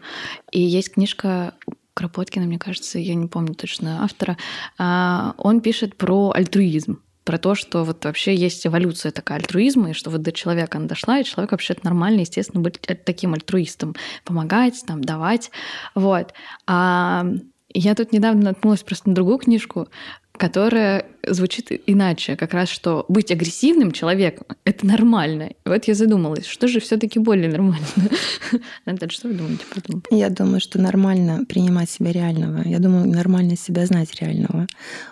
И 0.52 0.62
есть 0.62 0.94
книжка 0.94 1.56
Кропоткина, 2.00 2.46
мне 2.46 2.58
кажется, 2.58 2.98
я 2.98 3.14
не 3.14 3.28
помню 3.28 3.56
точно 3.56 4.06
автора, 4.06 4.38
а, 4.78 5.34
он 5.38 5.60
пишет 5.60 5.98
про 5.98 6.32
альтруизм 6.34 7.02
про 7.26 7.38
то, 7.38 7.56
что 7.56 7.84
вот 7.84 8.06
вообще 8.06 8.34
есть 8.34 8.66
эволюция 8.66 9.12
такая 9.12 9.38
альтруизма, 9.38 9.90
и 9.90 9.94
что 9.94 10.10
вот 10.10 10.22
до 10.22 10.32
человека 10.32 10.78
она 10.78 10.88
дошла, 10.88 11.20
и 11.20 11.26
человек 11.26 11.52
вообще 11.52 11.76
нормально, 11.84 12.22
естественно, 12.22 12.62
быть 12.62 12.80
таким 12.80 13.34
альтруистом, 13.34 13.96
помогать, 14.24 14.82
там, 14.88 15.04
давать, 15.04 15.52
вот. 15.94 16.34
А 16.66 17.26
я 17.74 17.96
тут 17.96 18.14
недавно 18.14 18.46
наткнулась 18.46 18.82
просто 18.82 19.10
на 19.10 19.16
другую 19.16 19.38
книжку, 19.38 19.90
которая 20.40 21.06
звучит 21.28 21.70
иначе, 21.86 22.38
как 22.38 22.54
раз 22.54 22.70
что 22.70 23.06
быть 23.10 23.30
агрессивным 23.30 23.92
человеком— 23.92 24.48
это 24.64 24.86
нормально. 24.86 25.52
Вот 25.66 25.86
я 25.86 25.94
задумалась, 25.94 26.46
что 26.46 26.68
же 26.68 26.80
все 26.80 26.98
таки 26.98 27.20
более 27.20 27.50
нормально? 27.50 27.86
Наталья, 28.86 29.12
что 29.12 29.28
вы 29.28 29.34
думаете 29.36 29.66
по 29.70 29.80
этому? 29.80 30.02
Я 30.10 30.30
думаю, 30.30 30.62
что 30.62 30.80
нормально 30.80 31.46
принимать 31.46 31.90
себя 31.90 32.14
реального. 32.14 32.66
Я 32.66 32.80
думаю, 32.80 33.08
нормально 33.08 33.58
себя 33.58 33.86
знать 33.86 34.16
реального. 34.22 34.66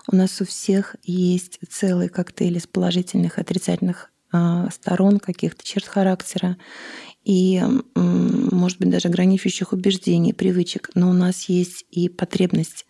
У 0.10 0.16
нас 0.16 0.40
у 0.40 0.46
всех 0.46 0.96
есть 1.04 1.60
целый 1.70 2.08
коктейль 2.08 2.58
из 2.58 2.66
положительных 2.66 3.38
и 3.38 3.42
отрицательных 3.42 4.12
а, 4.32 4.70
сторон, 4.72 5.20
каких-то 5.20 5.64
черт 5.66 5.86
характера 5.86 6.58
и, 7.26 7.62
может 7.96 8.80
быть, 8.80 8.90
даже 8.90 9.10
граничащих 9.10 9.74
убеждений, 9.74 10.32
привычек. 10.32 10.90
Но 10.96 11.10
у 11.10 11.14
нас 11.14 11.50
есть 11.50 11.84
и 11.92 12.08
потребность 12.08 12.86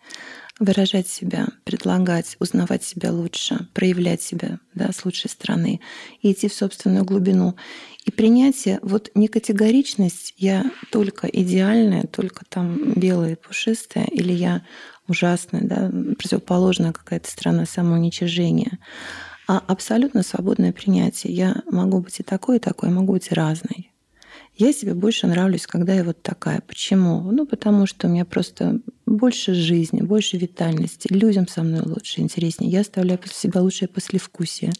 выражать 0.58 1.08
себя, 1.08 1.48
предлагать, 1.64 2.36
узнавать 2.40 2.82
себя 2.82 3.12
лучше, 3.12 3.68
проявлять 3.74 4.22
себя 4.22 4.58
да, 4.74 4.90
с 4.92 5.04
лучшей 5.04 5.30
стороны 5.30 5.80
идти 6.22 6.48
в 6.48 6.54
собственную 6.54 7.04
глубину. 7.04 7.56
И 8.04 8.10
принятие, 8.10 8.78
вот 8.82 9.10
не 9.14 9.28
категоричность, 9.28 10.34
я 10.36 10.70
только 10.90 11.26
идеальная, 11.26 12.04
только 12.04 12.44
там 12.48 12.94
белая 12.94 13.32
и 13.32 13.36
пушистая, 13.36 14.06
или 14.06 14.32
я 14.32 14.64
ужасная, 15.06 15.62
да, 15.62 15.90
противоположная 16.16 16.92
какая-то 16.92 17.30
страна 17.30 17.66
самоуничижения, 17.66 18.78
а 19.46 19.58
абсолютно 19.58 20.22
свободное 20.22 20.72
принятие. 20.72 21.32
Я 21.32 21.62
могу 21.70 22.00
быть 22.00 22.20
и 22.20 22.22
такой, 22.22 22.56
и 22.56 22.60
такой, 22.60 22.90
могу 22.90 23.12
быть 23.12 23.30
и 23.30 23.34
разной. 23.34 23.92
Я 24.56 24.72
себе 24.72 24.94
больше 24.94 25.28
нравлюсь, 25.28 25.66
когда 25.66 25.94
я 25.94 26.02
вот 26.02 26.20
такая. 26.20 26.60
Почему? 26.62 27.20
Ну, 27.30 27.46
потому 27.46 27.86
что 27.86 28.08
у 28.08 28.10
меня 28.10 28.24
просто 28.24 28.80
больше 29.08 29.54
жизни, 29.54 30.02
больше 30.02 30.36
витальности. 30.36 31.08
Людям 31.12 31.48
со 31.48 31.62
мной 31.62 31.82
лучше, 31.84 32.20
интереснее. 32.20 32.70
Я 32.70 32.80
оставляю 32.80 33.18
после 33.18 33.36
себя 33.36 33.62
лучшее 33.62 33.88
послевкусие. 33.88 34.72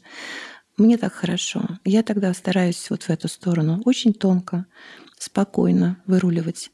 Мне 0.77 0.97
так 0.97 1.12
хорошо. 1.12 1.67
Я 1.85 2.03
тогда 2.03 2.33
стараюсь 2.35 2.88
вот 2.91 3.03
в 3.03 3.11
эту 3.11 3.29
сторону 3.29 3.83
очень 3.85 4.12
тонко, 4.12 4.67
спокойно 5.19 6.01
выруливать, 6.07 6.71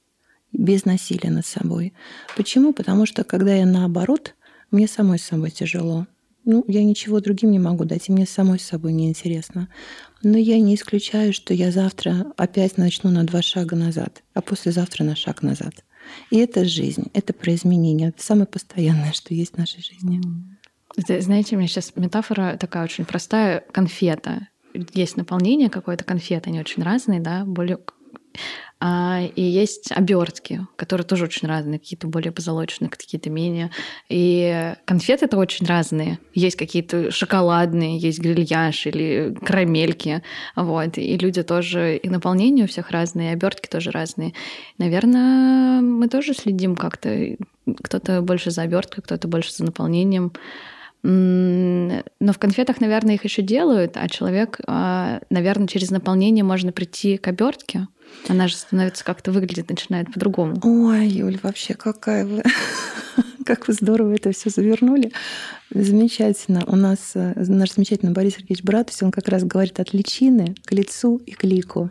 без 0.53 0.85
насилия 0.85 1.31
над 1.31 1.47
собой. 1.47 1.95
Почему? 2.37 2.73
Потому 2.73 3.07
что 3.07 3.25
когда 3.25 3.55
я 3.55 3.67
наоборот, 3.67 4.35
мне 4.71 4.87
самой 4.87 5.19
с 5.19 5.25
собой 5.25 5.51
тяжело. 5.51 6.07
Ну, 6.45 6.63
я 6.69 6.85
ничего 6.85 7.21
другим 7.21 7.53
не 7.53 7.59
могу 7.59 7.85
дать, 7.85 8.09
и 8.09 8.13
мне 8.13 8.27
самой 8.27 8.59
с 8.59 8.67
собой 8.67 8.93
неинтересно. 8.93 9.69
Но 10.23 10.37
я 10.37 10.59
не 10.59 10.75
исключаю, 10.75 11.33
что 11.33 11.55
я 11.55 11.73
завтра 11.73 12.27
опять 12.37 12.77
начну 12.77 13.11
на 13.11 13.25
два 13.25 13.41
шага 13.41 13.77
назад, 13.77 14.23
а 14.35 14.43
послезавтра 14.43 15.05
на 15.05 15.17
шаг 15.17 15.43
назад. 15.43 15.85
И 16.31 16.39
это 16.39 16.65
жизнь, 16.65 17.11
это 17.13 17.33
про 17.33 17.55
изменения. 17.55 18.09
Это 18.09 18.23
самое 18.23 18.47
постоянное, 18.47 19.13
что 19.13 19.35
есть 19.35 19.55
в 19.55 19.59
нашей 19.59 19.83
жизни. 19.83 20.21
Это, 20.97 21.21
знаете, 21.21 21.57
у 21.57 21.59
меня 21.59 21.69
сейчас 21.69 21.93
метафора 21.97 22.57
такая 22.59 22.85
очень 22.85 23.05
простая. 23.05 23.65
Конфета. 23.73 24.49
Есть 24.93 25.17
наполнение 25.17 25.71
какое-то 25.71 26.05
конфеты, 26.05 26.51
они 26.51 26.61
очень 26.61 26.83
разные, 26.83 27.21
да, 27.21 27.45
более 27.45 27.79
и 28.83 29.43
есть 29.43 29.93
обертки, 29.93 30.67
которые 30.77 31.07
тоже 31.07 31.25
очень 31.25 31.49
разные, 31.49 31.79
какие-то 31.79 32.07
более 32.07 32.33
позолоченные, 32.33 32.91
какие-то 32.91 33.31
менее. 33.31 33.71
И 34.11 34.75
конфеты 34.85 35.25
это 35.25 35.39
очень 35.39 35.65
разные. 35.65 36.19
Есть 36.35 36.57
какие-то 36.57 37.11
шоколадные, 37.11 37.97
есть 37.97 38.19
грильяж 38.19 38.87
или 38.87 39.35
карамельки. 39.43 40.23
Вот. 40.55 40.99
И 40.99 41.17
люди 41.17 41.43
тоже, 41.43 41.97
и 41.97 42.09
наполнение 42.11 42.67
у 42.67 42.69
всех 42.69 42.91
разные, 42.91 43.31
и 43.31 43.33
обертки 43.33 43.69
тоже 43.69 43.91
разные. 43.91 44.35
Наверное, 44.77 45.81
мы 45.81 46.09
тоже 46.09 46.35
следим 46.35 46.77
как-то. 46.77 47.37
Кто-то 47.83 48.21
больше 48.21 48.51
за 48.51 48.63
оберткой, 48.63 49.03
кто-то 49.03 49.29
больше 49.29 49.53
за 49.55 49.65
наполнением. 49.65 50.33
Но 51.05 52.33
в 52.33 52.39
конфетах, 52.39 52.81
наверное, 52.81 53.17
их 53.17 53.25
еще 53.25 53.43
делают, 53.43 53.99
а 53.99 54.09
человек, 54.09 54.59
а, 54.67 55.21
наверное, 55.29 55.69
через 55.69 55.91
наполнение 55.91 56.45
можно 56.45 56.73
прийти 56.73 57.19
к 57.19 57.29
обертке. 57.29 57.89
Она 58.29 58.49
же 58.49 58.57
становится 58.57 59.05
как-то 59.05 59.31
выглядит, 59.31 59.69
начинает 59.69 60.11
по-другому. 60.13 60.59
Ой, 60.63 61.07
Юль, 61.07 61.39
вообще 61.43 61.75
какая 61.75 62.25
вы... 62.25 62.43
Как 63.45 63.69
вы 63.69 63.75
здорово 63.75 64.15
это 64.15 64.33
все 64.33 64.49
завернули. 64.49 65.13
Замечательно. 65.71 66.65
У 66.67 66.77
нас 66.77 67.13
э, 67.15 67.35
наш 67.37 67.75
замечательный 67.75 68.13
Борис 68.13 68.37
Сергеевич 68.37 68.65
Братус, 68.65 69.03
он 69.03 69.11
как 69.11 69.29
раз 69.29 69.45
говорит 69.45 69.79
от 69.81 69.93
личины 69.93 70.55
к 70.65 70.73
лицу 70.73 71.19
и 71.19 71.33
к 71.33 71.45
лику 71.45 71.91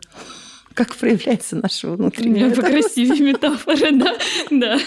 как 0.73 0.95
проявляется 0.95 1.55
наша 1.55 1.91
внутренняя. 1.91 2.49
Покрасивее 2.49 3.33
метафора, 3.33 3.91
да. 3.91 4.17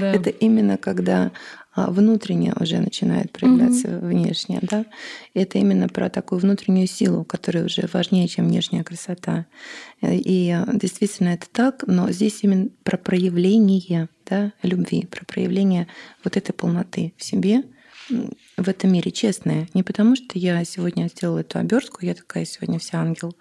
да. 0.00 0.12
Это 0.14 0.30
именно 0.30 0.78
когда 0.78 1.30
а, 1.74 1.90
внутреннее 1.90 2.54
уже 2.60 2.78
начинает 2.78 3.32
проявляться 3.32 3.98
угу. 3.98 4.06
внешнее, 4.06 4.60
да. 4.62 4.86
это 5.34 5.58
именно 5.58 5.88
про 5.88 6.08
такую 6.08 6.40
внутреннюю 6.40 6.86
силу, 6.86 7.24
которая 7.24 7.64
уже 7.64 7.88
важнее, 7.92 8.28
чем 8.28 8.46
внешняя 8.46 8.84
красота. 8.84 9.46
И 10.00 10.50
а, 10.50 10.68
действительно 10.72 11.30
это 11.30 11.46
так, 11.50 11.84
но 11.86 12.10
здесь 12.12 12.40
именно 12.42 12.68
про 12.84 12.96
проявление 12.96 14.08
да, 14.24 14.52
любви, 14.62 15.06
про 15.06 15.24
проявление 15.24 15.88
вот 16.22 16.36
этой 16.36 16.52
полноты 16.52 17.12
в 17.16 17.24
себе, 17.24 17.64
в 18.08 18.68
этом 18.68 18.92
мире 18.92 19.10
честное. 19.10 19.68
Не 19.74 19.82
потому, 19.82 20.14
что 20.14 20.38
я 20.38 20.64
сегодня 20.64 21.08
сделала 21.08 21.40
эту 21.40 21.58
обертку, 21.58 22.04
я 22.04 22.14
такая 22.14 22.44
сегодня 22.44 22.78
вся 22.78 23.00
ангел, 23.00 23.34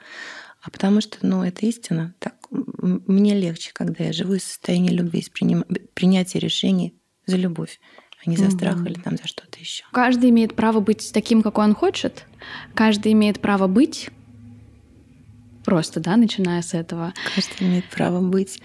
а 0.62 0.72
потому 0.72 1.02
что, 1.02 1.18
ну, 1.22 1.44
это 1.44 1.66
истина. 1.66 2.16
Так, 2.20 2.36
мне 2.50 3.36
легче, 3.36 3.72
когда 3.74 4.06
я 4.06 4.14
живу 4.14 4.34
из 4.34 4.44
состояния 4.44 4.90
любви, 4.90 5.20
из 5.20 5.30
принятия 5.30 6.40
решений 6.40 6.96
за 7.26 7.38
любовь 7.38 7.80
а 8.26 8.30
не 8.30 8.38
за 8.38 8.50
страх 8.52 8.86
или 8.86 8.96
там 8.96 9.18
за 9.18 9.28
что-то 9.28 9.60
еще. 9.60 9.84
Каждый 9.92 10.30
имеет 10.30 10.56
право 10.56 10.80
быть 10.80 11.12
таким, 11.14 11.42
какой 11.42 11.66
он 11.66 11.76
хочет. 11.76 12.26
Каждый 12.74 13.12
имеет 13.14 13.40
право 13.40 13.68
быть. 13.68 14.10
Просто, 15.66 16.00
да, 16.00 16.18
начиная 16.18 16.62
с 16.62 16.74
этого. 16.74 17.14
Каждый 17.36 17.68
имеет 17.68 17.86
право 17.86 18.22
быть. 18.22 18.62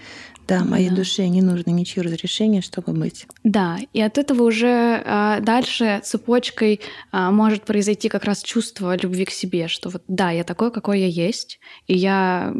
Да, 0.47 0.63
моей 0.63 0.89
да. 0.89 0.95
душе 0.95 1.27
не 1.27 1.43
нужно 1.43 1.69
ничего 1.69 2.03
разрешения, 2.05 2.61
чтобы 2.61 2.93
быть. 2.93 3.27
Да, 3.43 3.77
и 3.93 4.01
от 4.01 4.17
этого 4.17 4.43
уже 4.43 5.03
а, 5.05 5.39
дальше 5.41 6.01
цепочкой 6.03 6.81
а, 7.11 7.29
может 7.31 7.65
произойти 7.65 8.09
как 8.09 8.23
раз 8.23 8.41
чувство 8.41 8.97
любви 8.97 9.25
к 9.25 9.29
себе, 9.29 9.67
что 9.67 9.89
вот 9.89 10.03
да, 10.07 10.31
я 10.31 10.43
такой, 10.43 10.71
какой 10.71 11.01
я 11.01 11.07
есть, 11.07 11.59
и 11.85 11.95
я 11.95 12.51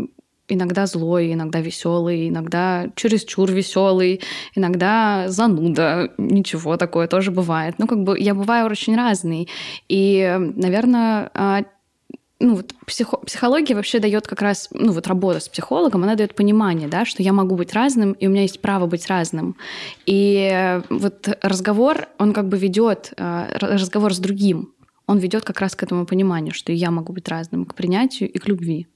иногда 0.50 0.86
злой, 0.86 1.34
иногда 1.34 1.62
веселый, 1.62 2.30
иногда 2.30 2.88
чересчур 2.96 3.52
веселый, 3.52 4.22
иногда 4.56 5.26
зануда. 5.28 6.12
Ничего 6.18 6.78
такое 6.78 7.08
тоже 7.08 7.32
бывает. 7.32 7.76
Ну, 7.78 7.88
как 7.88 8.04
бы 8.04 8.20
я 8.20 8.34
бываю 8.34 8.70
очень 8.70 8.96
разный. 8.96 9.48
И, 9.88 10.38
наверное, 10.56 11.32
а, 11.34 11.64
ну, 12.40 12.56
вот 12.56 12.74
психо 12.86 13.18
психология 13.18 13.76
вообще 13.76 14.00
дает 14.00 14.28
как 14.28 14.42
раз, 14.42 14.70
ну, 14.72 14.92
вот 14.92 15.08
работа 15.08 15.40
с 15.40 15.50
психологом, 15.50 16.04
она 16.04 16.16
дает 16.16 16.36
понимание, 16.36 16.88
да, 16.88 17.06
что 17.06 17.22
я 17.22 17.34
могу 17.34 17.56
быть 17.56 17.74
разным, 17.74 18.14
и 18.14 18.28
у 18.28 18.30
меня 18.30 18.44
есть 18.44 18.62
право 18.62 18.88
быть 18.88 19.08
разным. 19.08 19.58
И 20.06 20.82
вот 20.90 21.38
разговор, 21.42 22.08
он 22.18 22.34
как 22.34 22.48
бы 22.48 22.58
ведет 22.58 23.14
а, 23.18 23.48
разговор 23.60 24.14
с 24.14 24.20
другим, 24.20 24.74
он 25.06 25.18
ведет 25.18 25.44
как 25.44 25.60
раз 25.60 25.76
к 25.76 25.84
этому 25.84 26.06
пониманию, 26.06 26.54
что 26.54 26.72
я 26.72 26.92
могу 26.92 27.14
быть 27.14 27.28
разным, 27.28 27.66
к 27.66 27.76
принятию 27.76 28.32
и 28.32 28.38
к 28.38 28.48
любви. 28.48 28.88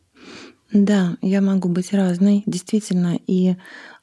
Да, 0.74 1.18
я 1.22 1.42
могу 1.42 1.70
быть 1.70 1.94
разной, 1.94 2.44
действительно. 2.48 3.20
И 3.28 3.56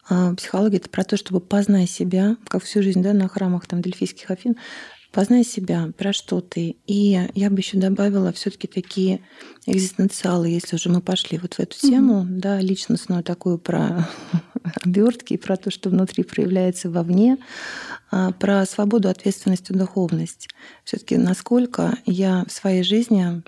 э, 0.09 0.35
психология 0.37 0.77
это 0.77 0.89
про 0.89 1.03
то, 1.03 1.16
чтобы 1.16 1.41
познать 1.41 1.91
себя, 1.91 2.37
как 2.47 2.62
всю 2.62 2.83
жизнь, 2.83 3.03
да, 3.03 3.12
на 3.12 3.29
храмах 3.29 3.66
там 3.66 3.83
дельфийских 3.83 4.31
Афин, 4.31 4.57
познай 5.11 5.45
себя, 5.45 5.91
про 5.99 6.12
что 6.12 6.41
ты. 6.41 6.77
И 6.87 7.29
я 7.35 7.51
бы 7.51 7.59
еще 7.59 7.77
добавила 7.77 8.33
все-таки 8.33 8.68
такие 8.68 9.21
экзистенциалы, 9.66 10.49
если 10.49 10.77
уже 10.77 10.91
мы 10.91 11.01
пошли 11.01 11.39
вот 11.39 11.55
в 11.55 11.61
эту 11.61 11.77
тему, 11.77 12.23
mm-hmm. 12.23 12.39
да, 12.39 12.61
личностную 12.61 13.25
такую 13.25 13.59
про 13.59 14.09
обертки, 14.85 15.37
про 15.37 15.57
то, 15.57 15.73
что 15.73 15.91
внутри 15.91 16.23
проявляется 16.23 16.89
вовне, 16.89 17.39
а, 18.12 18.31
про 18.31 18.64
свободу, 18.64 19.09
ответственность 19.09 19.71
и 19.71 19.75
духовность. 19.75 20.49
Все-таки 20.85 21.16
насколько 21.16 21.99
я 22.07 22.45
в 22.47 22.53
своей 22.53 22.85
жизни 22.85 23.43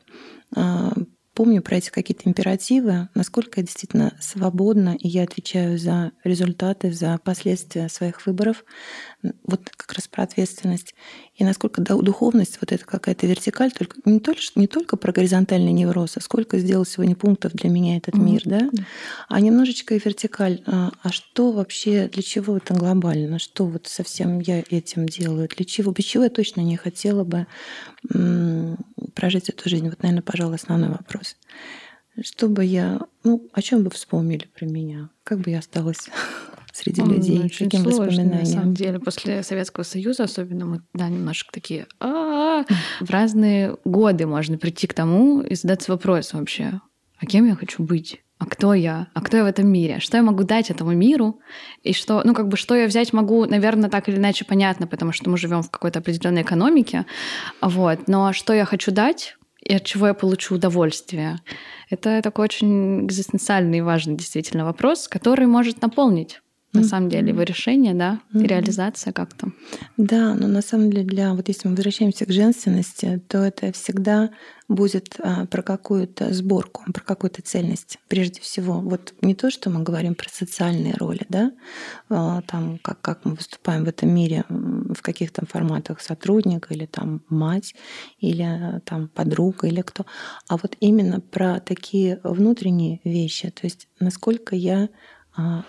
а, 0.57 0.93
помню 1.35 1.63
про 1.63 1.77
эти 1.77 1.91
какие-то 1.91 2.29
императивы, 2.29 3.09
насколько 3.15 3.61
я 3.61 3.67
действительно 3.67 4.17
свободна, 4.21 4.97
и 4.99 5.09
я 5.09 5.25
отвечаю 5.25 5.79
за 5.79 6.13
результаты, 6.25 6.93
за 6.93 7.19
последствия 7.19 7.89
своих 7.89 8.27
выборов, 8.27 8.65
вот 9.45 9.69
как 9.71 9.93
раз 9.93 10.09
про 10.09 10.25
ответственность, 10.25 10.95
и 11.35 11.45
насколько 11.45 11.81
духовность, 11.81 12.59
вот 12.61 12.73
это 12.73 12.85
какая-то 12.85 13.27
вертикаль, 13.27 13.73
только 13.73 13.97
не 14.05 14.21
только, 14.21 14.41
не 14.55 14.67
только 14.67 14.97
про 14.97 15.13
горизонтальный 15.13 15.73
невроз, 15.73 16.17
а 16.17 16.21
сколько 16.21 16.59
сделал 16.59 16.85
сегодня 16.85 17.17
пунктов 17.17 17.53
для 17.53 17.71
меня 17.71 17.97
этот 17.97 18.15
mm-hmm. 18.15 18.25
мир, 18.25 18.43
да, 18.45 18.71
а 19.29 19.41
немножечко 19.41 19.95
и 19.95 19.99
вертикаль. 19.99 20.63
А, 20.67 20.93
а 21.03 21.11
что 21.11 21.53
вообще, 21.53 22.09
для 22.09 22.23
чего 22.23 22.59
это 22.59 22.75
глобально? 22.75 23.39
Что 23.39 23.65
вот 23.65 23.87
совсем 23.87 24.41
я 24.41 24.61
этим 24.61 25.07
делаю? 25.07 25.49
Для 25.49 25.65
чего? 25.65 25.91
Без 25.93 26.05
чего 26.05 26.25
я 26.25 26.31
точно 26.31 26.61
не 26.61 26.77
хотела 26.77 27.25
бы 27.25 27.47
прожить 29.15 29.49
эту 29.49 29.69
жизнь? 29.71 29.89
Вот, 29.89 30.03
наверное, 30.03 30.23
пожалуй, 30.23 30.57
основной 30.57 30.91
вопрос. 30.91 31.37
Чтобы 32.21 32.67
я, 32.67 33.01
ну, 33.25 33.49
о 33.55 33.63
чем 33.63 33.85
бы 33.85 33.91
вспомнили 33.91 34.47
про 34.55 34.67
меня? 34.67 35.09
Как 35.25 35.39
бы 35.39 35.51
я 35.51 35.61
осталась 35.61 36.11
среди 36.73 37.03
Он 37.03 37.13
людей? 37.13 37.45
Очень 37.45 37.67
каким 37.67 37.83
сложный, 37.83 38.07
воспоминаниям? 38.07 38.39
На 38.39 38.47
самом 38.47 38.75
деле, 38.75 38.99
после 38.99 39.43
Советского 39.43 39.85
Союза 39.85 40.25
особенно 40.25 40.67
мы, 40.67 40.81
да, 40.95 41.09
немножко 41.09 41.53
такие, 41.53 41.87
а 42.01 42.65
в 43.01 43.11
разные 43.11 43.77
годы 43.85 44.27
можно 44.27 44.59
прийти 44.59 44.87
к 44.87 44.95
тому 44.95 45.41
и 45.43 45.55
задаться 45.55 45.93
вопросом 45.93 46.41
вообще, 46.41 46.81
а 47.19 47.27
кем 47.27 47.47
я 47.47 47.55
хочу 47.55 47.83
быть? 47.83 48.21
а 48.43 48.45
кто 48.45 48.75
я, 48.75 49.07
а 49.15 49.21
кто 49.21 49.37
я 49.37 49.45
в 49.45 49.47
этом 49.47 49.69
мире, 49.69 50.01
что 50.01 50.17
я 50.17 50.23
могу 50.25 50.43
дать 50.43 50.69
этому 50.69 50.93
миру, 50.95 51.39
и 51.85 51.93
что, 51.93 52.23
ну, 52.25 52.35
как 52.35 52.49
бы, 52.49 52.57
что 52.57 52.75
я 52.75 52.89
взять 52.89 53.13
могу, 53.13 53.45
наверное, 53.45 53.89
так 53.89 54.09
или 54.09 54.17
иначе 54.17 54.45
понятно, 54.45 54.89
потому 54.89 55.13
что 55.13 55.31
мы 55.31 55.37
живем 55.37 55.63
в 55.63 55.71
какой-то 55.71 56.01
определенной 56.01 56.43
экономике, 56.43 57.07
вот, 57.61 58.09
но 58.09 58.33
что 58.33 58.53
я 58.53 58.65
хочу 58.65 58.91
дать, 58.91 59.37
и 59.61 59.75
от 59.75 59.85
чего 59.85 60.09
я 60.09 60.15
получу 60.15 60.57
удовольствие, 60.57 61.39
это 61.89 62.21
такой 62.21 62.47
очень 62.47 63.07
экзистенциальный 63.07 63.79
и 63.79 63.83
важный 63.83 64.17
действительно 64.17 64.65
вопрос, 64.65 65.07
который 65.07 65.47
может 65.47 65.81
наполнить 65.81 66.41
на 66.73 66.81
mm-hmm. 66.81 66.85
самом 66.85 67.09
деле 67.11 67.29
его 67.29 67.43
решение, 67.43 67.95
да, 67.95 68.21
mm-hmm. 68.33 68.47
реализация 68.47 69.13
как-то. 69.13 69.53
Да, 69.97 70.35
но 70.35 70.49
на 70.49 70.63
самом 70.63 70.91
деле 70.91 71.05
для 71.05 71.35
вот 71.35 71.49
если 71.49 71.69
мы 71.69 71.75
возвращаемся 71.75 72.25
к 72.25 72.33
женственности, 72.33 73.23
то 73.29 73.39
это 73.39 73.73
всегда 73.73 74.31
будет 74.69 75.17
а, 75.19 75.47
про 75.47 75.63
какую-то 75.63 76.33
сборку, 76.33 76.91
про 76.93 77.03
какую-то 77.05 77.43
цельность. 77.43 77.99
Прежде 78.09 78.41
всего, 78.41 78.81
вот 78.81 79.15
не 79.21 79.35
то, 79.35 79.51
что 79.51 79.71
мы 79.71 79.83
говорим 79.83 80.15
про 80.15 80.29
социальные 80.31 80.95
роли, 80.95 81.27
да, 81.29 81.53
а, 82.09 82.41
там 82.43 82.79
как 82.79 83.01
как 83.01 83.25
мы 83.25 83.35
выступаем 83.35 83.85
в 83.85 83.89
этом 83.89 84.15
мире 84.15 84.45
в 84.49 85.03
каких-то 85.03 85.45
форматах 85.47 86.01
сотрудника 86.01 86.73
или 86.73 86.87
там 86.87 87.23
мать 87.29 87.75
или 88.19 88.81
там 88.85 89.09
подруга 89.09 89.67
или 89.67 89.83
кто, 89.83 90.07
а 90.49 90.57
вот 90.57 90.77
именно 90.81 91.21
про 91.21 91.61
такие 91.61 92.21
внутренние 92.23 93.01
вещи, 93.05 93.51
то 93.51 93.65
есть 93.65 93.89
насколько 94.01 94.57
я 94.57 94.85
а, 94.85 94.89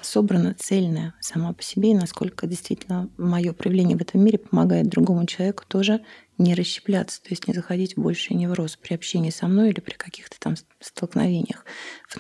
собрана 0.02 0.56
цельная 0.60 1.14
сама 1.22 1.54
по 1.54 1.64
себе, 1.64 1.92
и 1.92 1.96
насколько 1.96 2.48
действительно 2.48 3.10
мое 3.18 3.54
проявление 3.54 3.98
в 3.98 4.02
этом 4.02 4.22
мире 4.22 4.38
помогает 4.38 4.90
другому 4.90 5.26
человеку 5.26 5.64
тоже 5.68 6.04
не 6.38 6.56
расщепляться, 6.56 7.22
то 7.22 7.30
есть 7.30 7.48
не 7.48 7.54
заходить 7.54 7.96
в 7.96 8.02
больший 8.02 8.36
невроз 8.36 8.76
при 8.76 8.96
общении 8.96 9.30
со 9.30 9.48
мной 9.48 9.70
или 9.70 9.80
при 9.80 9.94
каких-то 9.94 10.38
там 10.40 10.56
столкновениях. 10.80 11.66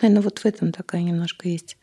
Наверное, 0.01 0.23
вот 0.23 0.39
в 0.39 0.45
этом 0.45 0.71
такая 0.71 1.01
немножко 1.01 1.49
есть 1.49 1.77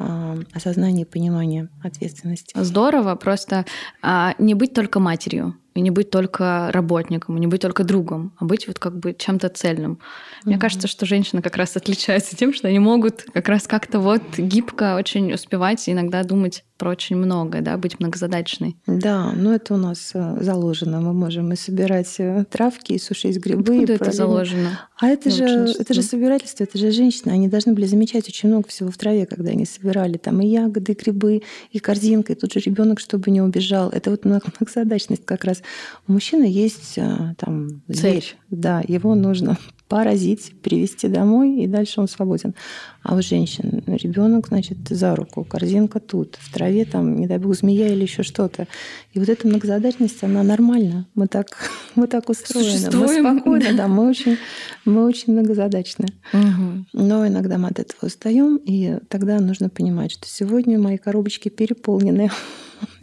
э, 0.00 0.42
осознание 0.52 1.04
и 1.04 1.08
понимание 1.08 1.68
ответственности. 1.84 2.54
Здорово, 2.58 3.14
просто 3.14 3.66
э, 4.02 4.30
не 4.38 4.54
быть 4.54 4.74
только 4.74 5.00
матерью, 5.00 5.56
и 5.76 5.80
не 5.80 5.90
быть 5.90 6.10
только 6.10 6.70
работником, 6.72 7.36
и 7.36 7.40
не 7.40 7.46
быть 7.46 7.60
только 7.60 7.84
другом, 7.84 8.32
а 8.38 8.44
быть 8.44 8.66
вот 8.66 8.78
как 8.78 8.98
бы 8.98 9.14
чем-то 9.14 9.48
цельным. 9.50 9.92
Mm-hmm. 9.92 10.42
Мне 10.44 10.58
кажется, 10.58 10.88
что 10.88 11.06
женщины 11.06 11.42
как 11.42 11.56
раз 11.56 11.76
отличаются 11.76 12.36
тем, 12.36 12.54
что 12.54 12.68
они 12.68 12.78
могут 12.78 13.24
как 13.32 13.48
раз 13.48 13.66
как-то 13.66 14.00
вот 14.00 14.22
гибко 14.38 14.96
очень 14.96 15.32
успевать 15.32 15.88
иногда 15.88 16.22
думать 16.22 16.64
про 16.76 16.90
очень 16.90 17.16
многое, 17.16 17.62
да, 17.62 17.76
быть 17.76 17.98
многозадачной. 18.00 18.76
Да, 18.86 19.32
но 19.32 19.54
это 19.54 19.74
у 19.74 19.76
нас 19.76 20.10
э, 20.14 20.38
заложено. 20.40 21.00
Мы 21.00 21.12
можем 21.12 21.52
и 21.52 21.56
собирать 21.56 22.14
э, 22.18 22.44
травки, 22.50 22.92
и 22.92 22.98
сушить 22.98 23.38
грибы. 23.38 23.74
Откуда 23.74 23.92
это 23.94 24.12
заложено? 24.12 24.80
А 24.98 25.08
это 25.08 25.30
же, 25.30 25.44
это 25.44 25.94
же 25.94 26.02
собирательство, 26.02 26.64
это 26.64 26.78
же 26.78 26.90
женщины. 26.90 27.32
Они 27.32 27.48
должны 27.48 27.72
были 27.72 27.86
замечать 27.86 28.28
очень 28.28 28.48
много 28.48 28.68
всего 28.68 28.90
в 28.90 28.96
траве, 28.96 29.26
когда 29.26 29.50
они 29.50 29.64
собирали 29.64 30.16
там 30.18 30.40
и 30.40 30.46
ягоды, 30.46 30.92
и 30.92 30.94
грибы, 30.94 31.42
и 31.70 31.78
корзинка, 31.78 32.32
и 32.32 32.36
тут 32.36 32.52
же 32.52 32.60
ребенок, 32.60 33.00
чтобы 33.00 33.30
не 33.30 33.40
убежал. 33.40 33.90
Это 33.90 34.10
вот 34.10 34.24
многозадачность 34.24 35.24
как 35.24 35.44
раз. 35.44 35.62
У 36.08 36.12
мужчины 36.12 36.44
есть 36.44 36.94
э, 36.96 37.34
там 37.38 37.82
зверь, 37.88 38.36
да, 38.50 38.82
его 38.86 39.14
нужно 39.14 39.56
поразить, 39.88 40.52
привести 40.62 41.08
домой, 41.08 41.62
и 41.62 41.66
дальше 41.66 42.00
он 42.00 42.08
свободен. 42.08 42.54
А 43.02 43.14
у 43.14 43.22
женщин 43.22 43.84
ребенок, 43.86 44.48
значит, 44.48 44.78
за 44.88 45.14
руку, 45.14 45.44
корзинка 45.44 46.00
тут, 46.00 46.36
в 46.40 46.52
траве 46.52 46.84
там, 46.84 47.16
не 47.16 47.28
дай 47.28 47.38
бог, 47.38 47.54
змея 47.54 47.88
или 47.92 48.02
еще 48.02 48.24
что-то. 48.24 48.66
И 49.12 49.20
вот 49.20 49.28
эта 49.28 49.46
многозадачность, 49.46 50.24
она 50.24 50.42
нормальна. 50.42 51.06
Мы 51.14 51.28
так, 51.28 51.46
мы 51.94 52.08
так 52.08 52.28
устроены. 52.28 52.70
Существуем. 52.70 53.22
Мы 53.22 53.36
спокойно, 53.36 53.76
да, 53.76 53.86
мы 53.86 54.08
очень, 54.08 54.38
мы 54.84 55.04
очень 55.06 55.34
многозадачны. 55.34 56.08
Угу. 56.32 56.86
Но 56.94 57.26
иногда 57.26 57.58
мы 57.58 57.68
от 57.68 57.78
этого 57.78 58.06
устаем, 58.06 58.56
и 58.56 58.98
тогда 59.08 59.38
нужно 59.38 59.68
понимать, 59.68 60.10
что 60.10 60.26
сегодня 60.26 60.78
мои 60.78 60.96
коробочки 60.96 61.48
переполнены. 61.48 62.30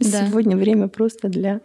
Да. 0.00 0.28
Сегодня 0.28 0.56
время 0.56 0.88
просто 0.88 1.28
для 1.28 1.60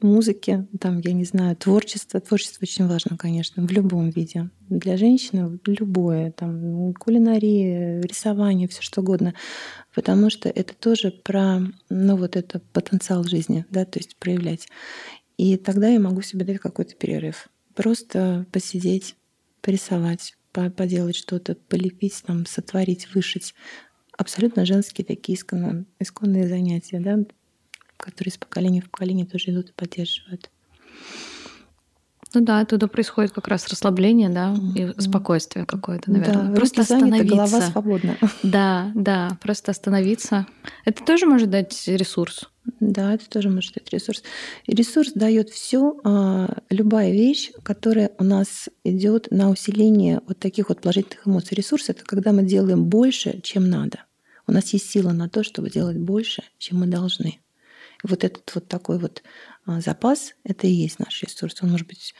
музыки, 0.00 0.66
там, 0.80 1.00
я 1.00 1.12
не 1.12 1.24
знаю, 1.24 1.56
творчества. 1.56 2.20
Творчество 2.20 2.62
очень 2.62 2.86
важно, 2.86 3.16
конечно, 3.16 3.66
в 3.66 3.70
любом 3.70 4.10
виде. 4.10 4.50
Для 4.68 4.96
женщины 4.96 5.58
любое, 5.66 6.30
там, 6.32 6.94
кулинария, 6.94 8.00
рисование, 8.02 8.68
все 8.68 8.82
что 8.82 9.00
угодно. 9.00 9.34
Потому 9.94 10.30
что 10.30 10.48
это 10.48 10.74
тоже 10.74 11.10
про, 11.10 11.60
ну, 11.88 12.16
вот 12.16 12.36
это 12.36 12.60
потенциал 12.72 13.24
жизни, 13.24 13.64
да, 13.70 13.84
то 13.84 13.98
есть 13.98 14.16
проявлять. 14.16 14.68
И 15.36 15.56
тогда 15.56 15.88
я 15.88 15.98
могу 15.98 16.22
себе 16.22 16.44
дать 16.44 16.58
какой-то 16.58 16.94
перерыв. 16.94 17.48
Просто 17.74 18.46
посидеть, 18.52 19.16
порисовать, 19.62 20.36
поделать 20.52 21.16
что-то, 21.16 21.54
полепить, 21.54 22.22
там, 22.26 22.46
сотворить, 22.46 23.14
вышить. 23.14 23.54
Абсолютно 24.16 24.66
женские 24.66 25.04
такие 25.04 25.38
исконно, 25.38 25.86
исконные 25.98 26.46
занятия, 26.46 27.00
да, 27.00 27.24
которые 28.00 28.32
из 28.32 28.38
поколения 28.38 28.80
в 28.80 28.90
поколение 28.90 29.26
тоже 29.26 29.50
идут 29.50 29.70
и 29.70 29.72
поддерживают. 29.72 30.50
Ну 32.32 32.42
да, 32.42 32.60
оттуда 32.60 32.86
происходит 32.86 33.32
как 33.32 33.48
раз 33.48 33.66
расслабление, 33.66 34.28
да, 34.28 34.54
mm-hmm. 34.54 34.96
и 34.96 35.00
спокойствие 35.00 35.66
какое-то, 35.66 36.12
наверное. 36.12 36.50
Да, 36.50 36.54
просто 36.54 36.82
остановиться. 36.82 37.34
голова 37.34 37.60
свободна. 37.60 38.16
Да, 38.44 38.92
да, 38.94 39.36
просто 39.42 39.72
остановиться. 39.72 40.46
Это 40.84 41.04
тоже 41.04 41.26
может 41.26 41.50
дать 41.50 41.88
ресурс. 41.88 42.48
Да, 42.78 43.14
это 43.14 43.28
тоже 43.28 43.50
может 43.50 43.74
дать 43.74 43.90
ресурс. 43.90 44.22
И 44.66 44.74
ресурс 44.74 45.12
дает 45.12 45.50
все, 45.50 45.96
а, 46.04 46.58
любая 46.68 47.10
вещь, 47.10 47.50
которая 47.64 48.12
у 48.18 48.24
нас 48.24 48.68
идет 48.84 49.26
на 49.30 49.50
усиление 49.50 50.20
вот 50.28 50.38
таких 50.38 50.68
вот 50.68 50.80
положительных 50.82 51.26
эмоций. 51.26 51.56
Ресурс 51.56 51.88
это 51.88 52.04
когда 52.04 52.32
мы 52.32 52.44
делаем 52.44 52.84
больше, 52.84 53.40
чем 53.42 53.68
надо. 53.68 54.04
У 54.46 54.52
нас 54.52 54.72
есть 54.72 54.88
сила 54.88 55.10
на 55.10 55.28
то, 55.28 55.42
чтобы 55.42 55.68
делать 55.68 55.98
больше, 55.98 56.42
чем 56.58 56.78
мы 56.78 56.86
должны. 56.86 57.40
Вот 58.02 58.24
этот 58.24 58.54
вот 58.54 58.68
такой 58.68 58.98
вот 58.98 59.22
а, 59.66 59.80
запас— 59.80 60.34
это 60.44 60.66
и 60.66 60.70
есть 60.70 60.98
наш 60.98 61.22
ресурс. 61.22 61.62
Он 61.62 61.70
может 61.70 61.86
быть 61.86 62.14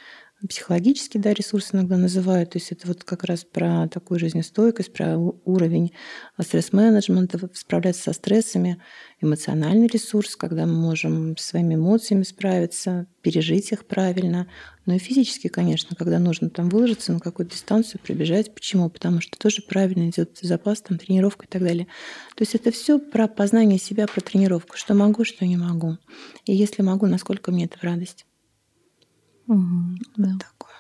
психологический 0.48 1.18
да, 1.18 1.32
ресурс 1.32 1.70
иногда 1.72 1.96
называют. 1.96 2.50
То 2.50 2.58
есть 2.58 2.72
это 2.72 2.86
вот 2.88 3.04
как 3.04 3.24
раз 3.24 3.44
про 3.44 3.88
такую 3.88 4.18
жизнестойкость, 4.18 4.92
про 4.92 5.16
уровень 5.16 5.92
стресс-менеджмента, 6.40 7.50
справляться 7.54 8.02
со 8.04 8.12
стрессами, 8.12 8.80
эмоциональный 9.20 9.86
ресурс, 9.86 10.36
когда 10.36 10.66
мы 10.66 10.74
можем 10.74 11.36
с 11.36 11.44
своими 11.44 11.74
эмоциями 11.74 12.22
справиться, 12.22 13.06
пережить 13.22 13.72
их 13.72 13.86
правильно. 13.86 14.48
Ну 14.86 14.94
и 14.94 14.98
физически, 14.98 15.48
конечно, 15.48 15.94
когда 15.94 16.18
нужно 16.18 16.48
там 16.48 16.68
выложиться 16.68 17.12
на 17.12 17.20
какую-то 17.20 17.54
дистанцию, 17.54 18.00
прибежать. 18.02 18.54
Почему? 18.54 18.88
Потому 18.88 19.20
что 19.20 19.38
тоже 19.38 19.62
правильно 19.62 20.08
идет 20.08 20.38
запас, 20.40 20.80
там, 20.80 20.98
тренировка 20.98 21.44
и 21.44 21.48
так 21.48 21.62
далее. 21.62 21.86
То 22.34 22.42
есть 22.42 22.54
это 22.54 22.70
все 22.70 22.98
про 22.98 23.28
познание 23.28 23.78
себя, 23.78 24.06
про 24.06 24.20
тренировку. 24.20 24.76
Что 24.76 24.94
могу, 24.94 25.24
что 25.24 25.44
не 25.44 25.56
могу. 25.56 25.98
И 26.46 26.54
если 26.54 26.82
могу, 26.82 27.06
насколько 27.06 27.52
мне 27.52 27.66
это 27.66 27.78
в 27.78 27.84
радость. 27.84 28.24
Угу, 29.50 29.98
да. 30.16 30.30
такое. 30.38 30.70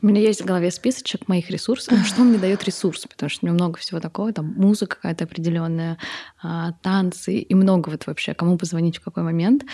У 0.00 0.06
меня 0.06 0.20
есть 0.20 0.42
в 0.42 0.44
голове 0.44 0.70
списочек 0.70 1.26
моих 1.28 1.50
ресурсов. 1.50 1.98
Что 2.06 2.22
мне 2.22 2.38
дает 2.38 2.64
ресурс? 2.64 3.06
Потому 3.06 3.30
что 3.30 3.44
у 3.44 3.46
меня 3.46 3.54
много 3.54 3.78
всего 3.78 3.98
такого. 3.98 4.32
Там 4.32 4.46
музыка 4.56 4.96
какая-то 4.96 5.24
определенная, 5.24 5.98
а, 6.40 6.72
танцы 6.82 7.38
и 7.38 7.54
много 7.54 7.90
вот 7.90 8.06
вообще, 8.06 8.34
кому 8.34 8.58
позвонить 8.58 8.98
в 8.98 9.00
какой 9.00 9.24
момент. 9.24 9.64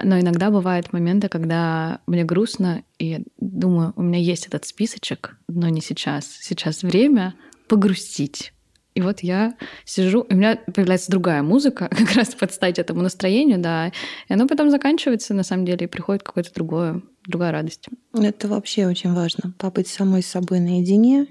Но 0.00 0.20
иногда 0.20 0.50
бывают 0.50 0.92
моменты, 0.92 1.28
когда 1.28 2.00
мне 2.06 2.24
грустно, 2.24 2.84
и 2.98 3.06
я 3.06 3.20
думаю, 3.38 3.92
у 3.96 4.02
меня 4.02 4.20
есть 4.20 4.46
этот 4.46 4.64
списочек, 4.66 5.36
но 5.48 5.68
не 5.68 5.80
сейчас. 5.80 6.26
Сейчас 6.40 6.82
время 6.84 7.34
погрустить. 7.68 8.52
И 8.96 9.02
вот 9.02 9.20
я 9.20 9.56
сижу, 9.84 10.22
и 10.22 10.32
у 10.32 10.36
меня 10.36 10.56
появляется 10.74 11.10
другая 11.10 11.42
музыка, 11.42 11.88
как 11.96 12.12
раз 12.12 12.34
под 12.34 12.52
стать 12.52 12.78
этому 12.78 13.02
настроению, 13.02 13.58
да. 13.58 13.88
И 13.88 14.32
оно 14.32 14.48
потом 14.48 14.70
заканчивается, 14.70 15.34
на 15.34 15.42
самом 15.42 15.66
деле, 15.66 15.84
и 15.84 15.88
приходит 15.88 16.22
какое-то 16.22 16.52
другое, 16.54 17.02
другая 17.26 17.52
радость. 17.52 17.86
Это 18.12 18.48
вообще 18.48 18.86
очень 18.86 19.12
важно. 19.12 19.52
Побыть 19.58 19.88
самой 19.88 20.22
собой 20.22 20.60
наедине 20.60 21.26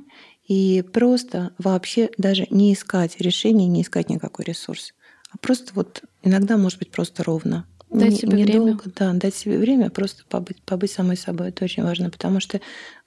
и 0.48 0.84
просто 0.94 1.54
вообще 1.58 2.10
даже 2.18 2.48
не 2.50 2.74
искать 2.74 3.20
решений, 3.20 3.68
не 3.68 3.82
искать 3.82 4.10
никакой 4.10 4.46
ресурс. 4.46 4.94
А 5.32 5.38
просто 5.38 5.74
вот 5.74 6.04
иногда 6.24 6.58
может 6.58 6.80
быть 6.80 6.92
просто 6.92 7.24
ровно. 7.24 7.66
Дать 7.90 8.12
не, 8.12 8.18
себе 8.18 8.42
недолго, 8.42 8.64
время. 8.64 8.80
Да, 8.96 9.14
дать 9.14 9.36
себе 9.36 9.58
время, 9.58 9.90
просто 9.90 10.24
побыть, 10.28 10.62
побыть 10.64 10.92
самой 10.92 11.18
собой. 11.18 11.50
Это 11.50 11.64
очень 11.64 11.84
важно, 11.84 12.10
потому 12.10 12.40
что 12.40 12.60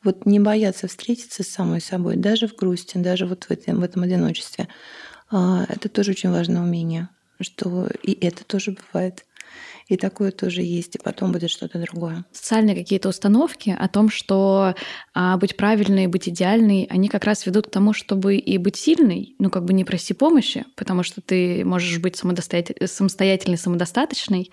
вот 0.03 0.25
не 0.25 0.41
бояться 0.41 0.89
встретиться 0.89 1.43
с 1.43 1.49
самой 1.49 1.81
собой, 1.81 2.17
даже 2.17 2.49
в 2.49 2.55
грусти, 2.55 2.97
даже 2.97 3.27
вот 3.27 3.45
в 3.45 3.51
этом, 3.51 3.81
в 3.81 3.83
этом 3.83 4.03
одиночестве, 4.03 4.69
а, 5.31 5.67
это 5.69 5.89
тоже 5.89 6.13
очень 6.13 6.31
важное 6.31 6.63
умение, 6.63 7.09
что 7.41 7.89
и 8.03 8.13
это 8.13 8.45
тоже 8.45 8.77
бывает. 8.93 9.27
И 9.89 9.97
такое 9.97 10.33
тоже 10.33 10.61
есть, 10.61 10.97
и 10.97 10.99
потом 10.99 11.33
будет 11.33 11.51
что-то 11.51 11.79
другое. 11.79 12.25
Социальные 12.31 12.77
какие-то 12.77 13.09
установки 13.09 13.75
о 13.77 13.89
том, 13.89 14.11
что 14.11 14.75
а, 15.15 15.39
быть 15.39 15.57
правильной, 15.57 16.07
быть 16.09 16.29
идеальной, 16.29 16.87
они 16.91 17.09
как 17.09 17.25
раз 17.25 17.47
ведут 17.47 17.69
к 17.69 17.71
тому, 17.71 17.95
чтобы 17.95 18.37
и 18.37 18.59
быть 18.59 18.77
сильной, 18.77 19.35
ну 19.39 19.49
как 19.49 19.65
бы 19.65 19.73
не 19.73 19.85
проси 19.85 20.13
помощи, 20.13 20.67
потому 20.77 21.03
что 21.03 21.23
ты 21.23 21.65
можешь 21.65 21.99
быть 22.01 22.17
самостоятельной, 22.17 23.57
самодостаточной, 23.57 24.51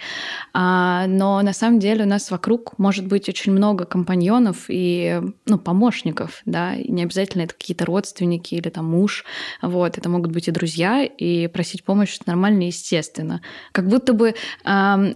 а, 0.53 1.05
но 1.07 1.41
на 1.41 1.53
самом 1.53 1.79
деле 1.79 2.05
у 2.05 2.07
нас 2.07 2.31
вокруг 2.31 2.79
может 2.79 3.05
быть 3.05 3.27
очень 3.27 3.51
много 3.51 3.83
компаньонов 3.83 4.65
и 4.69 5.21
ну, 5.45 5.59
помощников, 5.59 6.41
да, 6.45 6.75
и 6.75 6.89
не 6.89 7.03
обязательно 7.03 7.41
это 7.41 7.53
какие-то 7.53 7.85
родственники 7.85 8.55
или 8.55 8.69
там 8.69 8.85
муж, 8.85 9.25
вот, 9.61 9.97
это 9.97 10.07
могут 10.07 10.31
быть 10.31 10.47
и 10.47 10.51
друзья, 10.51 11.03
и 11.03 11.47
просить 11.47 11.83
помощи 11.83 12.19
нормально 12.25 12.63
и 12.63 12.67
естественно. 12.67 13.41
Как 13.73 13.89
будто 13.89 14.13
бы 14.13 14.33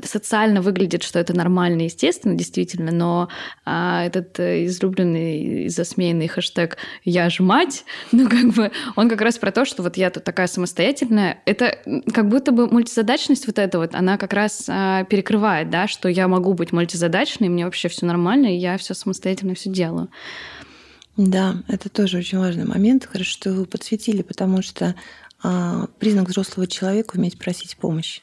социально 0.09 0.61
выглядит, 0.61 1.03
что 1.03 1.19
это 1.19 1.35
нормально, 1.35 1.83
естественно, 1.83 2.35
действительно, 2.35 2.91
но 2.91 3.29
а, 3.65 4.05
этот 4.05 4.39
э, 4.39 4.65
излюбленный 4.65 5.65
и 5.65 5.69
засмеянный 5.69 6.27
хэштег 6.27 6.77
«я 7.03 7.29
же 7.29 7.43
мать», 7.43 7.85
ну, 8.11 8.29
как 8.29 8.53
бы, 8.53 8.71
он 8.95 9.09
как 9.09 9.21
раз 9.21 9.37
про 9.37 9.51
то, 9.51 9.65
что 9.65 9.83
вот 9.83 9.97
я 9.97 10.09
тут 10.09 10.23
такая 10.23 10.47
самостоятельная. 10.47 11.41
Это 11.45 11.77
как 12.13 12.27
будто 12.27 12.51
бы 12.51 12.67
мультизадачность 12.67 13.47
вот 13.47 13.59
эта 13.59 13.77
вот, 13.77 13.95
она 13.95 14.17
как 14.17 14.33
раз 14.33 14.65
а, 14.67 15.03
перекрывает, 15.05 15.69
да, 15.69 15.87
что 15.87 16.09
я 16.09 16.27
могу 16.27 16.53
быть 16.53 16.71
мультизадачной, 16.71 17.49
мне 17.49 17.65
вообще 17.65 17.87
все 17.87 18.05
нормально, 18.05 18.47
и 18.47 18.57
я 18.57 18.77
все 18.77 18.93
самостоятельно 18.93 19.55
все 19.55 19.69
делаю. 19.69 20.09
Да, 21.17 21.55
это 21.67 21.89
тоже 21.89 22.17
очень 22.17 22.39
важный 22.39 22.65
момент. 22.65 23.05
Хорошо, 23.05 23.31
что 23.31 23.51
вы 23.51 23.65
подсветили, 23.65 24.21
потому 24.21 24.61
что 24.61 24.95
а, 25.43 25.87
признак 25.99 26.29
взрослого 26.29 26.65
человека 26.65 27.17
уметь 27.17 27.37
просить 27.37 27.77
помощь. 27.77 28.19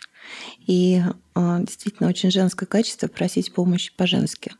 И 0.66 1.03
действительно 1.37 2.09
очень 2.09 2.30
женское 2.30 2.66
качество 2.66 3.09
просить 3.09 3.53
помощь 3.53 3.93
по-женски. 3.93 4.53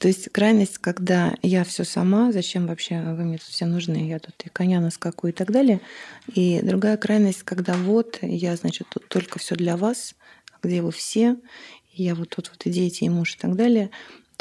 То 0.00 0.06
есть 0.06 0.28
крайность, 0.30 0.78
когда 0.78 1.34
я 1.42 1.64
все 1.64 1.82
сама, 1.84 2.30
зачем 2.30 2.66
вообще 2.66 3.00
вы 3.00 3.24
мне 3.24 3.38
тут 3.38 3.48
все 3.48 3.66
нужны, 3.66 4.08
я 4.08 4.20
тут 4.20 4.34
и 4.44 4.48
коня 4.48 4.80
наскаку 4.80 5.26
и 5.26 5.32
так 5.32 5.50
далее. 5.50 5.80
И 6.32 6.60
другая 6.62 6.96
крайность, 6.96 7.42
когда 7.42 7.74
вот 7.74 8.18
я, 8.22 8.54
значит, 8.54 8.86
тут 8.90 9.08
только 9.08 9.40
все 9.40 9.56
для 9.56 9.76
вас, 9.76 10.14
где 10.62 10.82
вы 10.82 10.92
все, 10.92 11.36
я 11.92 12.14
вот 12.14 12.30
тут 12.30 12.50
вот 12.50 12.64
и 12.66 12.70
дети, 12.70 13.04
и 13.04 13.08
муж 13.08 13.34
и 13.34 13.38
так 13.38 13.56
далее 13.56 13.90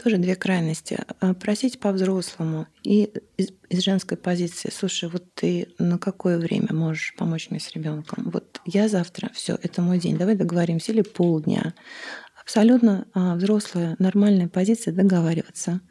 тоже 0.02 0.18
две 0.18 0.36
крайности. 0.36 1.00
А, 1.20 1.34
просить 1.34 1.80
по-взрослому 1.80 2.68
и 2.84 3.12
из, 3.36 3.50
из 3.70 3.84
женской 3.84 4.18
позиции, 4.18 4.72
слушай, 4.72 5.10
вот 5.10 5.34
ты 5.34 5.70
на 5.80 5.98
какое 5.98 6.38
время 6.38 6.70
можешь 6.72 7.16
помочь 7.18 7.50
мне 7.50 7.60
с 7.60 7.72
ребенком? 7.74 8.30
Вот 8.30 8.62
я 8.66 8.88
завтра, 8.88 9.30
все, 9.34 9.58
это 9.62 9.82
мой 9.82 10.00
день, 10.00 10.18
давай 10.18 10.36
договоримся, 10.36 10.91
или 10.91 11.02
полдня. 11.02 11.74
Абсолютно 12.39 13.08
а, 13.14 13.36
взрослая, 13.36 13.95
нормальная 14.00 14.48
позиция 14.48 14.93
договариваться. 14.93 15.82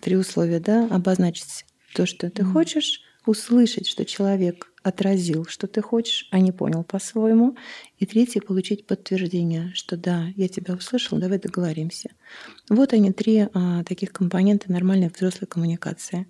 Три 0.00 0.16
условия, 0.16 0.60
да, 0.60 0.86
обозначить 0.86 1.66
то, 1.94 2.06
что 2.06 2.30
ты 2.30 2.42
mm. 2.42 2.52
хочешь, 2.52 3.02
услышать, 3.26 3.86
что 3.86 4.04
человек 4.04 4.69
отразил, 4.82 5.44
что 5.46 5.66
ты 5.66 5.82
хочешь, 5.82 6.28
а 6.30 6.38
не 6.38 6.52
понял 6.52 6.84
по-своему. 6.84 7.56
И 7.98 8.06
третье— 8.06 8.40
получить 8.46 8.86
подтверждение, 8.86 9.72
что 9.74 9.96
да, 9.96 10.28
я 10.36 10.48
тебя 10.48 10.74
услышал, 10.74 11.18
давай 11.18 11.38
договоримся. 11.38 12.10
Вот 12.68 12.92
они, 12.92 13.12
три 13.12 13.48
а, 13.52 13.84
таких 13.84 14.12
компонента 14.12 14.72
нормальной 14.72 15.10
взрослой 15.14 15.46
коммуникации. 15.46 16.26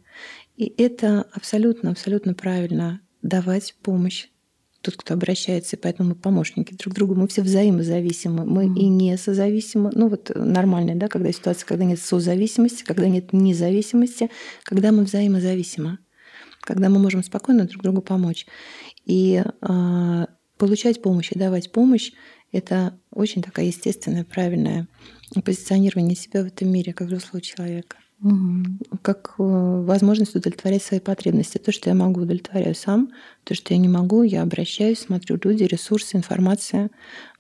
И 0.56 0.72
это 0.78 1.22
абсолютно, 1.32 1.90
абсолютно 1.90 2.34
правильно 2.34 3.00
давать 3.22 3.76
помощь 3.82 4.28
тот, 4.82 4.96
кто 4.96 5.14
обращается, 5.14 5.76
и 5.76 5.78
поэтому 5.78 6.10
мы 6.10 6.14
помощники 6.14 6.74
друг 6.74 6.94
другу, 6.94 7.14
мы 7.14 7.28
все 7.28 7.42
взаимозависимы, 7.42 8.46
мы 8.46 8.64
mm-hmm. 8.64 8.78
и 8.78 8.88
не 8.88 9.18
созависимы. 9.18 9.90
Ну 9.94 10.08
вот 10.08 10.30
нормально, 10.34 10.94
да, 10.94 11.08
когда 11.08 11.32
ситуация, 11.32 11.66
когда 11.66 11.84
нет 11.84 12.00
созависимости, 12.00 12.82
когда 12.82 13.06
нет 13.08 13.32
независимости, 13.32 14.30
когда 14.62 14.90
мы 14.90 15.04
взаимозависимы, 15.04 15.98
когда 16.60 16.88
мы 16.88 16.98
можем 16.98 17.22
спокойно 17.22 17.64
друг 17.64 17.82
другу 17.82 18.02
помочь. 18.02 18.46
И 19.04 19.42
э, 19.42 20.26
получать 20.58 21.02
помощь 21.02 21.32
и 21.32 21.38
давать 21.38 21.72
помощь— 21.72 22.12
это 22.52 22.98
очень 23.10 23.42
такая 23.42 23.66
естественная, 23.66 24.24
правильная 24.24 24.88
позиционирование 25.44 26.16
себя 26.16 26.42
в 26.42 26.46
этом 26.46 26.68
мире 26.70 26.92
как 26.92 27.06
взрослого 27.06 27.40
человека. 27.40 27.96
Как 29.00 29.34
э, 29.38 29.42
возможность 29.42 30.36
удовлетворять 30.36 30.82
свои 30.82 31.00
потребности. 31.00 31.56
То, 31.56 31.72
что 31.72 31.88
я 31.88 31.94
могу, 31.94 32.20
удовлетворяю 32.20 32.74
сам. 32.74 33.12
То, 33.44 33.54
что 33.54 33.72
я 33.72 33.80
не 33.80 33.88
могу, 33.88 34.22
я 34.22 34.42
обращаюсь, 34.42 34.98
смотрю 34.98 35.38
люди, 35.42 35.64
ресурсы, 35.64 36.18
информация. 36.18 36.90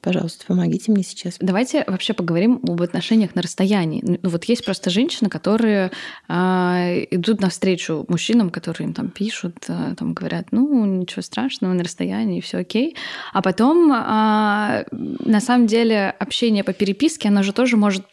Пожалуйста, 0.00 0.46
помогите 0.46 0.90
мне 0.90 1.02
сейчас. 1.02 1.36
Давайте 1.38 1.84
вообще 1.86 2.14
поговорим 2.14 2.60
об 2.66 2.80
отношениях 2.80 3.34
на 3.34 3.42
расстоянии. 3.42 4.00
Ну, 4.02 4.18
вот 4.22 4.44
есть 4.44 4.64
просто 4.64 4.88
женщины, 4.88 5.28
которые 5.28 5.90
а, 6.28 6.94
идут 7.10 7.42
навстречу 7.42 8.06
мужчинам, 8.08 8.48
которые 8.48 8.88
им 8.88 8.94
там 8.94 9.10
пишут, 9.10 9.56
а, 9.68 9.94
там 9.94 10.14
говорят, 10.14 10.46
ну, 10.50 10.86
ничего 10.86 11.20
страшного, 11.20 11.74
на 11.74 11.84
расстоянии, 11.84 12.40
все 12.40 12.58
окей. 12.58 12.96
А 13.34 13.42
потом, 13.42 13.92
а, 13.92 14.84
на 14.90 15.40
самом 15.40 15.66
деле, 15.66 16.08
общение 16.18 16.64
по 16.64 16.72
переписке, 16.72 17.28
оно 17.28 17.42
же 17.42 17.52
тоже 17.52 17.76
может 17.76 18.06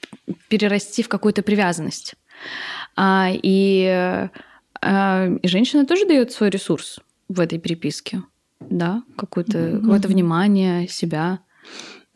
перерасти 0.50 1.02
в 1.02 1.08
какую-то 1.08 1.42
привязанность. 1.42 2.16
А, 2.96 3.30
и, 3.32 4.30
а, 4.82 5.28
и 5.42 5.48
женщина 5.48 5.86
тоже 5.86 6.06
дает 6.06 6.32
свой 6.32 6.50
ресурс 6.50 7.00
в 7.30 7.40
этой 7.40 7.60
переписке, 7.60 8.24
да, 8.60 9.04
какое-то 9.18 9.58
mm-hmm. 9.58 9.82
какое 9.82 10.00
внимание 10.00 10.88
себя. 10.88 11.40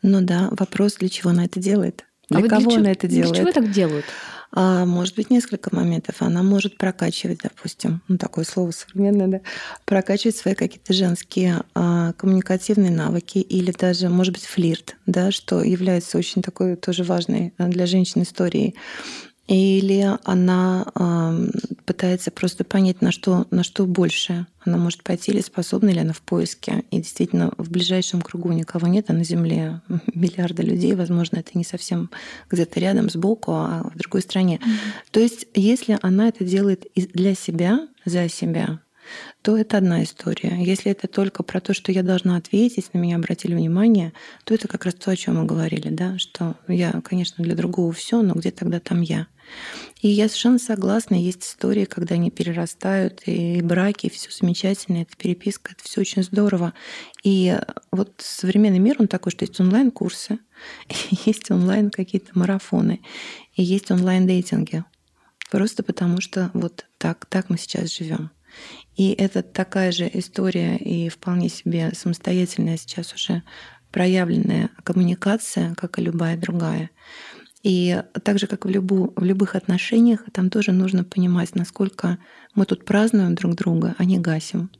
Ну 0.02 0.20
да, 0.20 0.48
вопрос, 0.50 0.96
для 0.96 1.08
чего 1.08 1.30
она 1.30 1.44
это 1.44 1.60
делает? 1.60 2.04
Для 2.28 2.44
а 2.44 2.48
кого 2.48 2.70
для 2.70 2.78
она 2.78 2.90
это 2.90 3.06
делает? 3.06 3.32
Для 3.34 3.42
чего 3.42 3.52
так 3.52 3.70
делают? 3.70 4.04
А, 4.54 4.84
может 4.84 5.16
быть, 5.16 5.30
несколько 5.30 5.74
моментов. 5.74 6.16
Она 6.20 6.42
может 6.42 6.76
прокачивать, 6.76 7.40
допустим, 7.42 8.02
ну, 8.08 8.18
такое 8.18 8.44
слово 8.44 8.70
современное, 8.70 9.26
да, 9.26 9.40
прокачивать 9.86 10.36
свои 10.36 10.54
какие-то 10.54 10.92
женские 10.92 11.62
а, 11.74 12.12
коммуникативные 12.12 12.90
навыки 12.90 13.38
или 13.38 13.72
даже, 13.72 14.10
может 14.10 14.34
быть, 14.34 14.44
флирт, 14.44 14.96
да, 15.06 15.30
что 15.30 15.62
является 15.62 16.18
очень 16.18 16.42
такой 16.42 16.76
тоже 16.76 17.02
важной 17.02 17.54
для 17.58 17.86
женщин 17.86 18.22
историей. 18.22 18.74
Или 19.52 20.08
она 20.24 20.86
э, 20.94 21.46
пытается 21.84 22.30
просто 22.30 22.64
понять, 22.64 23.02
на 23.02 23.12
что, 23.12 23.46
на 23.50 23.62
что 23.62 23.84
больше 23.84 24.46
она 24.64 24.78
может 24.78 25.02
пойти, 25.02 25.30
или 25.30 25.42
способна 25.42 25.90
ли 25.90 26.00
она 26.00 26.14
в 26.14 26.22
поиске. 26.22 26.84
И 26.90 26.96
действительно, 26.96 27.52
в 27.58 27.70
ближайшем 27.70 28.22
кругу 28.22 28.50
никого 28.52 28.86
нет, 28.86 29.06
а 29.08 29.12
на 29.12 29.24
Земле 29.24 29.82
миллиарды 30.14 30.62
людей. 30.62 30.94
Возможно, 30.94 31.36
это 31.36 31.50
не 31.52 31.64
совсем 31.64 32.10
где-то 32.50 32.80
рядом, 32.80 33.10
сбоку, 33.10 33.52
а 33.52 33.90
в 33.92 33.98
другой 33.98 34.22
стране. 34.22 34.56
Mm-hmm. 34.56 35.10
То 35.10 35.20
есть, 35.20 35.46
если 35.54 35.98
она 36.00 36.28
это 36.28 36.44
делает 36.44 36.86
для 36.94 37.34
себя, 37.34 37.86
за 38.06 38.30
себя, 38.30 38.80
то 39.42 39.56
это 39.56 39.78
одна 39.78 40.02
история. 40.02 40.62
Если 40.62 40.90
это 40.90 41.08
только 41.08 41.42
про 41.42 41.60
то, 41.60 41.74
что 41.74 41.92
я 41.92 42.02
должна 42.02 42.36
ответить, 42.36 42.94
на 42.94 42.98
меня 42.98 43.16
обратили 43.16 43.54
внимание, 43.54 44.12
то 44.44 44.54
это 44.54 44.68
как 44.68 44.84
раз 44.84 44.94
то, 44.94 45.10
о 45.10 45.16
чем 45.16 45.36
мы 45.36 45.44
говорили, 45.44 45.88
да, 45.88 46.18
что 46.18 46.56
я, 46.68 46.92
конечно, 47.04 47.42
для 47.44 47.54
другого 47.54 47.92
все, 47.92 48.22
но 48.22 48.34
где 48.34 48.50
тогда 48.50 48.80
там 48.80 49.00
я? 49.00 49.26
И 50.00 50.08
я 50.08 50.28
совершенно 50.28 50.58
согласна, 50.58 51.14
есть 51.14 51.44
истории, 51.44 51.84
когда 51.84 52.16
они 52.16 52.30
перерастают, 52.30 53.22
и 53.26 53.62
браки, 53.62 54.06
и 54.06 54.10
все 54.10 54.30
замечательно, 54.30 55.02
это 55.02 55.16
переписка, 55.16 55.72
это 55.72 55.84
все 55.84 56.00
очень 56.00 56.22
здорово. 56.22 56.74
И 57.22 57.56
вот 57.90 58.12
современный 58.18 58.78
мир, 58.78 58.96
он 58.98 59.08
такой, 59.08 59.32
что 59.32 59.44
есть 59.44 59.60
онлайн-курсы, 59.60 60.38
есть 61.24 61.50
онлайн 61.50 61.90
какие-то 61.90 62.36
марафоны, 62.38 63.00
и 63.54 63.62
есть 63.62 63.90
онлайн-дейтинги. 63.90 64.84
Просто 65.50 65.82
потому 65.82 66.20
что 66.20 66.50
вот 66.54 66.86
так, 66.98 67.26
так 67.26 67.50
мы 67.50 67.58
сейчас 67.58 67.94
живем. 67.94 68.30
И 68.96 69.12
это 69.12 69.42
такая 69.42 69.92
же 69.92 70.10
история 70.12 70.76
и 70.76 71.08
вполне 71.08 71.48
себе 71.48 71.92
самостоятельная 71.94 72.76
сейчас 72.76 73.14
уже 73.14 73.42
проявленная 73.90 74.70
коммуникация, 74.82 75.74
как 75.74 75.98
и 75.98 76.02
любая 76.02 76.36
другая. 76.36 76.90
И 77.62 78.02
так 78.24 78.38
же, 78.38 78.46
как 78.46 78.64
в, 78.64 78.68
любу, 78.68 79.12
в 79.14 79.24
любых 79.24 79.54
отношениях, 79.54 80.24
там 80.32 80.50
тоже 80.50 80.72
нужно 80.72 81.04
понимать, 81.04 81.54
насколько 81.54 82.18
мы 82.54 82.66
тут 82.66 82.84
празднуем 82.84 83.34
друг 83.34 83.54
друга, 83.54 83.94
а 83.98 84.04
не 84.04 84.18
гасим. 84.18 84.70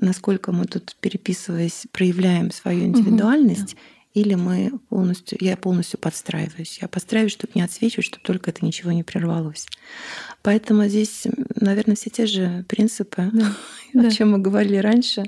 Насколько 0.00 0.52
мы 0.52 0.66
тут, 0.66 0.96
переписываясь, 1.00 1.86
проявляем 1.90 2.50
свою 2.50 2.84
индивидуальность, 2.84 3.74
угу, 3.74 3.80
или 4.16 4.34
мы 4.34 4.72
полностью, 4.88 5.36
я 5.42 5.58
полностью 5.58 5.98
подстраиваюсь. 5.98 6.78
Я 6.80 6.88
подстраиваюсь, 6.88 7.32
чтобы 7.32 7.52
не 7.54 7.60
отсвечивать, 7.60 8.06
чтобы 8.06 8.22
только 8.24 8.50
это 8.50 8.64
ничего 8.64 8.90
не 8.92 9.02
прервалось. 9.02 9.66
Поэтому 10.40 10.86
здесь, 10.86 11.26
наверное, 11.54 11.96
все 11.96 12.08
те 12.08 12.24
же 12.24 12.64
принципы, 12.66 13.28
да, 13.34 13.52
о 13.92 14.02
да. 14.04 14.10
чем 14.10 14.30
мы 14.30 14.38
говорили 14.38 14.76
раньше. 14.76 15.24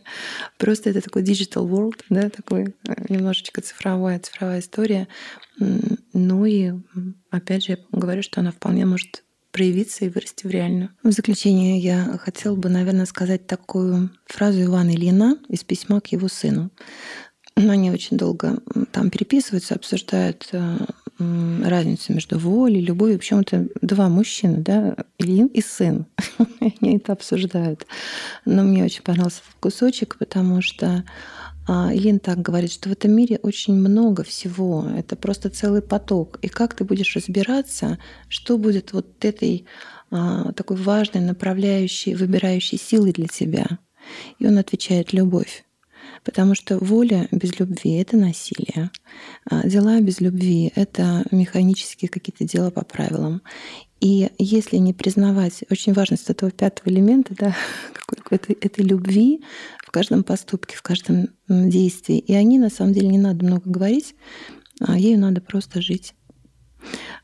Просто 0.57 0.89
это 0.89 1.03
такой 1.03 1.23
digital 1.23 1.69
world, 1.69 2.01
да, 2.09 2.31
такой 2.31 2.75
э, 2.87 2.95
немножечко 3.11 3.61
цифровая, 3.61 4.21
цифровая 4.21 4.61
история. 4.61 5.07
Ну 6.19 6.45
и 6.45 6.73
опять 7.31 7.65
же, 7.65 7.73
я 7.73 7.79
говорю, 7.93 8.23
что 8.23 8.41
она 8.41 8.53
вполне 8.53 8.87
может 8.87 9.25
проявиться 9.53 10.05
и 10.05 10.09
вырасти 10.09 10.47
в 10.47 10.51
реальную. 10.51 10.91
В 11.03 11.11
заключение 11.11 11.79
я 11.79 12.19
хотела 12.21 12.55
бы, 12.55 12.69
наверное, 12.69 13.07
сказать 13.07 13.47
такую 13.47 14.11
фразу 14.27 14.63
Ивана 14.63 14.91
Ильина 14.91 15.39
из 15.49 15.65
письма 15.65 16.01
к 16.01 16.09
его 16.09 16.29
сыну. 16.29 16.71
Они 17.57 17.91
очень 17.91 18.17
долго 18.17 18.61
там 18.93 19.11
переписываются, 19.11 19.75
обсуждают 19.75 20.49
э, 20.53 20.79
разницу 21.19 22.13
между 22.13 22.39
волей, 22.39 22.81
любовью. 22.81 23.19
Причем 23.19 23.41
это 23.41 23.67
два 23.81 24.09
мужчины, 24.09 24.59
да, 24.59 24.97
Ильин 25.19 25.49
и 25.49 25.61
сын. 25.61 26.07
Они 26.61 26.99
это 26.99 27.13
обсуждают. 27.13 27.87
Но 28.45 28.63
мне 28.63 28.85
очень 28.85 29.03
понравился 29.03 29.43
кусочек, 29.59 30.17
потому 30.19 30.63
что 30.63 31.05
а, 31.69 31.95
Ильин 31.95 32.19
так 32.19 32.41
говорит, 32.41 32.73
что 32.73 32.89
в 32.89 32.93
этом 32.93 33.13
мире 33.13 33.39
очень 33.43 33.75
много 33.75 34.25
всего. 34.25 34.89
Это 34.97 35.17
просто 35.17 35.51
целый 35.51 35.83
поток. 35.83 36.39
И 36.41 36.49
как 36.49 36.75
ты 36.75 36.83
будешь 36.83 37.15
разбираться, 37.15 37.99
что 38.31 38.57
будет 38.57 38.95
вот 38.95 39.23
этой 39.23 39.67
а, 40.11 40.53
такой 40.53 40.79
важной, 40.79 41.21
направляющей, 41.21 42.15
выбирающей 42.15 42.79
силой 42.79 43.13
для 43.13 43.27
тебя? 43.27 43.67
И 44.39 44.47
он 44.47 44.57
отвечает 44.57 45.13
«любовь». 45.13 45.65
Потому 46.25 46.55
что 46.55 46.79
воля 46.79 47.29
без 47.31 47.59
любви— 47.61 47.93
это 48.01 48.17
насилие. 48.17 48.91
А 49.49 49.69
дела 49.69 50.01
без 50.01 50.21
любви— 50.21 50.73
это 50.75 51.25
механические 51.31 52.09
какие-то 52.09 52.45
дела 52.45 52.71
по 52.71 52.83
правилам. 52.83 53.43
И 54.01 54.31
если 54.39 54.77
не 54.77 54.95
признавать 54.95 55.65
очень 55.71 55.93
важность 55.93 56.31
этого 56.31 56.51
пятого 56.51 56.89
элемента, 56.89 57.35
да, 57.37 57.55
какой-то 58.07 58.53
этой 58.53 58.85
любви 58.85 59.43
в 59.89 59.91
каждом 59.91 60.23
поступке, 60.23 60.77
в 60.77 60.83
каждом 60.83 61.31
действии, 61.49 62.19
и 62.19 62.35
о 62.35 62.43
ней 62.43 62.59
на 62.59 62.69
самом 62.69 62.93
деле 62.93 63.09
не 63.09 63.17
надо 63.17 63.43
много 63.47 63.71
говорить, 63.71 64.15
а 64.81 64.99
ею 64.99 65.19
надо 65.19 65.41
просто 65.41 65.81
жить. 65.81 66.15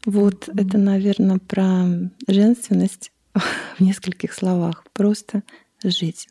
Вот 0.06 0.48
mm-hmm. 0.48 0.66
это, 0.66 0.78
наверное, 0.78 1.38
про 1.38 1.84
женственность 2.26 3.12
в 3.34 3.80
нескольких 3.80 4.32
словах. 4.32 4.84
Просто 4.94 5.42
жить. 5.84 6.28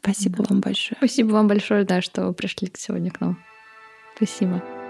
Спасибо 0.00 0.38
да. 0.38 0.44
вам 0.48 0.60
большое. 0.62 0.96
Спасибо 0.96 1.32
вам 1.32 1.48
большое, 1.48 1.84
да, 1.84 2.00
что 2.00 2.28
вы 2.28 2.32
пришли 2.32 2.72
сегодня 2.74 3.10
к 3.10 3.20
нам. 3.20 3.38
Спасибо. 4.16 4.81